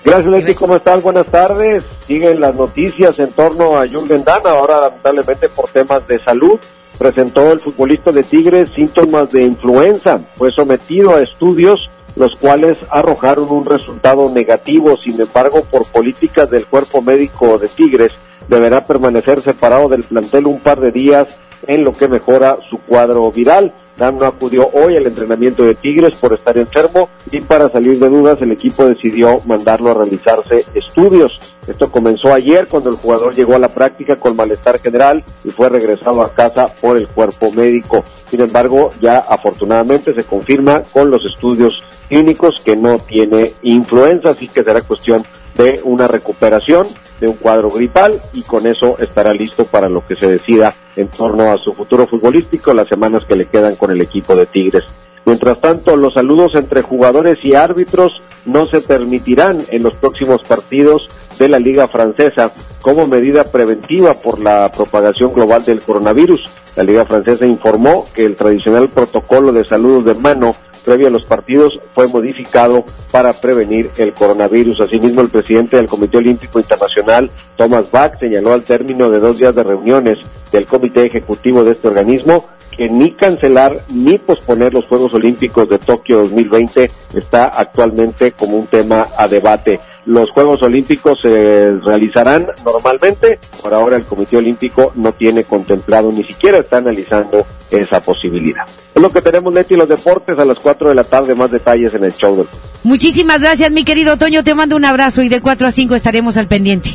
Gracias, 0.03 0.27
Leti. 0.27 0.53
¿Cómo 0.55 0.75
estás? 0.75 1.01
Buenas 1.01 1.27
tardes. 1.27 1.83
Siguen 2.07 2.41
las 2.41 2.55
noticias 2.55 3.17
en 3.19 3.31
torno 3.31 3.77
a 3.77 3.87
Jürgen 3.87 4.23
Damm, 4.23 4.45
ahora 4.45 4.81
lamentablemente 4.81 5.47
por 5.49 5.69
temas 5.69 6.07
de 6.07 6.19
salud. 6.19 6.59
Presentó 6.97 7.51
el 7.51 7.59
futbolista 7.59 8.11
de 8.11 8.23
Tigres 8.23 8.69
síntomas 8.75 9.31
de 9.31 9.43
influenza. 9.43 10.19
Fue 10.35 10.51
sometido 10.51 11.15
a 11.15 11.21
estudios 11.21 11.79
los 12.15 12.35
cuales 12.35 12.77
arrojaron 12.89 13.49
un 13.49 13.65
resultado 13.65 14.29
negativo. 14.29 14.97
Sin 15.03 15.19
embargo, 15.19 15.63
por 15.63 15.85
políticas 15.85 16.49
del 16.49 16.65
cuerpo 16.65 17.01
médico 17.01 17.57
de 17.57 17.67
Tigres, 17.69 18.11
deberá 18.47 18.85
permanecer 18.87 19.41
separado 19.41 19.89
del 19.89 20.03
plantel 20.03 20.47
un 20.47 20.59
par 20.59 20.79
de 20.79 20.91
días 20.91 21.39
en 21.67 21.83
lo 21.83 21.93
que 21.93 22.07
mejora 22.07 22.57
su 22.69 22.77
cuadro 22.79 23.31
viral. 23.31 23.73
Dan 23.97 24.17
no 24.17 24.25
acudió 24.25 24.69
hoy 24.73 24.95
al 24.95 25.05
entrenamiento 25.05 25.63
de 25.63 25.75
Tigres 25.75 26.15
por 26.15 26.33
estar 26.33 26.57
enfermo 26.57 27.09
y 27.29 27.41
para 27.41 27.69
salir 27.69 27.99
de 27.99 28.09
dudas 28.09 28.41
el 28.41 28.51
equipo 28.51 28.85
decidió 28.85 29.41
mandarlo 29.45 29.91
a 29.91 29.93
realizarse 29.93 30.65
estudios. 30.73 31.39
Esto 31.67 31.91
comenzó 31.91 32.33
ayer 32.33 32.67
cuando 32.67 32.89
el 32.89 32.95
jugador 32.95 33.35
llegó 33.35 33.53
a 33.55 33.59
la 33.59 33.73
práctica 33.73 34.15
con 34.15 34.35
malestar 34.35 34.79
general 34.79 35.23
y 35.43 35.49
fue 35.49 35.69
regresado 35.69 36.23
a 36.23 36.33
casa 36.33 36.73
por 36.81 36.97
el 36.97 37.07
cuerpo 37.07 37.51
médico. 37.51 38.03
Sin 38.29 38.41
embargo, 38.41 38.89
ya 38.99 39.19
afortunadamente 39.19 40.13
se 40.13 40.23
confirma 40.23 40.81
con 40.91 41.11
los 41.11 41.23
estudios 41.25 41.83
clínicos 42.07 42.61
que 42.63 42.75
no 42.75 42.97
tiene 42.97 43.53
influenza, 43.61 44.31
así 44.31 44.47
que 44.47 44.63
será 44.63 44.81
cuestión 44.81 45.23
de 45.57 45.81
una 45.83 46.07
recuperación 46.07 46.87
de 47.19 47.27
un 47.27 47.35
cuadro 47.35 47.69
gripal 47.69 48.19
y 48.33 48.41
con 48.41 48.65
eso 48.65 48.97
estará 48.99 49.33
listo 49.33 49.65
para 49.65 49.89
lo 49.89 50.05
que 50.05 50.15
se 50.15 50.27
decida 50.27 50.73
en 50.95 51.07
torno 51.07 51.51
a 51.51 51.57
su 51.57 51.73
futuro 51.73 52.07
futbolístico 52.07 52.73
las 52.73 52.87
semanas 52.87 53.23
que 53.27 53.35
le 53.35 53.45
quedan 53.45 53.75
con 53.75 53.91
el 53.91 54.01
equipo 54.01 54.35
de 54.35 54.45
Tigres. 54.45 54.83
Mientras 55.25 55.61
tanto, 55.61 55.95
los 55.95 56.15
saludos 56.15 56.55
entre 56.55 56.81
jugadores 56.81 57.37
y 57.43 57.53
árbitros 57.53 58.11
no 58.45 58.67
se 58.67 58.81
permitirán 58.81 59.59
en 59.69 59.83
los 59.83 59.93
próximos 59.93 60.41
partidos 60.47 61.07
de 61.37 61.47
la 61.47 61.59
Liga 61.59 61.87
Francesa 61.87 62.51
como 62.81 63.05
medida 63.07 63.43
preventiva 63.43 64.15
por 64.15 64.39
la 64.39 64.71
propagación 64.71 65.33
global 65.33 65.63
del 65.63 65.81
coronavirus. 65.81 66.49
La 66.75 66.83
Liga 66.83 67.05
Francesa 67.05 67.45
informó 67.45 68.05
que 68.15 68.25
el 68.25 68.35
tradicional 68.35 68.89
protocolo 68.89 69.51
de 69.51 69.63
saludos 69.63 70.05
de 70.05 70.15
mano 70.15 70.55
previo 70.81 71.07
a 71.07 71.11
los 71.11 71.23
partidos 71.23 71.79
fue 71.93 72.07
modificado 72.07 72.85
para 73.11 73.33
prevenir 73.33 73.89
el 73.97 74.13
coronavirus. 74.13 74.81
Asimismo, 74.81 75.21
el 75.21 75.29
presidente 75.29 75.77
del 75.77 75.87
Comité 75.87 76.17
Olímpico 76.17 76.59
Internacional, 76.59 77.29
Thomas 77.55 77.89
Bach, 77.91 78.19
señaló 78.19 78.53
al 78.53 78.63
término 78.63 79.09
de 79.09 79.19
dos 79.19 79.37
días 79.37 79.55
de 79.55 79.63
reuniones 79.63 80.19
del 80.51 80.65
Comité 80.65 81.05
Ejecutivo 81.05 81.63
de 81.63 81.71
este 81.71 81.87
organismo 81.87 82.45
que 82.71 82.89
ni 82.89 83.11
cancelar 83.11 83.81
ni 83.89 84.17
posponer 84.17 84.73
los 84.73 84.85
Juegos 84.85 85.13
Olímpicos 85.13 85.67
de 85.69 85.77
Tokio 85.77 86.19
2020 86.19 86.89
está 87.13 87.47
actualmente 87.47 88.31
como 88.31 88.57
un 88.57 88.67
tema 88.67 89.07
a 89.17 89.27
debate. 89.27 89.79
Los 90.11 90.29
Juegos 90.31 90.61
Olímpicos 90.61 91.21
se 91.21 91.71
realizarán 91.85 92.47
normalmente, 92.65 93.39
por 93.61 93.73
ahora 93.73 93.95
el 93.95 94.03
Comité 94.03 94.35
Olímpico 94.35 94.91
no 94.95 95.13
tiene 95.13 95.45
contemplado, 95.45 96.11
ni 96.11 96.25
siquiera 96.25 96.57
está 96.57 96.77
analizando 96.77 97.47
esa 97.69 98.01
posibilidad. 98.01 98.65
Es 98.93 99.01
lo 99.01 99.09
que 99.09 99.21
tenemos, 99.21 99.55
Leti, 99.55 99.77
los 99.77 99.87
deportes 99.87 100.37
a 100.37 100.43
las 100.43 100.59
4 100.59 100.89
de 100.89 100.95
la 100.95 101.05
tarde, 101.05 101.33
más 101.33 101.51
detalles 101.51 101.93
en 101.93 102.03
el 102.03 102.13
show 102.13 102.35
del... 102.35 102.47
Muchísimas 102.83 103.39
gracias, 103.39 103.71
mi 103.71 103.85
querido 103.85 104.17
Toño, 104.17 104.43
te 104.43 104.53
mando 104.53 104.75
un 104.75 104.83
abrazo 104.83 105.21
y 105.21 105.29
de 105.29 105.39
4 105.39 105.67
a 105.67 105.71
5 105.71 105.95
estaremos 105.95 106.35
al 106.35 106.49
pendiente. 106.49 106.89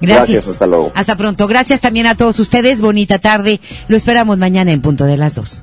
Gracias. 0.00 0.48
hasta 0.48 0.66
luego. 0.66 0.92
Hasta 0.94 1.14
pronto. 1.16 1.46
Gracias 1.46 1.82
también 1.82 2.06
a 2.06 2.16
todos 2.16 2.40
ustedes. 2.40 2.80
Bonita 2.80 3.18
tarde. 3.18 3.60
Lo 3.86 3.96
esperamos 3.96 4.36
mañana 4.36 4.72
en 4.72 4.80
punto 4.80 5.04
de 5.04 5.16
las 5.16 5.36
dos. 5.36 5.62